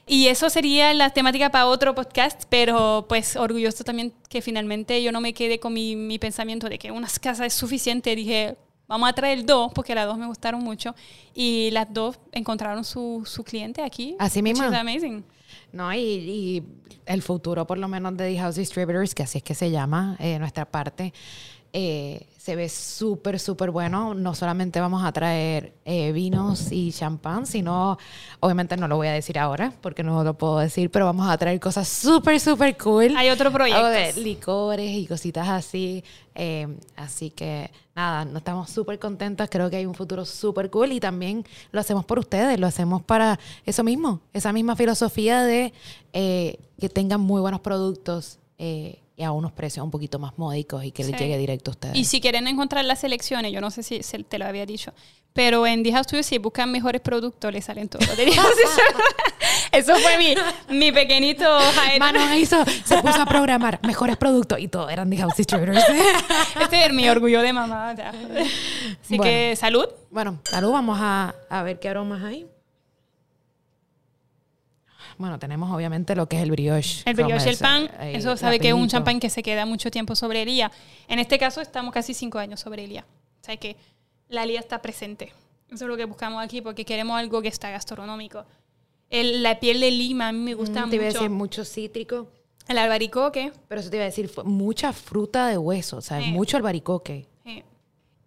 Y 0.08 0.26
eso 0.26 0.50
sería 0.50 0.92
la 0.92 1.10
temática 1.10 1.50
para 1.50 1.68
otro 1.68 1.94
podcast, 1.94 2.42
pero 2.48 3.06
pues 3.08 3.36
orgulloso 3.36 3.84
también 3.84 4.12
que 4.28 4.42
finalmente 4.42 5.00
yo 5.04 5.12
no 5.12 5.20
me 5.20 5.32
quedé 5.32 5.60
con 5.60 5.72
mi, 5.72 5.94
mi 5.94 6.18
pensamiento 6.18 6.68
de 6.68 6.80
que 6.80 6.90
unas 6.90 7.20
casas 7.20 7.46
es 7.46 7.54
suficiente. 7.54 8.16
Dije, 8.16 8.56
vamos 8.88 9.08
a 9.08 9.12
traer 9.12 9.46
dos, 9.46 9.72
porque 9.72 9.94
las 9.94 10.06
dos 10.08 10.18
me 10.18 10.26
gustaron 10.26 10.64
mucho. 10.64 10.96
Y 11.32 11.70
las 11.70 11.86
dos 11.94 12.18
encontraron 12.32 12.84
su, 12.84 13.22
su 13.24 13.44
cliente 13.44 13.82
aquí. 13.82 14.16
Así 14.18 14.42
mismo. 14.42 14.66
is 14.66 14.74
amazing. 14.74 15.24
No, 15.72 15.92
y, 15.92 15.98
y 15.98 16.62
el 17.06 17.22
futuro, 17.22 17.66
por 17.66 17.78
lo 17.78 17.88
menos, 17.88 18.16
de 18.16 18.32
The 18.32 18.38
House 18.38 18.56
Distributors, 18.56 19.14
que 19.14 19.22
así 19.22 19.38
es 19.38 19.44
que 19.44 19.54
se 19.54 19.70
llama, 19.70 20.16
eh, 20.18 20.38
nuestra 20.38 20.64
parte, 20.64 21.12
eh, 21.72 22.26
se 22.36 22.56
ve 22.56 22.68
súper, 22.68 23.38
súper 23.38 23.70
bueno. 23.70 24.14
No 24.14 24.34
solamente 24.34 24.80
vamos 24.80 25.04
a 25.04 25.12
traer 25.12 25.74
eh, 25.84 26.10
vinos 26.10 26.72
y 26.72 26.90
champán, 26.90 27.46
sino, 27.46 27.98
obviamente 28.40 28.76
no 28.76 28.88
lo 28.88 28.96
voy 28.96 29.08
a 29.08 29.12
decir 29.12 29.38
ahora, 29.38 29.72
porque 29.80 30.02
no 30.02 30.24
lo 30.24 30.34
puedo 30.34 30.58
decir, 30.58 30.90
pero 30.90 31.04
vamos 31.04 31.28
a 31.28 31.36
traer 31.38 31.60
cosas 31.60 31.86
súper, 31.86 32.40
súper 32.40 32.76
cool. 32.76 33.14
Hay 33.16 33.28
otro 33.28 33.52
proyecto. 33.52 34.20
Licores 34.20 34.90
y 34.90 35.06
cositas 35.06 35.48
así. 35.48 36.02
Eh, 36.42 36.66
así 36.96 37.28
que 37.28 37.70
nada, 37.94 38.24
no 38.24 38.38
estamos 38.38 38.70
súper 38.70 38.98
contentas. 38.98 39.50
Creo 39.50 39.68
que 39.68 39.76
hay 39.76 39.84
un 39.84 39.94
futuro 39.94 40.24
súper 40.24 40.70
cool 40.70 40.90
y 40.92 40.98
también 40.98 41.44
lo 41.70 41.80
hacemos 41.80 42.06
por 42.06 42.18
ustedes, 42.18 42.58
lo 42.58 42.66
hacemos 42.66 43.02
para 43.02 43.38
eso 43.66 43.84
mismo, 43.84 44.22
esa 44.32 44.50
misma 44.50 44.74
filosofía 44.74 45.42
de 45.42 45.74
eh, 46.14 46.56
que 46.78 46.88
tengan 46.88 47.20
muy 47.20 47.42
buenos 47.42 47.60
productos 47.60 48.38
eh, 48.56 49.00
y 49.18 49.22
a 49.22 49.32
unos 49.32 49.52
precios 49.52 49.84
un 49.84 49.90
poquito 49.90 50.18
más 50.18 50.38
módicos 50.38 50.82
y 50.82 50.92
que 50.92 51.04
les 51.04 51.20
llegue 51.20 51.36
directo 51.36 51.72
a 51.72 51.72
ustedes. 51.72 51.96
Y 51.96 52.06
si 52.06 52.22
quieren 52.22 52.46
encontrar 52.46 52.86
las 52.86 53.00
selecciones, 53.00 53.52
yo 53.52 53.60
no 53.60 53.70
sé 53.70 53.82
si 53.82 54.00
te 54.00 54.38
lo 54.38 54.46
había 54.46 54.64
dicho, 54.64 54.94
pero 55.32 55.66
en 55.66 55.82
The 55.82 55.92
House 55.92 56.06
Studio, 56.06 56.22
si 56.22 56.38
buscan 56.38 56.70
mejores 56.72 57.00
productos, 57.00 57.52
les 57.52 57.64
salen 57.64 57.88
todos. 57.88 58.06
Eso 59.72 59.94
fue 59.96 60.18
mi, 60.18 60.34
mi 60.76 60.92
pequeñito. 60.92 61.44
Mano 61.98 62.34
hizo, 62.34 62.64
se 62.84 62.98
puso 63.00 63.22
a 63.22 63.26
programar 63.26 63.78
mejores 63.86 64.16
productos 64.16 64.58
y 64.58 64.68
todo 64.68 64.90
eran 64.90 65.08
The 65.08 65.16
House 65.18 65.36
Distributors. 65.36 65.84
Este 66.60 66.86
es 66.86 66.92
mi 66.92 67.08
orgullo 67.08 67.40
de 67.42 67.52
mamá. 67.52 67.90
Así 67.90 69.16
Bueno. 69.16 69.22
que 69.24 69.54
salud. 69.56 69.86
Bueno, 70.10 70.40
salud, 70.44 70.72
vamos 70.72 70.98
a, 71.00 71.34
a 71.48 71.62
ver 71.62 71.78
qué 71.78 71.88
aromas 71.88 72.22
hay. 72.24 72.46
Bueno, 75.18 75.38
tenemos 75.38 75.70
obviamente 75.70 76.16
lo 76.16 76.26
que 76.26 76.36
es 76.38 76.42
el 76.42 76.50
brioche. 76.50 77.02
El 77.04 77.14
brioche, 77.14 77.50
el 77.50 77.56
From 77.56 77.88
pan, 77.88 78.06
eso 78.08 78.36
sabe 78.38 78.58
que 78.58 78.68
es 78.68 78.74
un 78.74 78.88
champán 78.88 79.20
que 79.20 79.28
se 79.28 79.42
queda 79.42 79.66
mucho 79.66 79.90
tiempo 79.90 80.16
sobre 80.16 80.42
el 80.42 80.46
día. 80.48 80.72
En 81.08 81.18
este 81.18 81.38
caso 81.38 81.60
estamos 81.60 81.92
casi 81.92 82.14
cinco 82.14 82.38
años 82.38 82.58
sobre 82.60 82.84
el 82.84 82.88
día. 82.90 83.04
O 83.42 83.44
sea 83.44 83.56
que 83.58 83.76
la 84.30 84.46
lía 84.46 84.58
está 84.60 84.80
presente. 84.80 85.26
Eso 85.70 85.84
es 85.84 85.88
lo 85.88 85.96
que 85.96 86.06
buscamos 86.06 86.42
aquí 86.42 86.62
porque 86.62 86.84
queremos 86.86 87.18
algo 87.18 87.42
que 87.42 87.48
está 87.48 87.70
gastronómico. 87.70 88.44
El- 89.10 89.42
la 89.42 89.60
piel 89.60 89.80
de 89.80 89.90
lima 89.90 90.28
a 90.28 90.32
mí 90.32 90.38
me 90.38 90.54
gusta 90.54 90.86
Mm, 90.86 90.90
Te 90.90 90.96
iba 90.96 91.04
a 91.04 91.08
mucho. 91.08 91.18
decir 91.20 91.30
mucho 91.30 91.64
cítrico, 91.64 92.28
El 92.68 92.78
albaricoque. 92.78 93.52
pero 93.68 93.80
eso 93.80 93.90
te 93.90 93.96
iba 93.96 94.04
a 94.04 94.06
decir 94.06 94.30
mucha 94.44 94.92
fruta 94.92 95.48
de 95.48 95.58
hueso, 95.58 95.98
o 95.98 96.00
sea, 96.00 96.20
mucho 96.20 96.56
albaricoque. 96.56 97.26
eh, 97.44 97.64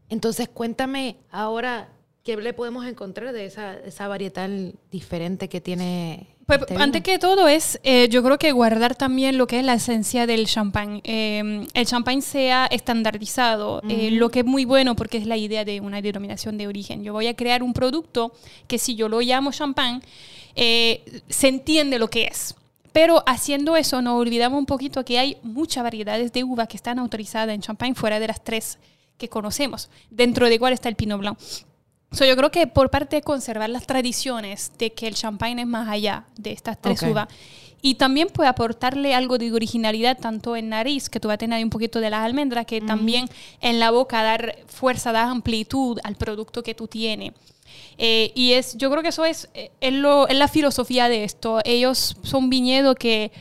Entonces, 0.09 0.47
cuéntame 0.49 1.17
ahora 1.31 1.89
qué 2.23 2.37
le 2.37 2.53
podemos 2.53 2.85
encontrar 2.85 3.33
de 3.33 3.45
esa, 3.45 3.75
esa 3.79 4.07
varietal 4.07 4.75
diferente 4.91 5.49
que 5.49 5.59
tiene. 5.61 6.32
Pues 6.45 6.59
antes 6.77 7.01
que 7.03 7.19
todo 7.19 7.47
es, 7.47 7.79
eh, 7.83 8.09
yo 8.09 8.21
creo 8.21 8.37
que 8.37 8.51
guardar 8.51 8.95
también 8.95 9.37
lo 9.37 9.47
que 9.47 9.59
es 9.59 9.65
la 9.65 9.75
esencia 9.75 10.27
del 10.27 10.45
champán. 10.45 11.01
Eh, 11.03 11.65
el 11.73 11.85
champán 11.85 12.21
sea 12.21 12.65
estandarizado, 12.65 13.81
eh, 13.87 14.11
lo 14.11 14.29
que 14.29 14.39
es 14.39 14.45
muy 14.45 14.65
bueno 14.65 14.95
porque 14.95 15.17
es 15.17 15.25
la 15.25 15.37
idea 15.37 15.63
de 15.63 15.79
una 15.79 16.01
denominación 16.01 16.57
de 16.57 16.67
origen. 16.67 17.03
Yo 17.03 17.13
voy 17.13 17.27
a 17.27 17.35
crear 17.35 17.63
un 17.63 17.73
producto 17.73 18.33
que 18.67 18.77
si 18.77 18.95
yo 18.95 19.07
lo 19.07 19.21
llamo 19.21 19.51
champán, 19.51 20.01
se 20.55 21.47
entiende 21.47 21.97
lo 21.97 22.09
que 22.09 22.25
es. 22.25 22.55
Pero 22.91 23.23
haciendo 23.25 23.75
eso, 23.75 24.01
nos 24.01 24.19
olvidamos 24.19 24.59
un 24.59 24.67
poquito 24.67 25.03
que 25.03 25.17
hay 25.17 25.37
muchas 25.41 25.83
variedades 25.83 26.31
de 26.31 26.43
uva 26.43 26.67
que 26.67 26.77
están 26.77 26.99
autorizadas 26.99 27.55
en 27.55 27.61
champán 27.61 27.95
fuera 27.95 28.19
de 28.19 28.27
las 28.27 28.43
tres 28.43 28.77
que 29.17 29.29
conocemos, 29.29 29.89
dentro 30.11 30.47
de 30.47 30.59
cuál 30.59 30.73
está 30.73 30.89
el 30.89 30.95
Pinot 30.95 31.19
Blanc. 31.19 31.39
So, 32.13 32.25
yo 32.25 32.35
creo 32.35 32.51
que 32.51 32.67
por 32.67 32.89
parte 32.89 33.15
de 33.17 33.21
conservar 33.23 33.69
las 33.69 33.85
tradiciones 33.87 34.71
de 34.77 34.91
que 34.93 35.07
el 35.07 35.15
champagne 35.15 35.61
es 35.61 35.67
más 35.67 35.87
allá 35.89 36.25
de 36.37 36.51
estas 36.51 36.79
tres 36.79 36.99
uvas 37.11 37.27
y 37.81 37.95
también 37.95 38.29
puede 38.29 38.47
aportarle 38.49 39.13
algo 39.13 39.37
de 39.37 39.51
originalidad 39.51 40.17
tanto 40.17 40.55
en 40.55 40.69
nariz, 40.69 41.09
que 41.09 41.19
tú 41.19 41.27
vas 41.27 41.35
a 41.35 41.37
tener 41.39 41.61
un 41.63 41.69
poquito 41.69 41.99
de 41.99 42.09
las 42.09 42.21
almendras, 42.23 42.65
que 42.65 42.79
también 42.81 43.27
en 43.61 43.79
la 43.79 43.91
boca 43.91 44.23
dar 44.23 44.55
fuerza, 44.67 45.11
dar 45.11 45.27
amplitud 45.27 45.99
al 46.03 46.15
producto 46.15 46.63
que 46.63 46.73
tú 46.75 46.87
tienes. 46.87 47.33
Eh, 47.97 48.31
y 48.35 48.53
es, 48.53 48.77
yo 48.77 48.89
creo 48.89 49.01
que 49.01 49.09
eso 49.09 49.25
es, 49.25 49.49
eh, 49.53 49.71
es, 49.81 49.93
lo- 49.93 50.27
es 50.27 50.37
la 50.37 50.47
filosofía 50.47 51.09
de 51.09 51.23
esto. 51.25 51.59
Ellos 51.65 52.15
son 52.23 52.49
viñedos 52.49 52.95
que 52.95 53.31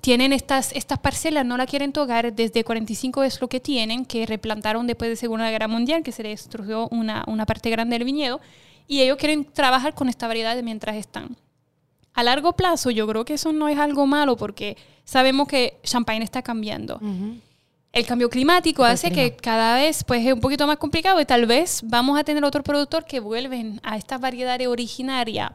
tienen 0.00 0.32
estas, 0.32 0.72
estas 0.72 0.98
parcelas, 0.98 1.46
no 1.46 1.56
la 1.56 1.66
quieren 1.66 1.92
tocar, 1.92 2.32
desde 2.32 2.64
45 2.64 3.22
es 3.24 3.40
lo 3.40 3.48
que 3.48 3.60
tienen, 3.60 4.04
que 4.04 4.26
replantaron 4.26 4.86
después 4.86 5.08
de 5.10 5.16
Segunda 5.16 5.50
Guerra 5.50 5.68
Mundial, 5.68 6.02
que 6.02 6.12
se 6.12 6.22
destruyó 6.22 6.88
una, 6.88 7.24
una 7.26 7.46
parte 7.46 7.70
grande 7.70 7.96
del 7.96 8.04
viñedo, 8.04 8.40
y 8.86 9.00
ellos 9.00 9.16
quieren 9.16 9.44
trabajar 9.44 9.94
con 9.94 10.08
esta 10.08 10.26
variedad 10.26 10.60
mientras 10.62 10.96
están. 10.96 11.36
A 12.12 12.22
largo 12.22 12.54
plazo, 12.54 12.90
yo 12.90 13.06
creo 13.06 13.24
que 13.24 13.34
eso 13.34 13.52
no 13.52 13.68
es 13.68 13.78
algo 13.78 14.06
malo 14.06 14.36
porque 14.36 14.76
sabemos 15.04 15.48
que 15.48 15.78
Champagne 15.84 16.24
está 16.24 16.42
cambiando. 16.42 17.00
El 17.92 18.06
cambio 18.06 18.28
climático 18.28 18.84
El 18.84 18.92
hace 18.92 19.10
clima. 19.10 19.30
que 19.30 19.36
cada 19.36 19.76
vez 19.76 20.04
pues, 20.04 20.26
es 20.26 20.32
un 20.32 20.40
poquito 20.40 20.66
más 20.66 20.76
complicado 20.76 21.20
y 21.20 21.24
tal 21.24 21.46
vez 21.46 21.80
vamos 21.84 22.18
a 22.18 22.24
tener 22.24 22.44
otro 22.44 22.62
productor 22.62 23.04
que 23.04 23.20
vuelven 23.20 23.80
a 23.82 23.96
estas 23.96 24.20
variedades 24.20 24.66
originarias 24.66 25.52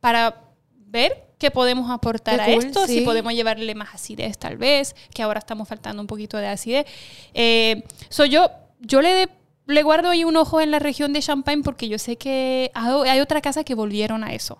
para 0.00 0.42
ver 0.86 1.23
qué 1.38 1.50
podemos 1.50 1.90
aportar 1.90 2.36
Qué 2.36 2.52
a 2.52 2.54
cool, 2.54 2.64
esto, 2.64 2.86
si 2.86 2.98
sí. 3.00 3.04
podemos 3.04 3.32
llevarle 3.34 3.74
más 3.74 3.94
acidez 3.94 4.38
tal 4.38 4.56
vez, 4.56 4.94
que 5.14 5.22
ahora 5.22 5.38
estamos 5.40 5.68
faltando 5.68 6.00
un 6.00 6.06
poquito 6.06 6.36
de 6.38 6.46
acidez. 6.48 6.86
Eh, 7.34 7.82
so 8.08 8.24
yo, 8.24 8.50
yo 8.80 9.00
le, 9.02 9.14
de- 9.14 9.28
le 9.66 9.82
guardo 9.82 10.10
ahí 10.10 10.24
un 10.24 10.36
ojo 10.36 10.60
en 10.60 10.70
la 10.70 10.78
región 10.78 11.12
de 11.12 11.20
Champagne 11.20 11.62
porque 11.62 11.88
yo 11.88 11.98
sé 11.98 12.16
que 12.16 12.70
hay 12.74 13.20
otra 13.20 13.40
casa 13.40 13.64
que 13.64 13.74
volvieron 13.74 14.22
a 14.24 14.32
eso. 14.34 14.58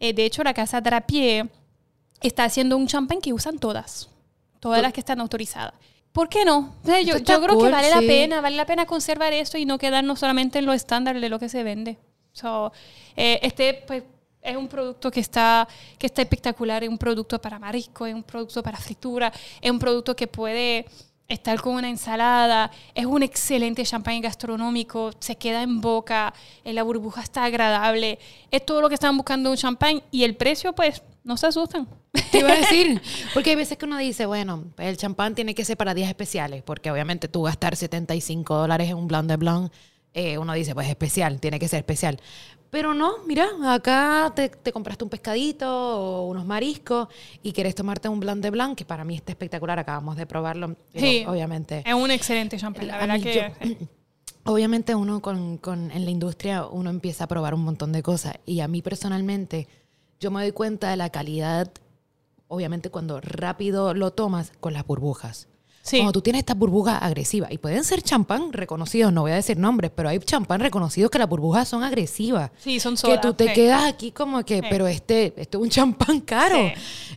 Eh, 0.00 0.12
de 0.12 0.24
hecho, 0.24 0.42
la 0.44 0.54
casa 0.54 0.80
Drapier 0.80 1.48
está 2.20 2.44
haciendo 2.44 2.76
un 2.76 2.86
champán 2.86 3.20
que 3.20 3.32
usan 3.32 3.58
todas, 3.58 4.08
todas 4.60 4.78
To- 4.78 4.82
las 4.82 4.92
que 4.92 5.00
están 5.00 5.20
autorizadas. 5.20 5.74
¿Por 6.12 6.28
qué 6.30 6.44
no? 6.46 6.74
O 6.82 6.86
sea, 6.86 7.00
yo, 7.02 7.18
yo 7.18 7.42
creo 7.42 7.56
que 7.58 7.64
cool, 7.64 7.70
vale 7.70 7.90
la 7.90 8.00
sí. 8.00 8.06
pena, 8.06 8.40
vale 8.40 8.56
la 8.56 8.64
pena 8.64 8.86
conservar 8.86 9.34
esto 9.34 9.58
y 9.58 9.66
no 9.66 9.76
quedarnos 9.76 10.18
solamente 10.18 10.58
en 10.58 10.64
lo 10.66 10.72
estándar 10.72 11.20
de 11.20 11.28
lo 11.28 11.38
que 11.38 11.50
se 11.50 11.62
vende. 11.62 11.98
So, 12.32 12.72
eh, 13.16 13.38
este 13.42 13.82
pues, 13.86 14.02
es 14.46 14.56
un 14.56 14.68
producto 14.68 15.10
que 15.10 15.20
está, 15.20 15.66
que 15.98 16.06
está 16.06 16.22
espectacular, 16.22 16.84
es 16.84 16.88
un 16.88 16.98
producto 16.98 17.40
para 17.40 17.58
marisco, 17.58 18.06
es 18.06 18.14
un 18.14 18.22
producto 18.22 18.62
para 18.62 18.78
fritura, 18.78 19.32
es 19.60 19.70
un 19.70 19.78
producto 19.78 20.14
que 20.14 20.26
puede 20.26 20.86
estar 21.28 21.60
con 21.60 21.74
una 21.74 21.88
ensalada, 21.88 22.70
es 22.94 23.04
un 23.04 23.22
excelente 23.22 23.82
champán 23.82 24.20
gastronómico, 24.20 25.10
se 25.18 25.36
queda 25.36 25.62
en 25.62 25.80
boca, 25.80 26.32
eh, 26.64 26.72
la 26.72 26.84
burbuja 26.84 27.22
está 27.22 27.44
agradable, 27.44 28.18
es 28.50 28.64
todo 28.64 28.80
lo 28.80 28.88
que 28.88 28.94
están 28.94 29.16
buscando 29.16 29.50
un 29.50 29.56
champán 29.56 30.02
y 30.10 30.22
el 30.22 30.36
precio 30.36 30.72
pues 30.72 31.02
no 31.24 31.36
se 31.36 31.48
asustan. 31.48 31.88
Te 32.30 32.38
iba 32.38 32.52
a 32.52 32.56
decir, 32.56 33.02
porque 33.34 33.50
hay 33.50 33.56
veces 33.56 33.76
que 33.76 33.84
uno 33.84 33.98
dice, 33.98 34.26
bueno, 34.26 34.64
el 34.78 34.96
champán 34.96 35.34
tiene 35.34 35.54
que 35.54 35.64
ser 35.64 35.76
para 35.76 35.94
días 35.94 36.08
especiales, 36.08 36.62
porque 36.62 36.90
obviamente 36.90 37.26
tú 37.26 37.42
gastar 37.42 37.74
75 37.74 38.54
dólares 38.54 38.88
en 38.88 38.96
un 38.96 39.08
blanc 39.08 39.28
de 39.28 39.36
blanc, 39.36 39.72
eh, 40.14 40.38
uno 40.38 40.54
dice, 40.54 40.74
pues 40.74 40.88
especial, 40.88 41.40
tiene 41.40 41.58
que 41.58 41.68
ser 41.68 41.78
especial. 41.80 42.20
Pero 42.76 42.92
no, 42.92 43.24
mira, 43.26 43.48
acá 43.72 44.30
te, 44.36 44.50
te 44.50 44.70
compraste 44.70 45.02
un 45.02 45.08
pescadito 45.08 45.66
o 45.66 46.26
unos 46.26 46.44
mariscos 46.44 47.08
y 47.42 47.52
quieres 47.52 47.74
tomarte 47.74 48.06
un 48.10 48.20
blanc 48.20 48.42
de 48.42 48.50
blanc, 48.50 48.76
que 48.76 48.84
para 48.84 49.02
mí 49.02 49.14
está 49.16 49.32
espectacular, 49.32 49.78
acabamos 49.78 50.14
de 50.14 50.26
probarlo, 50.26 50.76
obviamente. 51.26 51.82
Es 51.86 51.94
un 51.94 52.10
excelente 52.10 52.58
champán, 52.58 52.86
la 52.88 52.96
A 52.96 52.98
verdad 52.98 53.14
mí 53.14 53.22
que... 53.22 53.34
yo- 53.64 53.76
obviamente 54.44 54.94
uno 54.94 55.22
con, 55.22 55.56
con- 55.56 55.90
en 55.90 56.04
la 56.04 56.10
industria 56.10 56.66
uno 56.66 56.90
empieza 56.90 57.24
a 57.24 57.28
probar 57.28 57.54
un 57.54 57.64
montón 57.64 57.92
de 57.92 58.02
cosas 58.02 58.34
y 58.44 58.60
a 58.60 58.68
mí 58.68 58.82
personalmente 58.82 59.68
yo 60.20 60.30
me 60.30 60.42
doy 60.42 60.52
cuenta 60.52 60.90
de 60.90 60.98
la 60.98 61.08
calidad 61.08 61.72
obviamente 62.46 62.90
cuando 62.90 63.22
rápido 63.22 63.94
lo 63.94 64.10
tomas 64.12 64.52
con 64.60 64.74
las 64.74 64.86
burbujas 64.86 65.48
Sí. 65.86 65.98
cuando 65.98 66.12
tú 66.12 66.20
tienes 66.20 66.40
estas 66.40 66.58
burbujas 66.58 67.00
agresivas 67.00 67.50
y 67.52 67.58
pueden 67.58 67.84
ser 67.84 68.02
champán 68.02 68.52
reconocidos 68.52 69.12
no 69.12 69.22
voy 69.22 69.30
a 69.30 69.36
decir 69.36 69.56
nombres 69.56 69.92
pero 69.94 70.08
hay 70.08 70.18
champán 70.18 70.60
reconocidos 70.60 71.10
que 71.10 71.18
las 71.18 71.28
burbujas 71.28 71.68
son 71.68 71.84
agresivas 71.84 72.50
Sí, 72.58 72.80
son 72.80 72.94
que 72.94 73.00
sodas. 73.02 73.20
tú 73.20 73.34
te 73.34 73.48
sí. 73.48 73.52
quedas 73.54 73.84
aquí 73.84 74.10
como 74.10 74.44
que, 74.44 74.56
Sí. 74.60 74.66
pero 74.68 74.86
este, 74.88 75.32
este 75.36 75.56
es 75.56 75.62
un 75.62 75.70
champán 75.70 76.20
caro. 76.20 76.58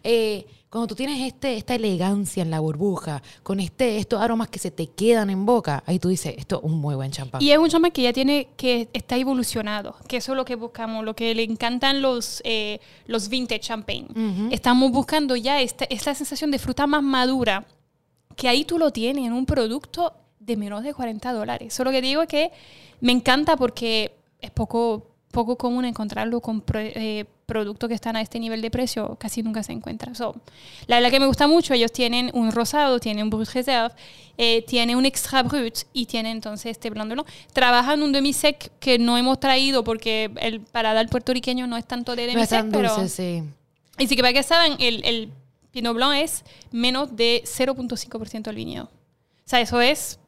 Eh, 0.04 0.46
cuando 0.70 0.86
tú 0.86 0.94
tienes 0.94 1.20
este, 1.26 1.58
esta 1.58 1.74
elegancia 1.74 2.44
en 2.44 2.52
la 2.52 2.60
burbuja, 2.60 3.24
con 3.42 3.60
este, 3.60 3.98
estos 3.98 4.22
aromas 4.22 4.50
que 4.50 4.60
se 4.60 4.70
te 4.70 4.86
quedan 4.86 5.32
en 5.32 5.44
boca, 5.44 5.82
ahí 5.88 5.98
tú 5.98 6.10
dices, 6.10 6.36
esto 6.38 6.58
es 6.58 6.64
un 6.64 6.80
muy 6.80 6.94
buen 6.94 7.10
champán. 7.10 7.42
Y 7.42 7.50
es 7.52 7.58
un 7.58 7.70
champán 7.70 7.90
que 7.90 8.04
ya 8.04 8.14
tiene, 8.14 8.50
que 8.56 8.88
está 8.94 9.18
evolucionado, 9.18 9.96
que 10.08 10.18
eso 10.18 10.34
es 10.34 10.36
lo 10.38 10.46
que 10.46 10.54
buscamos, 10.54 11.04
lo 11.04 11.16
que 11.16 11.34
le 11.34 11.42
encantan 11.42 12.04
los, 12.04 12.42
eh, 12.46 12.80
los 13.08 13.30
vintage 13.30 13.62
champagne. 13.62 14.06
Ujú. 14.12 14.50
Estamos 14.52 14.92
buscando 14.92 15.36
ya 15.36 15.60
esta, 15.60 15.86
esta 15.86 16.14
sensación 16.14 16.52
de 16.52 16.60
fruta 16.60 16.86
más 16.86 17.02
madura, 17.02 17.66
que 18.40 18.48
ahí 18.48 18.64
tú 18.64 18.80
lo 18.80 18.92
tienes 18.92 19.26
en 19.26 19.34
un 19.34 19.46
producto 19.46 20.14
de 20.40 20.56
menos 20.56 20.82
de 20.84 20.94
40 20.94 21.34
dólares. 21.34 21.74
Solo 21.74 21.92
que 21.92 22.02
digo 22.02 22.26
que 22.26 22.52
me 23.02 23.12
encanta 23.12 23.58
porque 23.58 24.14
es 24.40 24.50
poco, 24.52 25.08
poco 25.32 25.58
común 25.58 25.84
encontrarlo 25.84 26.40
con 26.40 26.62
pro- 26.62 26.80
eh, 26.80 27.26
productos 27.46 27.90
que 27.90 27.96
están 27.96 28.16
a 28.16 28.22
este 28.22 28.40
nivel 28.40 28.62
de 28.62 28.72
precio, 28.72 29.18
casi 29.20 29.44
nunca 29.44 29.62
se 29.62 29.74
encuentra. 29.74 30.16
So, 30.16 30.36
la 30.88 30.96
verdad 30.98 31.12
que 31.12 31.20
me 31.20 31.26
gusta 31.26 31.48
mucho, 31.48 31.74
ellos 31.74 31.92
tienen 31.92 32.32
un 32.34 32.52
rosado, 32.54 33.00
tienen 33.00 33.24
un 33.26 33.30
brut 33.30 33.50
reserve, 33.50 33.94
eh, 34.38 34.62
tienen 34.66 34.96
un 34.96 35.06
extra 35.06 35.44
brut 35.44 35.80
y 35.92 36.06
tienen 36.06 36.32
entonces 36.38 36.72
este 36.72 36.90
blanc 36.92 37.10
de 37.10 37.16
blanc. 37.16 37.28
Trabajan 37.52 38.02
un 38.04 38.14
demi-sec 38.14 38.72
que 38.80 38.98
no 39.00 39.18
hemos 39.18 39.38
traído 39.42 39.84
porque 39.84 40.32
el 40.40 40.62
paladar 40.62 41.10
puertorriqueño 41.10 41.68
no 41.68 41.76
es 41.76 41.86
tanto 41.86 42.16
de 42.16 42.22
no 42.28 42.34
demi-sec, 42.34 42.60
tan 42.62 42.72
pero... 42.72 42.96
dulce, 42.96 43.10
sí. 43.10 43.44
Y 43.98 44.08
sí 44.08 44.16
que 44.16 44.22
para 44.22 44.32
que 44.32 44.44
saben, 44.44 44.78
el, 44.80 45.04
el 45.04 45.30
Pinot 45.72 45.96
Blanc 45.96 46.16
es 46.16 46.44
menos 46.72 47.16
de 47.16 47.44
0.5% 47.46 48.44
del 48.44 48.56
viñedo. 48.56 48.86
O 48.86 48.90
sea, 49.50 49.62
eso 49.62 49.82
es 49.82 50.20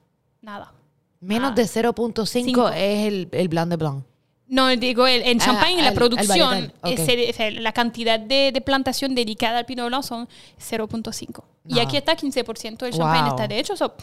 nada. 0.41 0.73
Menos 1.19 1.51
Ah. 1.51 1.55
de 1.55 1.67
0.5 1.67 2.25
Cinco. 2.45 2.69
es 2.69 3.07
el, 3.07 3.27
el 3.31 3.47
blanc 3.47 3.69
de 3.69 3.75
blanc. 3.77 4.03
No, 4.47 4.67
digo, 4.75 5.07
el- 5.07 5.21
en 5.21 5.39
Ah, 5.41 5.45
champagne, 5.45 5.75
la 5.77 5.81
el- 5.83 5.87
el 5.89 5.93
producción, 5.93 6.49
varietal, 6.49 6.73
ok. 6.81 6.91
ese- 6.99 7.29
o 7.29 7.33
sea, 7.33 7.51
la 7.51 7.71
cantidad 7.71 8.19
de, 8.19 8.51
de 8.51 8.61
plantación 8.61 9.15
dedicada 9.15 9.59
al 9.59 9.65
Pinot 9.65 9.87
Blanc 9.87 10.03
son 10.03 10.27
0.5. 10.57 11.43
Y 11.67 11.79
aquí 11.79 11.95
está 11.95 12.15
15% 12.17 12.85
del 12.85 12.93
champagne. 12.93 13.21
Wow. 13.29 13.35
Está, 13.35 13.47
de 13.47 13.59
hecho, 13.59 13.77
so, 13.77 13.93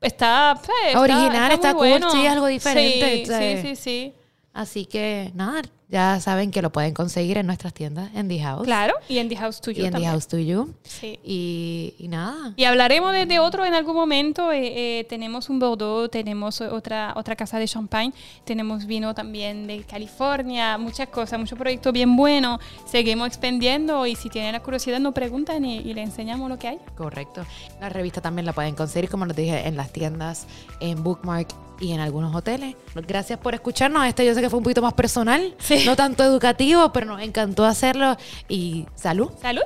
está, 0.00 0.58
eh, 0.84 0.86
está... 0.88 1.00
Original, 1.00 1.52
está 1.52 1.74
muy 1.74 1.90
cool, 2.00 2.10
sí, 2.12 2.26
algo 2.26 2.46
diferente, 2.46 3.24
Sí, 3.26 3.32
sí, 3.62 3.68
sí, 3.68 3.76
sí. 3.76 4.12
Así 4.52 4.86
que, 4.86 5.32
nada, 5.34 5.60
ya 5.94 6.18
saben 6.18 6.50
que 6.50 6.60
lo 6.60 6.70
pueden 6.70 6.92
conseguir 6.92 7.38
en 7.38 7.46
nuestras 7.46 7.72
tiendas, 7.72 8.10
en 8.16 8.26
The 8.28 8.40
House. 8.40 8.64
Claro, 8.64 8.94
y 9.08 9.18
en 9.18 9.28
The 9.28 9.36
House 9.36 9.58
Y 9.58 9.62
tuyo 9.62 9.78
en 9.84 9.84
The 9.86 9.92
también. 9.92 10.10
House 10.10 10.26
to 10.26 10.38
You. 10.38 10.74
Sí. 10.82 11.20
Y, 11.22 11.94
y 12.00 12.08
nada. 12.08 12.52
Y 12.56 12.64
hablaremos 12.64 13.12
de, 13.12 13.26
de 13.26 13.38
otro 13.38 13.64
en 13.64 13.74
algún 13.74 13.94
momento. 13.94 14.50
eh, 14.50 14.98
eh, 15.00 15.04
tenemos 15.04 15.48
un 15.48 15.60
Bordeaux, 15.60 16.10
tenemos 16.10 16.60
otra, 16.60 17.12
otra 17.14 17.36
casa 17.36 17.60
de 17.60 17.68
champagne, 17.68 18.12
tenemos 18.44 18.86
vino 18.86 19.14
también 19.14 19.68
de 19.68 19.84
California, 19.84 20.76
muchas 20.78 21.08
cosas, 21.10 21.38
muchos 21.38 21.56
proyectos 21.56 21.92
bien 21.92 22.16
buenos. 22.16 22.58
Seguimos 22.86 23.28
expendiendo 23.28 24.04
y 24.04 24.16
si 24.16 24.28
tienen 24.30 24.50
la 24.52 24.60
curiosidad 24.60 24.98
nos 24.98 25.14
preguntan 25.14 25.64
y, 25.64 25.78
y 25.78 25.94
le 25.94 26.02
enseñamos 26.02 26.48
lo 26.50 26.58
que 26.58 26.66
hay. 26.68 26.78
Correcto. 26.96 27.46
La 27.80 27.88
revista 27.88 28.20
también 28.20 28.46
la 28.46 28.52
pueden 28.52 28.74
conseguir, 28.74 29.08
como 29.08 29.26
les 29.26 29.36
dije, 29.36 29.68
en 29.68 29.76
las 29.76 29.92
tiendas, 29.92 30.48
en 30.80 31.04
Bookmark 31.04 31.48
y 31.80 31.92
en 31.92 32.00
algunos 32.00 32.34
hoteles. 32.34 32.74
Gracias 32.94 33.38
por 33.38 33.54
escucharnos. 33.54 34.06
Este 34.06 34.24
yo 34.24 34.34
sé 34.34 34.40
que 34.40 34.50
fue 34.50 34.58
un 34.58 34.62
poquito 34.64 34.82
más 34.82 34.94
personal, 34.94 35.54
Sí. 35.58 35.84
no 35.86 35.96
tanto 35.96 36.22
educativo, 36.24 36.92
pero 36.92 37.06
nos 37.06 37.22
encantó 37.22 37.64
hacerlo. 37.64 38.16
Y 38.48 38.86
salud. 38.94 39.30
Salud. 39.40 39.62